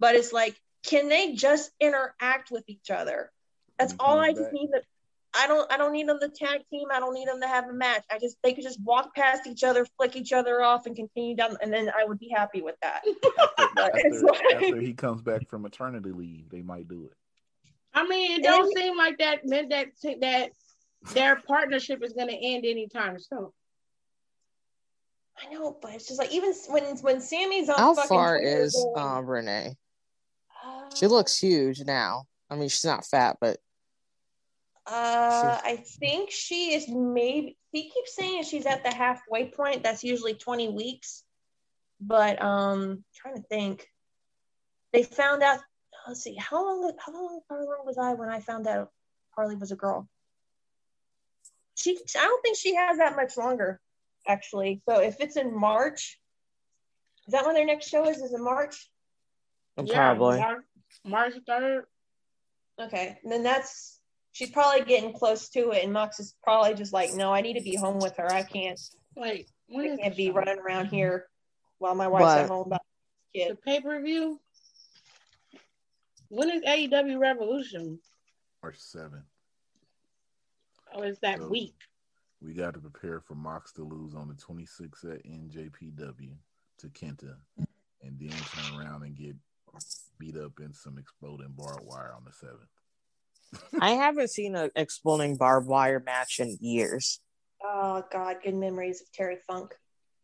But 0.00 0.14
it's 0.14 0.32
like, 0.32 0.56
can 0.84 1.08
they 1.08 1.34
just 1.34 1.70
interact 1.80 2.50
with 2.50 2.64
each 2.68 2.90
other? 2.90 3.30
That's 3.78 3.94
all 4.00 4.18
I 4.18 4.32
just 4.32 4.52
need. 4.52 4.68
To, 4.68 4.82
I 5.38 5.46
don't. 5.46 5.70
I 5.72 5.76
don't 5.76 5.92
need 5.92 6.08
them 6.08 6.18
to 6.20 6.28
tag 6.28 6.62
team. 6.68 6.88
I 6.92 6.98
don't 6.98 7.14
need 7.14 7.28
them 7.28 7.40
to 7.40 7.46
have 7.46 7.68
a 7.68 7.72
match. 7.72 8.02
I 8.10 8.18
just 8.18 8.36
they 8.42 8.52
could 8.52 8.64
just 8.64 8.80
walk 8.82 9.14
past 9.14 9.46
each 9.46 9.62
other, 9.62 9.86
flick 9.96 10.16
each 10.16 10.32
other 10.32 10.62
off, 10.62 10.86
and 10.86 10.96
continue 10.96 11.36
down, 11.36 11.56
and 11.62 11.72
then 11.72 11.90
I 11.96 12.04
would 12.04 12.18
be 12.18 12.28
happy 12.28 12.60
with 12.60 12.74
that. 12.82 13.02
But 13.74 13.92
it's 13.94 14.16
After, 14.16 14.26
like- 14.26 14.54
after 14.54 14.80
he 14.80 14.92
comes 14.92 15.22
back 15.22 15.48
from 15.48 15.62
maternity 15.62 16.10
leave, 16.10 16.48
they 16.50 16.62
might 16.62 16.88
do 16.88 17.04
it. 17.06 17.12
I 17.94 18.06
mean, 18.06 18.40
it 18.40 18.42
don't 18.42 18.76
seem 18.76 18.96
like 18.96 19.18
that 19.18 19.46
meant 19.46 19.70
that 19.70 19.88
that 20.20 20.50
their 21.14 21.36
partnership 21.36 22.02
is 22.02 22.12
going 22.12 22.28
to 22.28 22.36
end 22.36 22.64
anytime 22.66 23.18
soon. 23.20 23.48
I 25.40 25.52
know, 25.52 25.76
but 25.80 25.94
it's 25.94 26.08
just 26.08 26.18
like 26.18 26.32
even 26.32 26.52
when 26.68 26.96
when 26.98 27.20
Sammy's 27.20 27.68
on. 27.68 27.78
How 27.78 27.94
fucking 27.94 28.08
far 28.08 28.40
Twitter 28.40 28.62
is 28.62 28.74
going, 28.74 29.06
um, 29.18 29.26
Renee? 29.26 29.76
uh, 30.64 30.94
She 30.96 31.06
looks 31.06 31.38
huge 31.38 31.80
now. 31.84 32.24
I 32.50 32.56
mean, 32.56 32.68
she's 32.68 32.84
not 32.84 33.04
fat, 33.06 33.36
but 33.40 33.58
Uh, 34.90 35.60
I 35.62 35.84
think 36.00 36.30
she 36.30 36.74
is 36.74 36.88
maybe. 36.88 37.58
He 37.72 37.90
keeps 37.90 38.16
saying 38.16 38.44
she's 38.44 38.64
at 38.64 38.84
the 38.84 38.94
halfway 38.94 39.50
point. 39.50 39.82
That's 39.82 40.02
usually 40.02 40.34
twenty 40.34 40.68
weeks. 40.68 41.24
But 42.00 42.40
um, 42.42 43.04
trying 43.14 43.36
to 43.36 43.42
think. 43.42 43.86
They 44.92 45.02
found 45.02 45.42
out. 45.42 45.60
Let's 46.06 46.22
see. 46.22 46.36
How 46.36 46.64
long? 46.64 46.92
How 47.04 47.12
long? 47.12 47.40
How 47.50 47.56
long 47.56 47.82
was 47.84 47.98
I 47.98 48.14
when 48.14 48.30
I 48.30 48.40
found 48.40 48.66
out 48.66 48.90
Harley 49.36 49.56
was 49.56 49.72
a 49.72 49.76
girl? 49.76 50.08
She. 51.74 51.98
I 52.16 52.22
don't 52.22 52.42
think 52.42 52.56
she 52.56 52.74
has 52.74 52.96
that 52.96 53.14
much 53.14 53.36
longer, 53.36 53.80
actually. 54.26 54.80
So 54.88 55.00
if 55.00 55.16
it's 55.20 55.36
in 55.36 55.54
March, 55.54 56.18
is 57.26 57.32
that 57.32 57.44
when 57.44 57.54
their 57.54 57.66
next 57.66 57.88
show 57.88 58.08
is? 58.08 58.22
Is 58.22 58.32
in 58.32 58.42
March? 58.42 58.88
probably. 59.76 60.38
March, 60.38 60.64
March 61.04 61.34
3rd. 61.46 61.82
Okay, 62.80 63.18
and 63.22 63.30
then 63.30 63.42
that's 63.42 63.97
she's 64.38 64.50
probably 64.50 64.84
getting 64.84 65.12
close 65.12 65.48
to 65.48 65.70
it, 65.72 65.82
and 65.82 65.92
Mox 65.92 66.20
is 66.20 66.36
probably 66.44 66.72
just 66.74 66.92
like, 66.92 67.12
no, 67.14 67.32
I 67.34 67.40
need 67.40 67.54
to 67.54 67.60
be 67.62 67.74
home 67.74 67.98
with 67.98 68.16
her. 68.18 68.30
I 68.32 68.44
can't, 68.44 68.78
Wait, 69.16 69.50
when 69.68 69.94
I 69.94 69.96
can't 69.96 70.16
be 70.16 70.26
show? 70.28 70.32
running 70.34 70.58
around 70.60 70.86
here 70.86 71.26
while 71.78 71.96
my 71.96 72.06
wife's 72.06 72.24
But- 72.24 72.38
at 72.44 72.48
home. 72.48 72.66
About 72.66 72.80
The 73.34 73.40
kid. 73.40 73.62
pay 73.62 73.80
per 73.80 74.00
view? 74.00 74.40
When 76.28 76.50
is 76.50 76.62
AEW 76.62 77.18
Revolution? 77.18 77.98
March 78.62 78.78
7th. 78.78 79.24
Oh, 80.94 81.02
it's 81.02 81.18
that 81.20 81.38
So- 81.38 81.48
week. 81.48 81.74
We 82.40 82.54
got 82.54 82.74
to 82.74 82.80
prepare 82.80 83.20
for 83.20 83.34
Mox 83.34 83.72
to 83.72 83.82
lose 83.82 84.14
on 84.14 84.28
the 84.28 84.34
26th 84.34 85.04
at 85.04 85.24
NJPW 85.26 86.36
to 86.78 86.88
Kenta 86.90 87.36
and 87.56 88.16
then 88.20 88.30
turn 88.30 88.78
around 88.80 89.02
and 89.02 89.16
get 89.16 89.34
beat 90.18 90.36
up 90.36 90.60
in 90.60 90.72
some 90.72 90.96
exploding 90.98 91.50
barbed 91.56 91.84
wire 91.84 92.12
on 92.14 92.22
the 92.24 92.30
7th. 92.30 92.68
I 93.80 93.92
haven't 93.92 94.30
seen 94.30 94.54
an 94.56 94.70
exploding 94.76 95.36
barbed 95.36 95.66
wire 95.66 96.00
match 96.00 96.40
in 96.40 96.58
years. 96.60 97.20
Oh 97.62 98.02
God, 98.10 98.36
good 98.42 98.54
memories 98.54 99.00
of 99.00 99.10
Terry 99.12 99.36
Funk. 99.46 99.74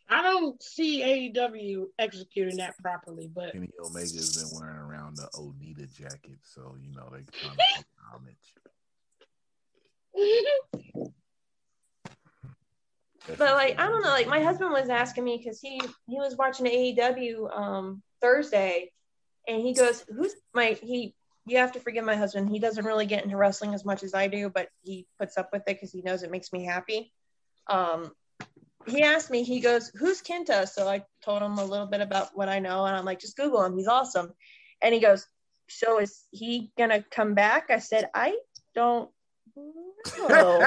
I 0.09 0.23
don't 0.23 0.63
see 0.63 1.33
AEW 1.35 1.87
executing 1.99 2.59
that 2.59 2.77
properly, 2.79 3.31
but 3.35 3.53
Kenny 3.53 3.71
Omega's 3.83 4.37
been 4.37 4.61
wearing 4.61 4.77
around 4.77 5.17
the 5.17 5.29
Onita 5.35 5.93
jacket, 5.97 6.39
so 6.43 6.77
you 6.81 6.95
know 6.95 7.09
they 7.11 7.25
trying 7.33 7.57
to 7.57 7.65
pay 7.77 7.85
homage. 8.13 8.37
But 13.27 13.39
like, 13.55 13.79
I 13.81 13.87
don't 13.87 14.03
know. 14.03 14.11
Like 14.11 14.29
my 14.29 14.43
husband 14.43 14.71
was 14.71 14.91
asking 14.91 15.25
me 15.25 15.39
because 15.39 15.61
he 15.61 15.81
he 16.07 16.17
was 16.17 16.37
watching 16.37 16.67
AEW 16.67 17.57
um 17.57 18.03
Thursday, 18.21 18.93
and 19.49 19.63
he 19.63 19.73
goes, 19.73 20.05
"Who's 20.15 20.35
my 20.53 20.77
he?" 20.83 21.15
You 21.47 21.59
have 21.59 21.73
to 21.73 21.81
forgive 21.81 22.05
my 22.05 22.17
husband. 22.17 22.49
He 22.49 22.59
doesn't 22.59 22.85
really 22.85 23.07
get 23.07 23.25
into 23.25 23.37
wrestling 23.37 23.75
as 23.75 23.85
much 23.85 24.03
as 24.03 24.15
I 24.15 24.29
do, 24.29 24.49
but 24.49 24.69
he 24.83 25.07
puts 25.19 25.37
up 25.37 25.51
with 25.53 25.63
it 25.63 25.77
because 25.77 25.93
he 25.93 26.03
knows 26.03 26.23
it 26.23 26.31
makes 26.31 26.53
me 26.53 26.65
happy. 26.65 27.13
Um, 27.69 28.13
he 28.87 29.03
asked 29.03 29.31
me, 29.31 29.43
he 29.43 29.61
goes, 29.61 29.91
Who's 29.95 30.23
Kenta? 30.23 30.69
So 30.69 30.89
I 30.89 31.05
told 31.23 31.43
him 31.43 31.59
a 31.59 31.65
little 31.65 31.87
bit 31.87 32.01
about 32.01 32.29
what 32.35 32.49
I 32.49 32.59
know, 32.59 32.85
and 32.85 32.97
I'm 32.97 33.05
like, 33.05 33.21
Just 33.21 33.37
Google 33.37 33.65
him. 33.65 33.77
He's 33.77 33.89
awesome. 33.89 34.33
And 34.83 34.95
he 34.95 35.01
goes, 35.01 35.27
So 35.69 35.99
is 36.01 36.25
he 36.31 36.71
gonna 36.79 37.03
come 37.11 37.35
back? 37.35 37.71
I 37.71 37.79
said, 37.79 38.09
I 38.15 38.37
don't 38.75 39.11
know. 40.19 40.67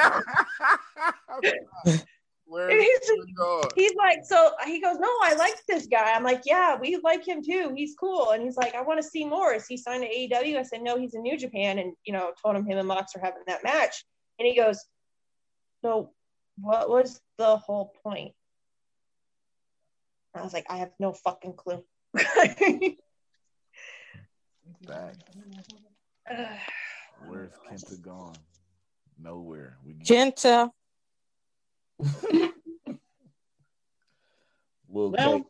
Where 2.47 2.69
And 2.69 2.79
is 2.79 2.85
he's, 2.85 3.09
it 3.09 3.73
he's 3.75 3.93
like, 3.95 4.19
So 4.23 4.51
he 4.65 4.79
goes, 4.81 4.97
No, 4.99 5.09
I 5.21 5.35
like 5.35 5.61
this 5.67 5.87
guy. 5.87 6.13
I'm 6.13 6.23
like, 6.23 6.43
Yeah, 6.45 6.77
we 6.79 6.97
like 7.03 7.27
him 7.27 7.43
too. 7.43 7.73
He's 7.75 7.93
cool. 7.99 8.31
And 8.31 8.41
he's 8.41 8.55
like, 8.55 8.73
I 8.73 8.81
want 8.81 9.01
to 9.01 9.07
see 9.07 9.25
more. 9.25 9.53
Is 9.53 9.67
he 9.67 9.75
signed 9.75 10.03
to 10.03 10.09
AEW? 10.09 10.57
I 10.57 10.63
said, 10.63 10.81
No, 10.81 10.97
he's 10.97 11.13
in 11.13 11.23
New 11.23 11.37
Japan. 11.37 11.77
And, 11.79 11.93
you 12.05 12.13
know, 12.13 12.31
told 12.41 12.55
him 12.55 12.65
him 12.65 12.77
and 12.77 12.87
Mox 12.87 13.15
are 13.15 13.19
having 13.19 13.43
that 13.47 13.63
match. 13.63 14.05
And 14.39 14.47
he 14.47 14.55
goes, 14.55 14.79
So 15.81 16.11
what 16.61 16.89
was 16.89 17.19
the 17.37 17.57
whole 17.57 17.93
point? 18.03 18.33
I 20.33 20.43
was 20.43 20.53
like, 20.53 20.65
I 20.69 20.77
have 20.77 20.91
no 20.99 21.13
fucking 21.13 21.53
clue. 21.53 21.83
Where's 27.25 27.51
Kenta 27.69 28.01
gone? 28.01 28.35
Nowhere. 29.19 29.77
We 29.85 29.93
Kenta, 29.95 30.69
Lil 31.99 32.51
well, 35.11 35.15
Cake. 35.15 35.43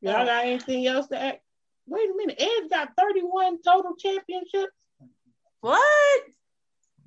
y'all 0.00 0.26
got 0.26 0.44
anything 0.44 0.86
else 0.86 1.08
to 1.08 1.20
add? 1.20 1.40
Wait 1.86 2.10
a 2.10 2.14
minute, 2.16 2.40
Ed's 2.40 2.68
got 2.70 2.90
31 2.98 3.58
total 3.62 3.94
championships. 3.96 4.72
what? 5.60 6.22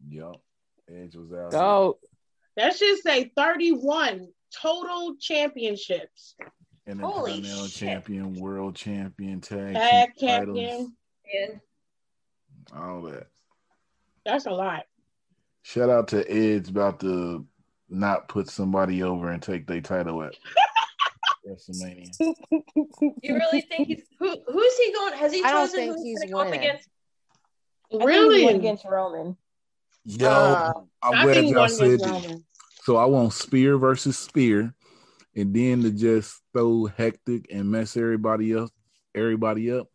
Yup. 0.09 0.41
Edge 0.89 1.15
was 1.15 1.31
out. 1.31 1.51
go. 1.51 1.99
That 2.57 2.75
should 2.75 2.97
say 2.99 3.31
31 3.35 4.27
total 4.53 5.15
championships. 5.19 6.35
Holy 6.87 7.37
Intercontinental 7.37 7.67
shit. 7.67 7.79
champion, 7.79 8.33
world 8.33 8.75
champion, 8.75 9.39
tag, 9.39 9.75
Tag 9.75 10.15
team 10.17 10.29
titles, 10.29 10.57
champion. 10.57 10.91
Man. 11.33 11.61
all 12.75 13.01
that. 13.03 13.27
That's 14.25 14.47
a 14.47 14.51
lot. 14.51 14.83
Shout 15.63 15.89
out 15.89 16.07
to 16.09 16.29
Edge 16.31 16.69
about 16.69 16.99
to 17.01 17.45
not 17.89 18.27
put 18.27 18.49
somebody 18.49 19.03
over 19.03 19.29
and 19.29 19.41
take 19.41 19.67
their 19.67 19.81
title 19.81 20.23
at 20.23 20.33
WrestleMania. 21.47 22.15
You 23.21 23.35
really 23.35 23.61
think 23.61 23.87
he's 23.87 24.03
who? 24.19 24.35
Who's 24.47 24.77
he 24.77 24.93
going? 24.93 25.13
Has 25.13 25.33
he 25.33 25.43
I 25.43 25.51
don't 25.51 25.67
chosen 25.67 25.79
think 25.79 25.91
who 25.97 26.03
he's 26.03 26.19
he's 26.19 26.19
going 26.19 26.27
to 26.29 26.33
go 26.33 26.39
up 26.39 26.45
winning. 26.47 26.59
against? 26.61 26.89
I 27.91 27.97
think 27.97 28.01
he 28.01 28.05
Really? 28.05 28.55
against 28.55 28.85
Roman. 28.85 29.37
Yo, 30.05 30.27
Uh, 30.29 30.73
I'm 31.03 31.13
I 31.15 31.23
glad 31.23 31.33
think 31.35 31.51
y'all 31.51 31.59
one 31.61 31.69
said 31.69 31.91
was 31.91 32.01
that. 32.01 32.09
Roman. 32.09 32.45
So 32.83 32.97
I 32.97 33.05
want 33.05 33.33
Spear 33.33 33.77
versus 33.77 34.17
Spear, 34.17 34.73
and 35.35 35.53
then 35.53 35.83
to 35.83 35.91
just 35.91 36.41
throw 36.53 36.85
hectic 36.85 37.47
and 37.51 37.69
mess 37.69 37.95
everybody 37.95 38.53
else, 38.53 38.71
everybody 39.13 39.71
up. 39.71 39.87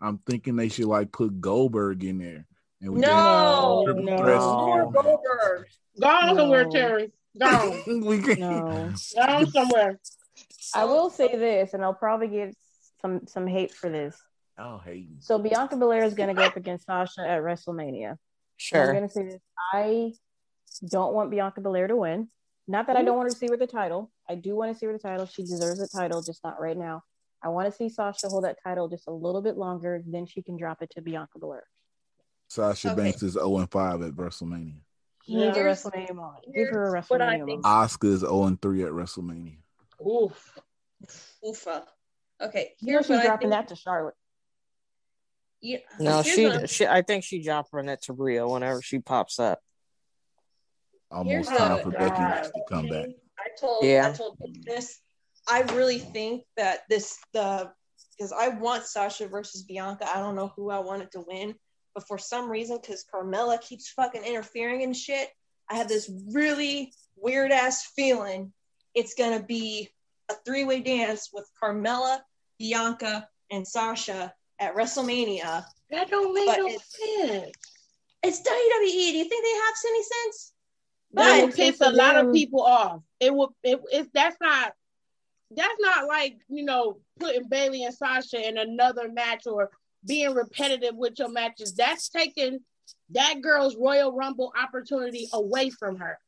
I'm 0.00 0.18
thinking 0.18 0.56
they 0.56 0.68
should 0.68 0.84
like 0.86 1.10
put 1.12 1.40
Goldberg 1.40 2.04
in 2.04 2.18
there. 2.18 2.46
And 2.80 2.92
we 2.92 3.00
No, 3.00 3.82
Triple 3.86 4.02
no. 4.02 4.16
threat 4.18 4.38
Poor 4.38 4.40
style. 4.40 4.90
Goldberg. 4.90 5.66
Go 6.00 6.06
on 6.08 6.36
somewhere, 6.36 6.64
No. 6.64 6.70
Terry. 6.70 7.12
Go 7.38 7.46
on. 7.86 8.00
we 8.04 8.18
can 8.18 8.40
No. 8.40 8.92
Go 9.16 9.44
somewhere. 9.46 10.00
I 10.74 10.84
will 10.84 11.10
say 11.10 11.28
this, 11.36 11.74
and 11.74 11.82
I'll 11.82 11.94
probably 11.94 12.28
get 12.28 12.54
some 13.00 13.26
some 13.26 13.46
hate 13.46 13.72
for 13.72 13.88
this. 13.88 14.16
Oh, 14.58 14.78
hating. 14.78 15.16
So 15.20 15.38
Bianca 15.38 15.76
Belair 15.76 16.04
is 16.04 16.14
going 16.14 16.28
to 16.28 16.34
go 16.34 16.42
up 16.42 16.56
against 16.56 16.86
Sasha 16.86 17.20
at 17.20 17.42
WrestleMania. 17.42 18.16
Sure. 18.56 18.82
I'm 18.82 18.94
going 18.94 19.08
to 19.08 19.12
say 19.12 19.24
this. 19.24 19.40
I 19.72 20.12
don't 20.88 21.12
want 21.14 21.30
Bianca 21.30 21.60
Belair 21.60 21.86
to 21.88 21.96
win. 21.96 22.28
Not 22.68 22.86
that 22.88 22.96
I 22.96 23.04
don't 23.04 23.16
want 23.16 23.26
her 23.28 23.32
to 23.32 23.36
see 23.38 23.46
her 23.48 23.56
the 23.56 23.66
title. 23.66 24.10
I 24.28 24.34
do 24.34 24.56
want 24.56 24.72
to 24.72 24.78
see 24.78 24.86
her 24.86 24.92
the 24.92 24.98
title. 24.98 25.26
She 25.26 25.42
deserves 25.42 25.78
the 25.78 25.88
title, 25.88 26.20
just 26.22 26.42
not 26.42 26.60
right 26.60 26.76
now. 26.76 27.02
I 27.42 27.48
want 27.48 27.70
to 27.70 27.72
see 27.72 27.88
Sasha 27.88 28.28
hold 28.28 28.44
that 28.44 28.56
title 28.64 28.88
just 28.88 29.06
a 29.06 29.12
little 29.12 29.40
bit 29.42 29.56
longer, 29.56 30.02
then 30.06 30.26
she 30.26 30.42
can 30.42 30.56
drop 30.56 30.82
it 30.82 30.90
to 30.96 31.02
Bianca 31.02 31.38
Belair. 31.38 31.64
Sasha 32.48 32.92
Okay. 32.92 33.02
Banks 33.02 33.22
is 33.22 33.32
0 33.34 33.58
and 33.58 33.70
5 33.70 34.02
at 34.02 34.12
WrestleMania. 34.12 34.80
She 35.24 35.34
needs 35.34 35.56
a 35.56 35.60
Here's- 35.60 35.82
WrestleMania 35.84 36.14
moment. 36.14 36.44
Give 36.54 36.68
her 36.68 36.84
a 36.86 36.92
here's 36.94 37.10
what 37.10 37.20
I 37.22 37.34
WrestleMania 37.38 37.40
moment. 37.40 37.64
Asuka 37.64 38.04
is 38.12 38.20
0 38.20 38.44
and 38.44 38.62
3 38.62 38.82
at 38.84 38.90
WrestleMania. 38.92 39.58
Oof. 40.06 40.58
Oofa. 41.44 41.84
Okay, 42.40 42.74
You 42.80 42.86
know 42.88 42.92
here's 42.92 43.06
she's 43.06 43.10
what 43.10 43.20
I 43.20 43.26
dropping 43.26 43.50
think. 43.50 43.60
that 43.62 43.68
to 43.68 43.76
Charlotte. 43.76 44.14
Yeah, 45.62 45.78
No, 45.98 46.22
she, 46.22 46.46
what 46.46 46.56
I'm- 46.58 46.66
she. 46.66 46.86
I 46.86 47.02
think 47.02 47.24
she 47.24 47.42
dropped 47.42 47.72
Renette 47.72 48.00
to 48.02 48.12
Rio 48.12 48.52
whenever 48.52 48.82
she 48.82 48.98
pops 48.98 49.38
up. 49.40 49.60
Almost 51.10 51.30
Here's 51.32 51.48
time 51.48 51.78
the- 51.78 51.82
for 51.82 51.90
Becky 51.92 52.22
Lynch 52.22 52.46
to 52.52 52.62
come 52.68 52.88
back. 52.88 53.08
I 53.38 53.48
told 53.58 53.84
Yeah. 53.84 54.08
I 54.08 54.12
told 54.12 54.38
this. 54.64 55.00
I 55.48 55.62
really 55.62 55.98
think 55.98 56.44
that 56.56 56.80
this 56.88 57.18
the 57.32 57.72
because 58.16 58.32
I 58.32 58.48
want 58.48 58.84
Sasha 58.84 59.28
versus 59.28 59.62
Bianca. 59.64 60.08
I 60.10 60.20
don't 60.20 60.34
know 60.36 60.48
who 60.48 60.70
I 60.70 60.78
wanted 60.80 61.10
to 61.12 61.20
win, 61.26 61.54
but 61.96 62.06
for 62.06 62.18
some 62.18 62.50
reason, 62.50 62.78
because 62.78 63.06
Carmella 63.10 63.58
keeps 63.58 63.88
fucking 63.88 64.22
interfering 64.22 64.82
and 64.82 64.94
shit, 64.94 65.30
I 65.70 65.76
have 65.76 65.88
this 65.88 66.10
really 66.30 66.92
weird 67.16 67.50
ass 67.50 67.86
feeling 67.96 68.52
it's 68.94 69.14
gonna 69.14 69.42
be 69.42 69.88
a 70.28 70.34
three 70.44 70.64
way 70.64 70.80
dance 70.80 71.30
with 71.32 71.48
Carmella, 71.60 72.20
Bianca, 72.58 73.26
and 73.50 73.66
Sasha 73.66 74.34
at 74.58 74.74
WrestleMania. 74.74 75.64
That 75.90 76.10
don't 76.10 76.34
make 76.34 76.46
But 76.46 76.58
no 76.58 76.66
it's- 76.66 76.96
sense. 77.28 77.52
It's 78.22 78.40
WWE. 78.40 79.12
Do 79.12 79.16
you 79.18 79.24
think 79.24 79.44
they 79.44 79.50
have 79.52 79.74
any 79.88 80.02
sense? 80.02 80.52
That 81.12 81.44
would 81.44 81.54
piss 81.54 81.80
a 81.80 81.90
lot 81.90 82.16
of 82.16 82.32
people 82.34 82.60
off. 82.60 83.00
It 83.20 83.32
would. 83.32 83.50
It, 83.62 83.80
it's 83.90 84.10
that's 84.12 84.36
not. 84.40 84.74
That's 85.50 85.78
not 85.80 86.08
like 86.08 86.36
you 86.48 86.64
know 86.64 86.98
putting 87.20 87.48
Bayley 87.48 87.84
and 87.84 87.94
Sasha 87.94 88.46
in 88.46 88.58
another 88.58 89.10
match 89.10 89.46
or 89.46 89.70
being 90.06 90.34
repetitive 90.34 90.94
with 90.96 91.18
your 91.18 91.30
matches. 91.30 91.74
That's 91.74 92.08
taking 92.08 92.60
that 93.10 93.40
girl's 93.42 93.76
Royal 93.76 94.12
Rumble 94.12 94.52
opportunity 94.60 95.28
away 95.32 95.70
from 95.70 95.96
her. 95.96 96.18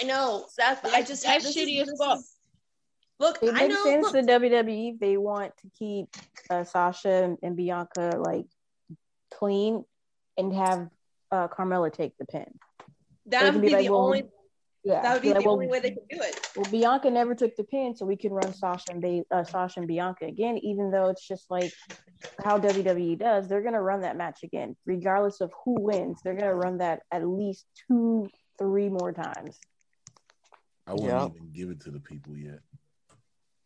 I 0.00 0.04
know 0.04 0.46
that. 0.58 0.80
I 0.84 1.02
just 1.02 1.24
That's 1.24 1.44
this 1.44 1.56
shitty 1.56 1.76
is- 1.76 1.82
as 1.82 1.88
this 1.88 1.98
fuck. 1.98 2.18
is- 2.18 2.28
Look, 3.20 3.38
It 3.40 3.50
I 3.54 3.68
makes 3.68 3.74
know. 3.74 3.84
sense 3.84 4.02
look, 4.12 4.12
to 4.14 4.22
WWE 4.32 4.98
they 4.98 5.16
want 5.16 5.52
to 5.58 5.70
keep 5.78 6.08
uh, 6.50 6.64
Sasha 6.64 7.08
and, 7.08 7.38
and 7.42 7.56
Bianca 7.56 8.16
like 8.18 8.46
clean 9.32 9.84
and 10.36 10.52
have 10.52 10.88
uh, 11.30 11.46
Carmella 11.46 11.92
take 11.92 12.16
the 12.18 12.24
pin. 12.24 12.46
that 13.26 13.44
they 13.44 13.50
would 13.50 13.60
be, 13.60 13.68
be 13.68 13.72
like, 13.74 13.84
the 13.86 13.92
well, 13.92 14.00
only. 14.06 14.24
Yeah, 14.82 15.02
That 15.02 15.12
would 15.12 15.22
be 15.22 15.28
like, 15.28 15.38
the 15.38 15.44
well, 15.44 15.52
only 15.54 15.68
way 15.68 15.78
they 15.78 15.90
could 15.90 16.08
do 16.10 16.18
it. 16.20 16.40
well, 16.56 16.68
Bianca 16.68 17.08
never 17.12 17.36
took 17.36 17.54
the 17.54 17.62
pin, 17.62 17.94
so 17.94 18.04
we 18.04 18.16
can 18.16 18.32
run 18.32 18.52
Sasha 18.52 18.86
and 18.90 19.00
ba- 19.00 19.24
uh, 19.30 19.44
Sasha 19.44 19.78
and 19.78 19.86
Bianca 19.86 20.24
again. 20.24 20.58
Even 20.58 20.90
though 20.90 21.08
it's 21.10 21.24
just 21.28 21.48
like 21.48 21.72
how 22.42 22.58
WWE 22.58 23.18
does, 23.18 23.48
they're 23.48 23.62
gonna 23.62 23.82
run 23.82 24.00
that 24.02 24.16
match 24.16 24.42
again, 24.42 24.76
regardless 24.86 25.40
of 25.40 25.52
who 25.64 25.74
wins. 25.80 26.18
They're 26.22 26.34
gonna 26.34 26.54
run 26.54 26.78
that 26.78 27.02
at 27.10 27.26
least 27.26 27.66
two, 27.88 28.28
three 28.58 28.88
more 28.88 29.12
times. 29.12 29.58
I 30.86 30.92
wouldn't 30.92 31.10
Yeah. 31.10 31.26
even 31.26 31.52
give 31.52 31.70
it 31.70 31.80
to 31.82 31.90
the 31.90 32.00
people 32.00 32.36
yet. 32.36 32.60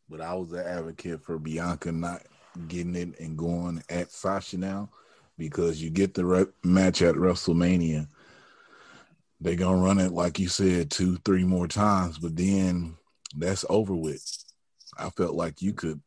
But 0.09 0.21
I 0.21 0.35
was 0.35 0.53
an 0.53 0.61
advocate 0.67 1.23
for 1.23 1.39
Bianca 1.39 1.91
not 1.91 2.23
getting 2.69 2.95
it 2.95 3.19
and 3.19 3.37
going 3.37 3.83
at 3.89 4.13
Sasha 4.13 4.59
now 4.59 4.91
because 5.39 5.83
you 5.83 5.91
get 5.91 6.15
the 6.15 6.25
re- 6.25 6.47
match 6.63 7.03
at 7.03 7.15
WrestleMania. 7.17 8.09
They're 9.41 9.57
going 9.57 9.79
to 9.79 9.85
run 9.85 9.99
it, 9.99 10.13
like 10.13 10.39
you 10.39 10.49
said, 10.49 10.91
two, 10.91 11.17
three 11.25 11.45
more 11.45 11.69
times, 11.69 12.19
but 12.19 12.37
then 12.37 12.97
that's 13.37 13.65
over 13.69 13.95
with. 13.95 14.25
I 14.97 15.11
felt 15.11 15.35
like 15.35 15.61
you 15.61 15.75
could 15.75 16.01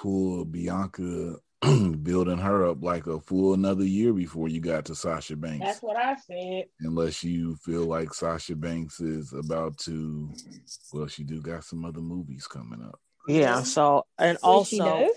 pull 0.00 0.44
Bianca, 0.46 1.36
building 2.02 2.38
her 2.38 2.66
up 2.66 2.82
like 2.82 3.06
a 3.06 3.20
full 3.20 3.52
another 3.52 3.84
year 3.84 4.14
before 4.14 4.48
you 4.48 4.60
got 4.60 4.86
to 4.86 4.94
Sasha 4.94 5.36
Banks 5.36 5.64
That's 5.64 5.82
what 5.82 5.96
I 5.96 6.16
said. 6.16 6.64
unless 6.80 7.22
you 7.22 7.56
feel 7.56 7.84
like 7.84 8.14
Sasha 8.14 8.56
Banks 8.56 9.00
is 9.00 9.32
about 9.34 9.76
to. 9.80 10.30
Well, 10.92 11.06
she 11.06 11.22
do 11.22 11.42
got 11.42 11.64
some 11.64 11.84
other 11.84 12.00
movies 12.00 12.46
coming 12.46 12.82
up. 12.82 12.98
Yeah. 13.28 13.62
So 13.62 14.06
and 14.18 14.38
Wait, 14.42 14.66
she 14.66 14.80
also? 14.80 15.08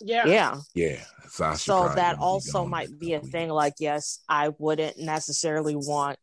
Yeah. 0.00 0.26
yeah. 0.26 0.56
Yeah, 0.74 1.00
Sasha. 1.28 1.58
So 1.58 1.88
that 1.88 1.96
gonna 1.96 2.16
be 2.16 2.22
also 2.22 2.64
might 2.64 2.98
be 2.98 3.12
a 3.12 3.18
couple 3.18 3.30
thing. 3.30 3.48
Like, 3.50 3.74
yes, 3.78 4.20
I 4.28 4.52
wouldn't 4.58 4.98
necessarily 4.98 5.76
want 5.76 6.18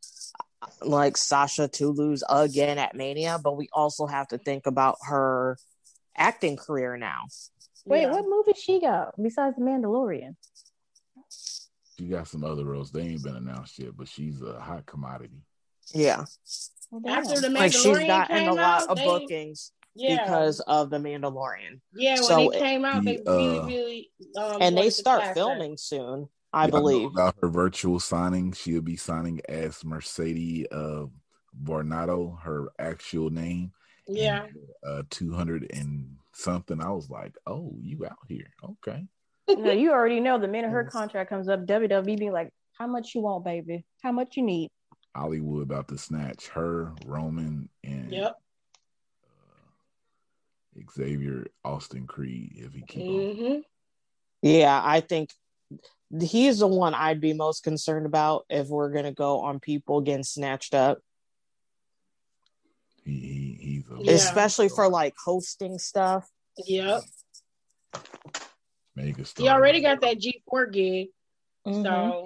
like 0.82 1.16
Sasha 1.16 1.68
to 1.68 1.90
lose 1.90 2.24
again 2.28 2.80
at 2.80 2.96
Mania, 2.96 3.40
but 3.42 3.56
we 3.56 3.70
also 3.72 4.08
have 4.08 4.28
to 4.30 4.40
think 4.40 4.66
about 4.66 4.98
her 5.08 5.58
acting 6.18 6.58
career 6.58 6.98
now. 6.98 7.26
Wait, 7.86 8.02
Yeah. 8.04 8.12
what 8.12 8.26
movie 8.28 8.54
she 8.60 8.80
got 8.80 9.14
besides 9.22 9.56
The 9.56 9.62
Mandalorian? 9.64 10.36
she 11.98 12.06
got 12.08 12.28
some 12.28 12.44
other 12.44 12.64
roles. 12.66 12.92
They 12.92 13.02
ain't 13.02 13.24
been 13.24 13.36
announced 13.36 13.78
yet, 13.80 13.96
but 13.98 14.08
she's 14.08 14.42
a 14.42 14.60
hot 14.60 14.86
commodity. 14.86 15.42
Yeah. 15.94 16.26
Well, 16.92 17.14
After 17.14 17.42
damn. 17.42 17.54
the 17.54 17.60
Like 17.60 17.72
she's 17.74 17.86
Mandalorian 17.86 18.08
gotten 18.08 18.38
came 18.38 18.50
a 18.50 18.54
lot 18.54 18.82
out, 18.84 18.90
of 18.90 18.98
they- 18.98 19.06
bookings 19.06 19.72
yeah, 19.96 20.24
because 20.24 20.60
of 20.62 20.90
the 20.90 20.98
Mandalorian. 20.98 21.82
yeah. 21.94 22.16
When 22.16 22.24
so 22.24 22.50
it 22.52 22.60
came 22.60 22.86
out, 22.86 23.04
they 23.04 23.22
really, 23.26 23.60
uh, 23.60 23.66
really, 23.66 24.12
um, 24.38 24.62
And 24.62 24.78
they 24.78 24.90
start 24.90 25.20
cast 25.22 25.30
her. 25.30 25.34
filming 25.36 25.78
soon, 25.78 26.30
I 26.54 26.64
Y'all 26.64 26.72
know 26.72 26.80
believe. 26.80 27.10
about 27.12 27.36
her 27.42 27.50
virtual 27.50 28.00
signing. 28.00 28.54
She'll 28.54 28.82
be 28.82 28.96
signing 28.96 29.42
as 29.50 29.84
Mercedes 29.84 30.68
uh, 30.72 31.06
Varnado, 31.64 32.40
her 32.42 32.70
actual 32.80 33.30
name. 33.30 33.74
Yeah, 34.08 34.48
Uh, 34.84 35.04
two 35.12 35.34
hundred 35.34 35.70
and 35.72 36.18
something. 36.40 36.82
I 36.82 36.92
was 36.92 37.10
like, 37.10 37.36
oh, 37.46 37.74
you 37.82 38.06
out 38.06 38.18
here? 38.28 38.52
Okay. 38.64 39.06
Now, 39.58 39.72
you 39.72 39.92
already 39.92 40.20
know 40.20 40.38
the 40.38 40.48
minute 40.48 40.70
her 40.70 40.84
contract 40.84 41.30
comes 41.30 41.50
up, 41.50 41.66
WWE 41.66 42.20
be 42.20 42.30
like, 42.30 42.52
"How 42.78 42.86
much 42.86 43.16
you 43.16 43.22
want, 43.22 43.44
baby? 43.44 43.84
How 44.04 44.12
much 44.12 44.38
you 44.38 44.44
need?" 44.44 44.70
Hollywood 45.16 45.64
about 45.64 45.88
to 45.88 45.98
snatch 45.98 46.50
her, 46.50 46.94
Roman, 47.06 47.68
and 47.84 48.12
yep. 48.12 48.36
uh, 49.24 50.82
Xavier 50.92 51.48
Austin 51.66 52.06
Creed 52.06 52.54
if 52.58 52.74
he 52.74 52.84
keep 52.84 53.10
on. 53.10 53.36
hmm 53.36 53.60
Yeah, 54.44 54.80
I 54.84 55.02
think 55.02 55.32
he's 56.22 56.60
the 56.60 56.68
one 56.68 56.94
I'd 56.94 57.22
be 57.22 57.34
most 57.34 57.64
concerned 57.64 58.06
about 58.06 58.46
if 58.50 58.68
we're 58.68 58.92
gonna 58.92 59.14
go 59.14 59.40
on 59.40 59.60
people 59.60 60.02
getting 60.02 60.24
snatched 60.24 60.76
up, 60.76 61.00
He, 63.06 63.12
he 63.12 63.58
he's 63.62 63.84
a 63.90 63.98
Yeah. 64.04 64.14
especially 64.16 64.70
for 64.70 64.90
like 64.90 65.16
hosting 65.24 65.78
stuff. 65.80 66.30
Yep. 66.58 67.02
mega 68.96 69.24
star. 69.26 69.44
He 69.44 69.50
already 69.50 69.82
got 69.82 70.02
that 70.02 70.18
G4 70.20 70.72
gig, 70.72 71.08
Mhm. 71.66 71.84
so 71.84 72.26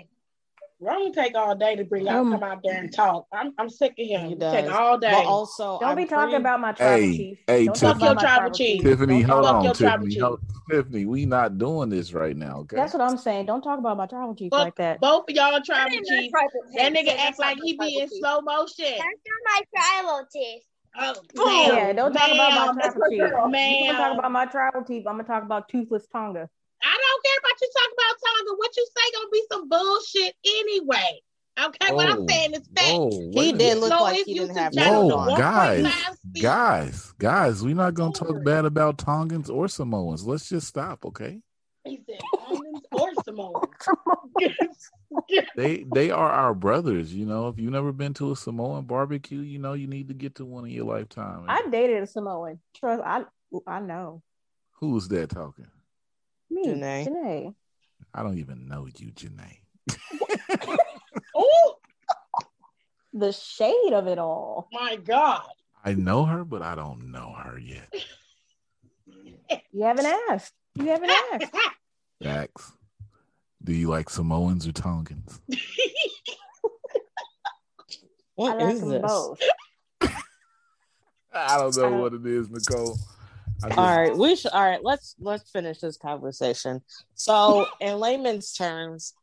Roman 0.84 1.13
take 1.13 1.36
all 1.36 1.55
day 1.55 1.75
to 1.75 1.86
bring 1.86 2.07
out, 2.09 2.23
come 2.29 2.43
out 2.43 2.59
there 2.63 2.77
and 2.77 2.91
talk. 2.93 3.25
I'm, 3.31 3.53
I'm 3.57 3.69
sick 3.69 3.93
of 3.97 4.05
him. 4.05 4.21
He 4.23 4.29
He 4.29 4.36
does. 4.36 4.51
take 4.51 4.71
all 4.73 4.97
day. 4.97 5.11
But 5.11 5.25
also, 5.25 5.79
Don't 5.79 5.89
I'm 5.91 5.95
be 5.95 6.05
talking 6.05 6.29
pretty- 6.29 6.36
about 6.41 6.59
my 6.59 6.71
tribal 6.73 6.97
Hey, 6.97 7.17
chief. 7.17 7.39
hey, 7.47 7.65
Don't 7.65 7.75
Tiffany. 7.75 7.93
talk 7.93 7.95
about 7.97 8.15
my 8.15 8.21
your 8.21 8.29
tribal 8.29 8.51
chief. 8.55 8.84
Tiffany, 8.84 9.21
Don't 9.23 9.29
hold 9.29 9.45
on, 9.45 9.73
Tiffany. 9.73 10.09
chief. 10.11 10.21
Hold, 10.21 10.39
Tiffany, 10.69 11.05
we 11.05 11.25
not 11.25 11.57
doing 11.57 11.89
this 11.89 12.13
right 12.13 12.36
now, 12.36 12.59
okay? 12.59 12.75
That's 12.77 12.93
what 12.93 13.01
I'm 13.01 13.17
saying. 13.17 13.45
Don't 13.45 13.61
talk 13.61 13.79
about 13.79 13.97
my 13.97 14.05
tribal 14.05 14.36
chief 14.36 14.51
Fuck 14.51 14.59
like 14.59 14.75
that. 14.75 14.99
Both 14.99 15.29
of 15.29 15.36
y'all 15.36 15.59
tribal 15.61 15.91
ain't 15.93 16.05
chief. 16.05 16.31
tribal 16.31 16.49
That 16.75 16.93
nigga 16.93 17.05
Yeah, 17.07 17.23
act 17.27 17.39
like 17.39 17.57
he 17.63 17.77
be 17.77 17.99
in 17.99 18.09
slow 18.09 18.41
motion. 18.41 18.86
That's 18.86 18.99
not 18.99 19.43
my 19.45 19.61
tribal 19.75 20.27
chief. 20.31 20.63
Oh, 20.95 21.71
Yeah, 21.73 21.93
don't 21.93 22.13
talk 22.13 22.31
about 22.31 22.53
my 22.53 22.81
that's 22.81 22.93
tribal 22.95 22.99
my 22.99 23.09
chief. 23.09 23.19
girl. 23.19 23.51
You 23.55 23.86
gonna 23.88 23.97
talk 23.97 24.17
about 24.19 24.31
my 24.31 24.45
tribal 24.45 24.84
chief? 24.84 25.07
I'm 25.07 25.13
gonna 25.17 25.23
talk 25.23 25.43
about 25.43 25.67
toothless 25.69 26.05
Tonga. 26.07 26.49
I 26.84 26.97
don't 26.97 27.23
care 27.23 27.39
about 27.39 27.61
you 27.61 27.69
talking 27.75 27.97
about 27.97 28.15
Tonga. 28.23 28.57
What 28.57 28.77
you 28.77 28.86
say 28.86 29.11
gonna 29.13 29.29
be 29.31 29.43
some 29.51 29.69
bullshit 29.69 30.36
anyway. 30.45 31.19
Okay, 31.65 31.93
what 31.93 32.09
I'm 32.09 32.21
oh, 32.23 32.27
saying 32.27 32.53
is 32.53 32.67
fact. 32.75 32.88
whoa, 32.89 33.09
He 33.11 33.31
wait 33.34 33.55
a 33.55 33.57
did 33.57 33.77
look 33.77 33.89
Slow 33.89 34.01
like 34.03 34.25
he 34.25 34.34
used 34.34 34.47
didn't 34.47 34.57
have 34.57 34.73
channel 34.73 35.07
no 35.07 35.25
the 35.25 35.31
on. 35.34 35.39
guys, 35.39 35.93
guys, 36.41 37.13
guys, 37.19 37.63
we're 37.63 37.75
not 37.75 37.93
gonna 37.93 38.11
talk 38.11 38.43
bad 38.43 38.65
about 38.65 38.97
Tongans 38.97 39.49
or 39.49 39.67
Samoans. 39.67 40.25
Let's 40.25 40.49
just 40.49 40.67
stop, 40.67 41.05
okay? 41.05 41.39
He 41.86 42.01
said 42.07 42.19
Tongans 42.47 42.81
or 42.91 43.09
Samoans. 43.23 43.69
They 45.55 45.86
they 45.93 46.09
are 46.09 46.29
our 46.31 46.55
brothers, 46.55 47.13
you 47.13 47.27
know. 47.27 47.47
If 47.47 47.59
you've 47.59 47.71
never 47.71 47.91
been 47.91 48.15
to 48.15 48.31
a 48.31 48.36
Samoan 48.36 48.86
barbecue, 48.86 49.41
you 49.41 49.59
know 49.59 49.73
you 49.73 49.86
need 49.86 50.07
to 50.07 50.15
get 50.15 50.34
to 50.36 50.45
one 50.45 50.65
in 50.65 50.71
your 50.71 50.86
lifetime. 50.86 51.45
I 51.47 51.67
dated 51.69 52.01
a 52.01 52.07
Samoan. 52.07 52.59
Trust, 52.75 53.03
I 53.05 53.23
I 53.67 53.79
know. 53.79 54.23
Who's 54.79 55.07
that 55.09 55.29
talking? 55.29 55.67
Me, 56.54 56.68
Janae. 56.68 57.08
Janae. 57.08 57.56
I 58.14 58.24
don't 58.24 58.38
even 58.38 58.68
know 58.68 58.88
you, 58.97 59.12
Janae. 59.12 59.58
oh 61.36 61.76
The 63.14 63.32
shade 63.32 63.93
of 63.93 64.08
it 64.08 64.20
all. 64.20 64.68
my 64.72 64.95
God. 64.97 65.43
I 65.84 65.93
know 65.93 66.24
her, 66.26 66.43
but 66.45 66.62
I 66.62 66.76
don't 66.76 67.12
know 67.12 67.34
her 67.43 67.58
yet. 67.60 67.91
You 69.72 69.84
haven't 69.84 70.06
asked. 70.30 70.54
You 70.76 70.86
haven't 70.86 71.12
asked. 71.34 71.54
Dax, 72.22 72.72
do 73.64 73.74
you 73.74 73.89
like 73.89 74.10
Samoans 74.10 74.66
or 74.68 74.72
Tongans? 74.72 75.41
What 78.36 78.60
I 78.60 78.64
like 78.66 78.74
is 78.74 78.80
them 78.82 78.89
this? 78.89 79.01
both. 79.04 79.39
I 80.01 81.58
don't 81.60 81.76
know 81.78 81.86
I 81.86 81.89
don't- 81.91 82.01
what 82.01 82.14
it 82.16 82.26
is, 82.26 82.49
Nicole. 82.49 82.97
Just- 83.62 83.78
All 83.78 83.97
right, 83.97 84.16
we 84.16 84.36
should. 84.36 84.51
All 84.51 84.64
right, 84.64 84.84
let's 84.84 85.16
let's 85.20 85.49
finish 85.49 85.80
this 85.80 85.97
conversation. 85.97 86.82
So, 87.16 87.66
in 87.80 87.99
layman's 87.99 88.54
terms, 88.54 89.14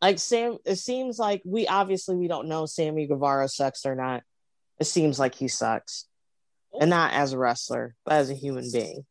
like 0.00 0.18
Sam, 0.18 0.58
it 0.64 0.76
seems 0.76 1.18
like 1.18 1.42
we 1.44 1.66
obviously 1.66 2.16
we 2.16 2.28
don't 2.28 2.48
know 2.48 2.66
Sammy 2.66 3.06
Guevara 3.06 3.48
sucks 3.48 3.84
or 3.86 3.94
not. 3.94 4.22
It 4.78 4.84
seems 4.84 5.18
like 5.18 5.34
he 5.34 5.48
sucks, 5.48 6.06
and 6.80 6.90
not 6.90 7.12
as 7.12 7.32
a 7.32 7.38
wrestler, 7.38 7.94
but 8.04 8.14
as 8.14 8.30
a 8.30 8.34
human 8.34 8.70
being. 8.72 9.04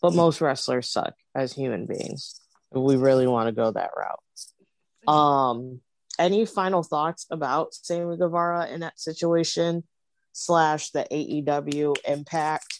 But 0.00 0.14
most 0.14 0.40
wrestlers 0.40 0.90
suck 0.90 1.14
as 1.34 1.52
human 1.52 1.86
beings. 1.86 2.40
We 2.72 2.96
really 2.96 3.26
want 3.26 3.48
to 3.48 3.52
go 3.52 3.70
that 3.70 3.90
route. 3.96 5.12
Um, 5.12 5.80
any 6.18 6.46
final 6.46 6.82
thoughts 6.82 7.26
about 7.30 7.74
Sammy 7.74 8.16
Guevara 8.16 8.68
in 8.68 8.80
that 8.80 8.98
situation 8.98 9.84
slash 10.32 10.90
the 10.90 11.06
AEW 11.10 11.96
impact? 12.08 12.79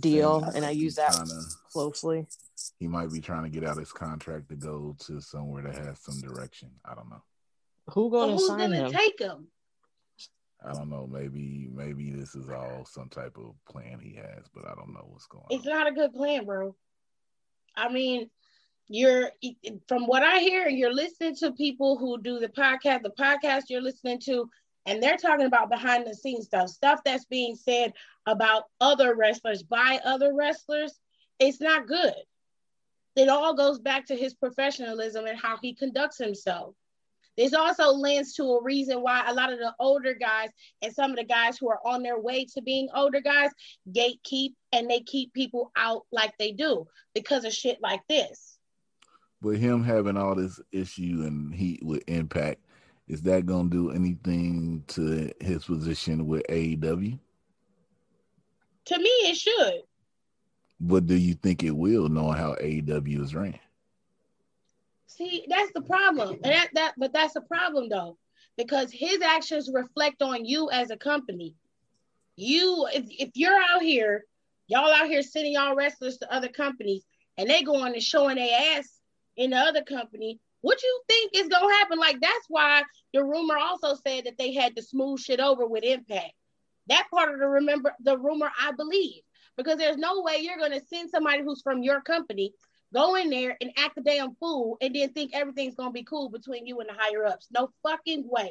Deal, 0.00 0.40
saying 0.42 0.52
and 0.56 0.64
I 0.64 0.70
use 0.70 0.94
that 0.96 1.12
tryna- 1.12 1.56
closely. 1.72 2.26
he 2.78 2.86
might 2.88 3.10
be 3.12 3.20
trying 3.20 3.44
to 3.44 3.48
get 3.50 3.64
out 3.68 3.76
his 3.76 3.92
contract 3.92 4.48
to 4.50 4.56
go 4.56 4.94
to 5.06 5.20
somewhere 5.20 5.62
that 5.62 5.76
has 5.76 6.00
some 6.00 6.20
direction. 6.20 6.70
I 6.84 6.94
don't 6.94 7.08
know. 7.10 7.22
Who 7.90 8.10
gonna 8.10 8.32
who's 8.32 8.46
sign 8.46 8.58
gonna 8.58 8.76
him? 8.86 8.92
take 8.92 9.18
him? 9.20 9.48
I 10.66 10.72
don't 10.72 10.88
know. 10.88 11.06
Maybe 11.06 11.68
maybe 11.70 12.10
this 12.10 12.34
is 12.34 12.48
all 12.48 12.86
some 12.86 13.08
type 13.10 13.36
of 13.36 13.54
plan 13.70 13.98
he 14.00 14.14
has, 14.14 14.46
but 14.54 14.64
I 14.66 14.74
don't 14.74 14.94
know 14.94 15.04
what's 15.08 15.26
going 15.26 15.44
It's 15.50 15.66
on. 15.66 15.72
not 15.72 15.86
a 15.88 15.92
good 15.92 16.14
plan, 16.14 16.46
bro. 16.46 16.74
I 17.76 17.90
mean, 17.92 18.30
you're 18.88 19.30
from 19.88 20.06
what 20.06 20.22
I 20.22 20.38
hear, 20.38 20.68
you're 20.68 20.92
listening 20.94 21.36
to 21.36 21.52
people 21.52 21.98
who 21.98 22.20
do 22.22 22.38
the 22.38 22.48
podcast, 22.48 23.02
the 23.02 23.10
podcast 23.10 23.64
you're 23.68 23.82
listening 23.82 24.20
to, 24.20 24.48
and 24.86 25.02
they're 25.02 25.16
talking 25.16 25.46
about 25.46 25.70
behind 25.70 26.06
the 26.06 26.14
scenes 26.14 26.46
stuff, 26.46 26.68
stuff 26.68 27.00
that's 27.04 27.24
being 27.24 27.56
said 27.56 27.92
about 28.26 28.64
other 28.80 29.14
wrestlers 29.14 29.62
by 29.62 30.00
other 30.04 30.34
wrestlers. 30.34 30.92
It's 31.38 31.60
not 31.60 31.86
good. 31.86 32.14
It 33.16 33.28
all 33.28 33.54
goes 33.54 33.78
back 33.78 34.06
to 34.06 34.16
his 34.16 34.34
professionalism 34.34 35.26
and 35.26 35.38
how 35.38 35.56
he 35.60 35.74
conducts 35.74 36.18
himself. 36.18 36.74
This 37.36 37.52
also 37.52 37.90
lends 37.90 38.34
to 38.34 38.44
a 38.44 38.62
reason 38.62 39.02
why 39.02 39.24
a 39.26 39.34
lot 39.34 39.52
of 39.52 39.58
the 39.58 39.74
older 39.80 40.14
guys 40.14 40.50
and 40.82 40.92
some 40.92 41.10
of 41.10 41.16
the 41.16 41.24
guys 41.24 41.58
who 41.58 41.68
are 41.68 41.80
on 41.84 42.02
their 42.02 42.18
way 42.18 42.44
to 42.54 42.62
being 42.62 42.88
older 42.94 43.20
guys 43.20 43.50
gatekeep 43.90 44.50
and 44.72 44.88
they 44.88 45.00
keep 45.00 45.32
people 45.32 45.72
out 45.76 46.02
like 46.12 46.32
they 46.38 46.52
do 46.52 46.86
because 47.14 47.44
of 47.44 47.52
shit 47.52 47.78
like 47.82 48.00
this. 48.08 48.58
But 49.42 49.56
him 49.56 49.82
having 49.82 50.16
all 50.16 50.34
this 50.36 50.60
issue 50.72 51.22
and 51.26 51.54
heat 51.54 51.84
with 51.84 52.04
Impact, 52.06 52.63
is 53.06 53.22
that 53.22 53.46
gonna 53.46 53.68
do 53.68 53.90
anything 53.90 54.82
to 54.88 55.30
his 55.40 55.64
position 55.64 56.26
with 56.26 56.42
AEW? 56.48 57.18
To 58.86 58.98
me, 58.98 59.08
it 59.08 59.36
should. 59.36 59.82
But 60.80 61.06
do 61.06 61.14
you 61.14 61.34
think 61.34 61.62
it 61.62 61.70
will, 61.70 62.08
knowing 62.08 62.36
how 62.36 62.54
AEW 62.54 63.22
is 63.22 63.34
ran? 63.34 63.58
See, 65.06 65.44
that's 65.48 65.72
the 65.72 65.82
problem. 65.82 66.38
And 66.42 66.52
that, 66.52 66.68
that 66.74 66.94
but 66.96 67.12
that's 67.12 67.34
the 67.34 67.40
problem 67.42 67.88
though, 67.88 68.18
because 68.56 68.90
his 68.90 69.20
actions 69.22 69.70
reflect 69.72 70.22
on 70.22 70.44
you 70.44 70.70
as 70.70 70.90
a 70.90 70.96
company. 70.96 71.54
You 72.36 72.88
if, 72.92 73.04
if 73.10 73.30
you're 73.34 73.60
out 73.70 73.82
here, 73.82 74.24
y'all 74.66 74.92
out 74.92 75.06
here 75.06 75.22
sending 75.22 75.52
y'all 75.52 75.76
wrestlers 75.76 76.18
to 76.18 76.34
other 76.34 76.48
companies 76.48 77.04
and 77.38 77.48
they 77.48 77.62
go 77.62 77.72
going 77.72 77.94
and 77.94 78.02
showing 78.02 78.36
their 78.36 78.76
ass 78.76 78.88
in 79.36 79.50
the 79.50 79.56
other 79.56 79.82
company, 79.82 80.40
what 80.64 80.82
you 80.82 81.00
think 81.08 81.32
is 81.34 81.48
gonna 81.48 81.72
happen? 81.74 81.98
Like 81.98 82.20
that's 82.22 82.46
why 82.48 82.84
the 83.12 83.22
rumor 83.22 83.58
also 83.58 83.94
said 83.94 84.24
that 84.24 84.38
they 84.38 84.54
had 84.54 84.74
to 84.76 84.82
smooth 84.82 85.20
shit 85.20 85.38
over 85.38 85.66
with 85.66 85.84
impact. 85.84 86.32
That 86.86 87.06
part 87.12 87.34
of 87.34 87.38
the 87.38 87.46
remember 87.46 87.94
the 88.00 88.16
rumor 88.16 88.50
I 88.58 88.72
believe. 88.72 89.20
Because 89.58 89.76
there's 89.76 89.98
no 89.98 90.22
way 90.22 90.38
you're 90.40 90.56
gonna 90.56 90.80
send 90.88 91.10
somebody 91.10 91.42
who's 91.42 91.60
from 91.60 91.82
your 91.82 92.00
company 92.00 92.54
go 92.94 93.14
in 93.16 93.28
there 93.28 93.58
and 93.60 93.72
act 93.76 93.98
a 93.98 94.00
damn 94.00 94.34
fool 94.36 94.78
and 94.80 94.94
then 94.94 95.12
think 95.12 95.32
everything's 95.34 95.74
gonna 95.74 95.90
be 95.90 96.02
cool 96.02 96.30
between 96.30 96.66
you 96.66 96.80
and 96.80 96.88
the 96.88 96.94
higher 96.96 97.26
ups. 97.26 97.48
No 97.52 97.68
fucking 97.82 98.24
way. 98.26 98.50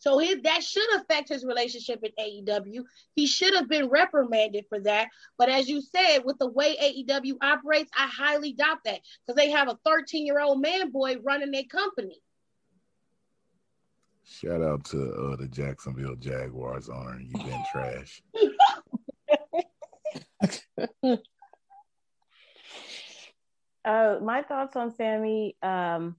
So 0.00 0.18
his 0.18 0.40
that 0.42 0.64
should 0.64 0.96
affect 0.96 1.28
his 1.28 1.44
relationship 1.44 2.02
in 2.02 2.10
AEW. 2.18 2.84
He 3.14 3.26
should 3.26 3.54
have 3.54 3.68
been 3.68 3.88
reprimanded 3.88 4.64
for 4.68 4.80
that. 4.80 5.08
But 5.38 5.50
as 5.50 5.68
you 5.68 5.82
said, 5.82 6.20
with 6.24 6.38
the 6.38 6.48
way 6.48 6.76
AEW 6.76 7.36
operates, 7.42 7.90
I 7.96 8.06
highly 8.06 8.52
doubt 8.52 8.78
that 8.86 9.00
because 9.26 9.36
they 9.36 9.50
have 9.50 9.68
a 9.68 9.78
13 9.84 10.26
year 10.26 10.40
old 10.40 10.60
man 10.60 10.90
boy 10.90 11.16
running 11.22 11.50
their 11.50 11.64
company. 11.64 12.20
Shout 14.24 14.62
out 14.62 14.84
to 14.86 15.12
uh, 15.12 15.36
the 15.36 15.48
Jacksonville 15.48 16.16
Jaguars 16.16 16.88
owner. 16.88 17.20
You've 17.20 17.44
been 17.44 17.64
trash. 17.72 18.22
Uh, 23.84 24.18
my 24.22 24.42
thoughts 24.42 24.76
on 24.76 24.94
Sammy. 24.94 25.56
Um, 25.62 26.16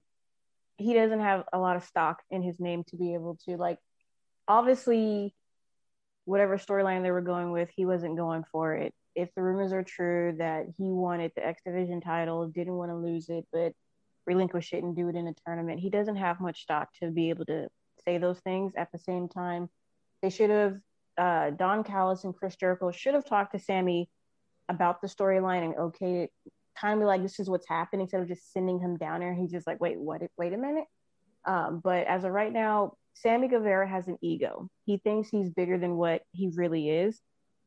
he 0.76 0.94
doesn't 0.94 1.20
have 1.20 1.44
a 1.52 1.58
lot 1.58 1.76
of 1.76 1.84
stock 1.84 2.22
in 2.30 2.42
his 2.42 2.58
name 2.58 2.84
to 2.88 2.96
be 2.96 3.14
able 3.14 3.38
to 3.46 3.56
like. 3.56 3.78
Obviously, 4.48 5.34
whatever 6.24 6.56
storyline 6.56 7.02
they 7.02 7.10
were 7.10 7.20
going 7.20 7.52
with, 7.52 7.70
he 7.74 7.86
wasn't 7.86 8.16
going 8.16 8.44
for 8.50 8.74
it. 8.74 8.92
If 9.14 9.34
the 9.34 9.42
rumors 9.42 9.72
are 9.72 9.82
true 9.82 10.34
that 10.38 10.66
he 10.78 10.84
wanted 10.84 11.32
the 11.36 11.46
X 11.46 11.62
Division 11.64 12.00
title, 12.00 12.48
didn't 12.48 12.74
want 12.74 12.90
to 12.90 12.96
lose 12.96 13.28
it, 13.28 13.46
but 13.52 13.72
relinquish 14.26 14.72
it 14.72 14.82
and 14.82 14.96
do 14.96 15.08
it 15.08 15.16
in 15.16 15.28
a 15.28 15.34
tournament, 15.46 15.80
he 15.80 15.90
doesn't 15.90 16.16
have 16.16 16.40
much 16.40 16.62
stock 16.62 16.88
to 17.02 17.10
be 17.10 17.30
able 17.30 17.44
to 17.46 17.68
say 18.04 18.18
those 18.18 18.38
things. 18.40 18.72
At 18.76 18.90
the 18.92 18.98
same 18.98 19.28
time, 19.28 19.68
they 20.22 20.30
should 20.30 20.50
have. 20.50 20.76
Uh, 21.18 21.50
Don 21.50 21.84
Callis 21.84 22.24
and 22.24 22.34
Chris 22.34 22.56
Jericho 22.56 22.90
should 22.90 23.12
have 23.12 23.26
talked 23.26 23.52
to 23.52 23.58
Sammy 23.58 24.08
about 24.70 25.02
the 25.02 25.08
storyline 25.08 25.62
and 25.62 25.74
okayed 25.74 26.28
kind 26.78 27.00
of 27.00 27.06
like 27.06 27.22
this 27.22 27.40
is 27.40 27.48
what's 27.48 27.68
happening 27.68 28.02
instead 28.02 28.20
of 28.20 28.28
just 28.28 28.52
sending 28.52 28.78
him 28.78 28.96
down 28.96 29.20
there. 29.20 29.34
He's 29.34 29.50
just 29.50 29.66
like, 29.66 29.80
wait, 29.80 29.98
what? 29.98 30.22
Wait 30.36 30.52
a 30.52 30.56
minute. 30.56 30.84
Um, 31.44 31.80
but 31.82 32.06
as 32.06 32.24
of 32.24 32.32
right 32.32 32.52
now, 32.52 32.94
Sammy 33.14 33.48
Guevara 33.48 33.88
has 33.88 34.08
an 34.08 34.18
ego. 34.22 34.68
He 34.84 34.98
thinks 34.98 35.28
he's 35.28 35.50
bigger 35.50 35.78
than 35.78 35.96
what 35.96 36.22
he 36.32 36.50
really 36.54 36.88
is. 36.88 37.20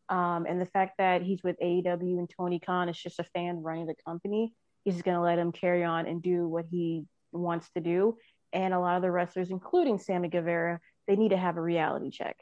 Um, 0.10 0.46
and 0.48 0.62
the 0.62 0.66
fact 0.66 0.96
that 0.98 1.22
he's 1.22 1.44
with 1.44 1.58
AEW 1.60 2.20
and 2.20 2.30
Tony 2.30 2.60
Khan 2.60 2.90
is 2.90 2.98
just 2.98 3.20
a 3.20 3.24
fan 3.24 3.62
running 3.62 3.88
the 3.88 3.96
company. 4.06 4.54
He's 4.84 5.02
going 5.02 5.16
to 5.16 5.22
let 5.22 5.40
him 5.40 5.52
carry 5.52 5.84
on 5.84 6.06
and 6.06 6.22
do 6.22 6.48
what 6.48 6.66
he 6.70 7.06
wants 7.32 7.70
to 7.76 7.82
do. 7.82 8.18
And 8.54 8.74
a 8.74 8.80
lot 8.80 8.96
of 8.96 9.02
the 9.02 9.12
wrestlers, 9.12 9.50
including 9.50 9.98
Sammy 9.98 10.30
Guevara, 10.30 10.80
they 11.08 11.16
need 11.16 11.30
to 11.30 11.38
have 11.38 11.58
a 11.58 11.62
reality 11.62 12.12
check. 12.12 12.38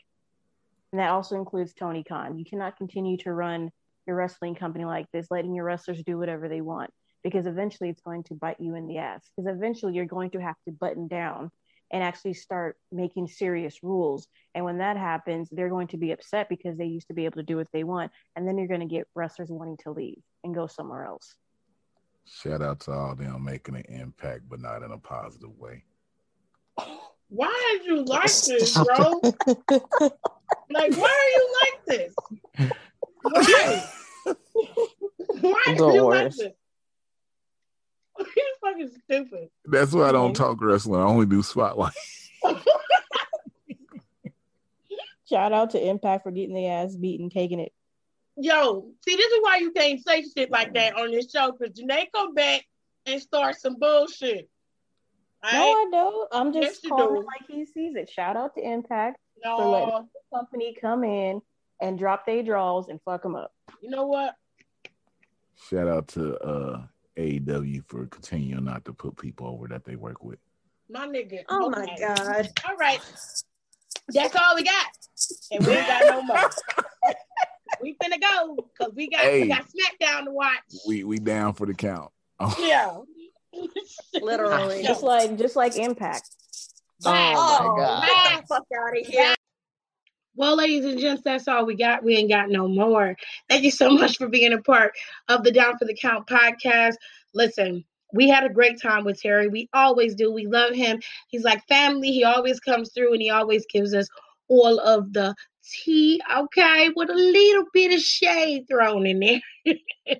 And 0.91 0.99
that 0.99 1.09
also 1.09 1.37
includes 1.37 1.73
Tony 1.73 2.03
Khan. 2.03 2.37
You 2.37 2.45
cannot 2.45 2.77
continue 2.77 3.17
to 3.17 3.33
run 3.33 3.71
your 4.05 4.15
wrestling 4.15 4.55
company 4.55 4.85
like 4.85 5.07
this, 5.11 5.27
letting 5.29 5.53
your 5.53 5.65
wrestlers 5.65 6.03
do 6.03 6.17
whatever 6.17 6.49
they 6.49 6.61
want, 6.61 6.91
because 7.23 7.45
eventually 7.45 7.89
it's 7.89 8.01
going 8.01 8.23
to 8.23 8.35
bite 8.35 8.59
you 8.59 8.75
in 8.75 8.87
the 8.87 8.97
ass. 8.97 9.29
Because 9.35 9.53
eventually 9.55 9.93
you're 9.93 10.05
going 10.05 10.31
to 10.31 10.41
have 10.41 10.55
to 10.65 10.71
button 10.71 11.07
down 11.07 11.51
and 11.91 12.03
actually 12.03 12.33
start 12.33 12.75
making 12.91 13.27
serious 13.27 13.83
rules. 13.83 14.27
And 14.55 14.65
when 14.65 14.79
that 14.79 14.97
happens, 14.97 15.47
they're 15.51 15.69
going 15.69 15.87
to 15.89 15.97
be 15.97 16.11
upset 16.11 16.49
because 16.49 16.75
they 16.75 16.85
used 16.85 17.07
to 17.07 17.13
be 17.13 17.25
able 17.25 17.37
to 17.37 17.43
do 17.43 17.55
what 17.55 17.71
they 17.71 17.83
want. 17.83 18.11
And 18.35 18.47
then 18.47 18.57
you're 18.57 18.67
going 18.67 18.79
to 18.79 18.85
get 18.87 19.07
wrestlers 19.13 19.49
wanting 19.49 19.77
to 19.83 19.91
leave 19.91 20.21
and 20.43 20.55
go 20.55 20.65
somewhere 20.65 21.05
else. 21.05 21.35
Shout 22.25 22.61
out 22.61 22.79
to 22.81 22.91
all 22.91 23.15
them 23.15 23.43
making 23.43 23.75
an 23.75 23.85
impact, 23.89 24.49
but 24.49 24.59
not 24.59 24.81
in 24.81 24.91
a 24.91 24.97
positive 24.97 25.57
way. 25.57 25.83
Why 27.29 27.77
did 27.77 27.85
you 27.87 28.03
like 28.05 28.25
this, 28.47 28.73
bro? 28.73 29.19
like, 30.69 30.95
why 30.95 31.09
are 31.09 31.29
you 31.29 31.55
like 31.61 31.85
this? 31.87 32.15
Why? 33.31 33.83
Why 35.41 35.63
The 35.67 35.75
do 35.75 35.83
you 35.93 36.01
like 36.03 36.23
worst. 36.25 36.37
this? 36.39 36.53
He's 38.19 38.43
fucking 38.61 38.91
stupid. 39.03 39.49
That's 39.65 39.91
why 39.91 40.09
I 40.09 40.11
don't 40.11 40.35
talk 40.35 40.61
wrestling. 40.61 41.01
I 41.01 41.05
only 41.05 41.25
do 41.25 41.41
spotlight. 41.41 41.93
Shout 45.29 45.51
out 45.53 45.71
to 45.71 45.83
Impact 45.87 46.23
for 46.23 46.31
getting 46.31 46.53
the 46.53 46.67
ass 46.67 46.95
beaten, 46.95 47.29
taking 47.29 47.59
it. 47.59 47.71
Yo, 48.35 48.87
see, 49.07 49.15
this 49.15 49.31
is 49.31 49.39
why 49.41 49.57
you 49.57 49.71
can't 49.71 50.03
say 50.05 50.23
shit 50.35 50.51
like 50.51 50.73
that 50.73 50.95
on 50.95 51.11
this 51.11 51.31
show 51.31 51.51
because 51.51 51.77
Janae 51.77 52.07
come 52.13 52.33
back 52.33 52.65
and 53.05 53.21
start 53.21 53.55
some 53.59 53.77
bullshit. 53.79 54.49
No, 55.43 55.49
I 55.51 55.87
don't. 55.91 56.29
I'm 56.31 56.53
just 56.53 56.83
you 56.83 56.89
calling 56.89 57.15
do. 57.15 57.21
it 57.21 57.25
like 57.25 57.47
he 57.49 57.65
sees 57.65 57.95
it. 57.95 58.09
Shout 58.09 58.37
out 58.37 58.55
to 58.55 58.61
Impact 58.61 59.17
for 59.43 59.65
letting 59.65 59.89
the 60.13 60.37
company 60.37 60.75
come 60.79 61.03
in 61.03 61.41
and 61.81 61.97
drop 61.99 62.25
their 62.25 62.43
draws 62.43 62.87
and 62.89 62.99
fuck 63.03 63.23
them 63.23 63.35
up. 63.35 63.51
you 63.81 63.89
know 63.89 64.05
what? 64.05 64.35
Shout 65.69 65.87
out 65.87 66.07
to 66.09 66.37
uh, 66.39 66.81
AEW 67.17 67.83
for 67.87 68.05
continuing 68.07 68.65
not 68.65 68.85
to 68.85 68.93
put 68.93 69.17
people 69.17 69.47
over 69.47 69.67
that 69.67 69.85
they 69.85 69.95
work 69.95 70.23
with. 70.23 70.39
My 70.89 71.07
nigga. 71.07 71.43
Oh 71.49 71.69
my 71.69 71.85
god. 71.99 72.49
All 72.67 72.75
right. 72.75 72.99
That's 74.09 74.35
all 74.35 74.55
we 74.55 74.63
got. 74.63 74.85
And 75.51 75.65
we 75.65 75.73
ain't 75.73 75.87
got 75.87 76.03
no 76.05 76.21
more. 76.23 76.49
we 77.81 77.95
finna 78.03 78.19
go 78.21 78.55
because 78.55 78.93
we 78.93 79.09
got 79.09 79.21
Hey. 79.21 79.43
we 79.43 79.47
got 79.47 79.63
SmackDown 79.65 80.25
to 80.25 80.31
watch. 80.31 80.59
We 80.87 81.03
we 81.03 81.19
down 81.19 81.53
for 81.53 81.65
the 81.65 81.73
count. 81.73 82.11
Yeah. 82.59 82.97
Literally. 84.21 84.83
Just 84.83 85.03
like 85.03 85.37
just 85.37 85.55
like 85.55 85.77
Impact. 85.77 86.29
Bye. 87.03 87.33
Oh 87.35 87.75
my 87.75 87.81
God. 87.83 88.01
Bye. 88.01 88.41
Fuck 88.49 88.63
out 88.77 88.97
of 88.99 89.05
here. 89.07 89.35
Well, 90.35 90.57
ladies 90.57 90.85
and 90.85 90.99
gents, 90.99 91.21
that's 91.23 91.47
all 91.47 91.65
we 91.65 91.75
got. 91.75 92.03
We 92.03 92.15
ain't 92.15 92.29
got 92.31 92.49
no 92.49 92.67
more. 92.67 93.15
Thank 93.49 93.63
you 93.63 93.71
so 93.71 93.89
much 93.91 94.17
for 94.17 94.27
being 94.27 94.53
a 94.53 94.61
part 94.61 94.93
of 95.29 95.43
the 95.43 95.51
Down 95.51 95.77
for 95.77 95.85
the 95.85 95.95
Count 95.95 96.27
podcast. 96.27 96.95
Listen, 97.33 97.83
we 98.13 98.29
had 98.29 98.43
a 98.43 98.53
great 98.53 98.81
time 98.81 99.03
with 99.05 99.21
Terry. 99.21 99.47
We 99.47 99.69
always 99.73 100.15
do. 100.15 100.31
We 100.31 100.47
love 100.47 100.73
him. 100.73 101.01
He's 101.27 101.43
like 101.43 101.65
family. 101.67 102.11
He 102.11 102.23
always 102.23 102.59
comes 102.59 102.91
through 102.93 103.13
and 103.13 103.21
he 103.21 103.29
always 103.29 103.65
gives 103.71 103.93
us 103.93 104.07
all 104.47 104.79
of 104.79 105.13
the 105.13 105.35
tea, 105.63 106.21
okay, 106.37 106.89
with 106.95 107.09
a 107.09 107.13
little 107.13 107.65
bit 107.73 107.93
of 107.93 107.99
shade 107.99 108.65
thrown 108.67 109.05
in 109.07 109.19
there. 109.19 109.41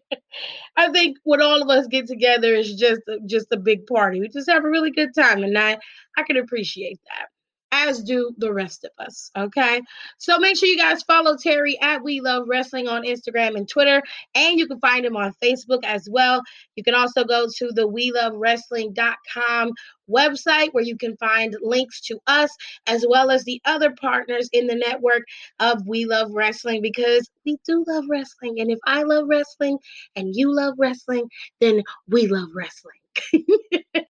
I 0.78 0.90
think 0.92 1.18
when 1.24 1.42
all 1.42 1.62
of 1.62 1.70
us 1.70 1.88
get 1.88 2.08
together, 2.08 2.54
it's 2.56 2.74
just 2.74 3.02
just 3.26 3.48
a 3.52 3.58
big 3.58 3.86
party. 3.86 4.20
We 4.22 4.30
just 4.30 4.50
have 4.50 4.64
a 4.64 4.70
really 4.70 4.92
good 4.92 5.14
time, 5.14 5.44
and 5.44 5.58
I 5.58 5.78
I 6.18 6.24
can 6.24 6.38
appreciate 6.38 7.00
that. 7.10 7.28
As 7.74 8.04
do 8.04 8.32
the 8.38 8.54
rest 8.54 8.86
of 8.86 8.92
us. 9.04 9.32
Okay. 9.36 9.82
So 10.20 10.38
make 10.38 10.56
sure 10.56 10.70
you 10.70 10.78
guys 10.78 11.02
follow 11.04 11.36
Terry 11.36 11.80
at 11.82 12.04
We 12.04 12.22
Love 12.22 12.44
Wrestling 12.48 12.88
on 12.88 13.04
Instagram 13.04 13.58
and 13.58 13.68
Twitter. 13.68 14.04
And 14.36 14.60
you 14.60 14.68
can 14.68 14.80
find 14.80 15.04
him 15.04 15.18
on 15.18 15.34
Facebook 15.44 15.84
as 15.84 16.08
well. 16.10 16.44
You 16.76 16.84
can 16.84 16.94
also 16.94 17.24
go 17.24 17.48
to 17.58 17.72
the 17.72 17.88
We 17.88 18.12
Love 18.12 18.34
Wrestling.com 18.36 19.72
website 20.10 20.70
where 20.74 20.84
you 20.84 20.98
can 20.98 21.18
find 21.18 21.56
links 21.62 22.02
to 22.02 22.20
us 22.28 22.52
as 22.86 23.06
well 23.08 23.32
as 23.32 23.44
the 23.46 23.62
other 23.66 23.92
partners 24.00 24.50
in 24.54 24.68
the 24.68 24.76
network 24.76 25.24
of 25.60 25.88
We 25.88 26.06
Love 26.06 26.32
Wrestling 26.32 26.82
because 26.82 27.28
we 27.46 27.58
do 27.66 27.84
love 27.88 28.06
wrestling. 28.08 28.60
And 28.60 28.70
if 28.70 28.80
I 28.86 29.04
love 29.04 29.26
wrestling 29.28 29.80
and 30.16 30.36
you 30.36 30.54
love 30.54 30.76
wrestling, 30.78 31.26
then 31.60 31.82
we 32.08 32.28
love 32.28 32.50
wrestling. 32.54 33.00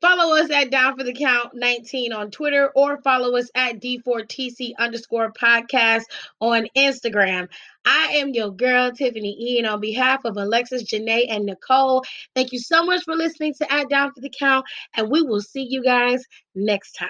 Follow 0.00 0.34
us 0.36 0.50
at 0.50 0.70
Down 0.70 0.96
for 0.96 1.04
the 1.04 1.12
Count 1.12 1.52
19 1.54 2.14
on 2.14 2.30
Twitter 2.30 2.70
or 2.74 3.02
follow 3.02 3.36
us 3.36 3.50
at 3.54 3.80
D4TC 3.80 4.72
underscore 4.78 5.30
podcast 5.32 6.04
on 6.40 6.68
Instagram. 6.74 7.48
I 7.84 8.14
am 8.16 8.30
your 8.30 8.50
girl, 8.50 8.92
Tiffany 8.92 9.36
Ian, 9.38 9.66
on 9.66 9.80
behalf 9.80 10.24
of 10.24 10.38
Alexis, 10.38 10.84
Janae, 10.84 11.26
and 11.28 11.44
Nicole. 11.44 12.02
Thank 12.34 12.52
you 12.52 12.58
so 12.58 12.82
much 12.84 13.04
for 13.04 13.14
listening 13.14 13.52
to 13.58 13.70
At 13.70 13.90
Down 13.90 14.12
for 14.14 14.20
the 14.20 14.32
Count, 14.38 14.64
and 14.96 15.10
we 15.10 15.20
will 15.20 15.42
see 15.42 15.66
you 15.68 15.84
guys 15.84 16.24
next 16.54 16.92
time. 16.92 17.08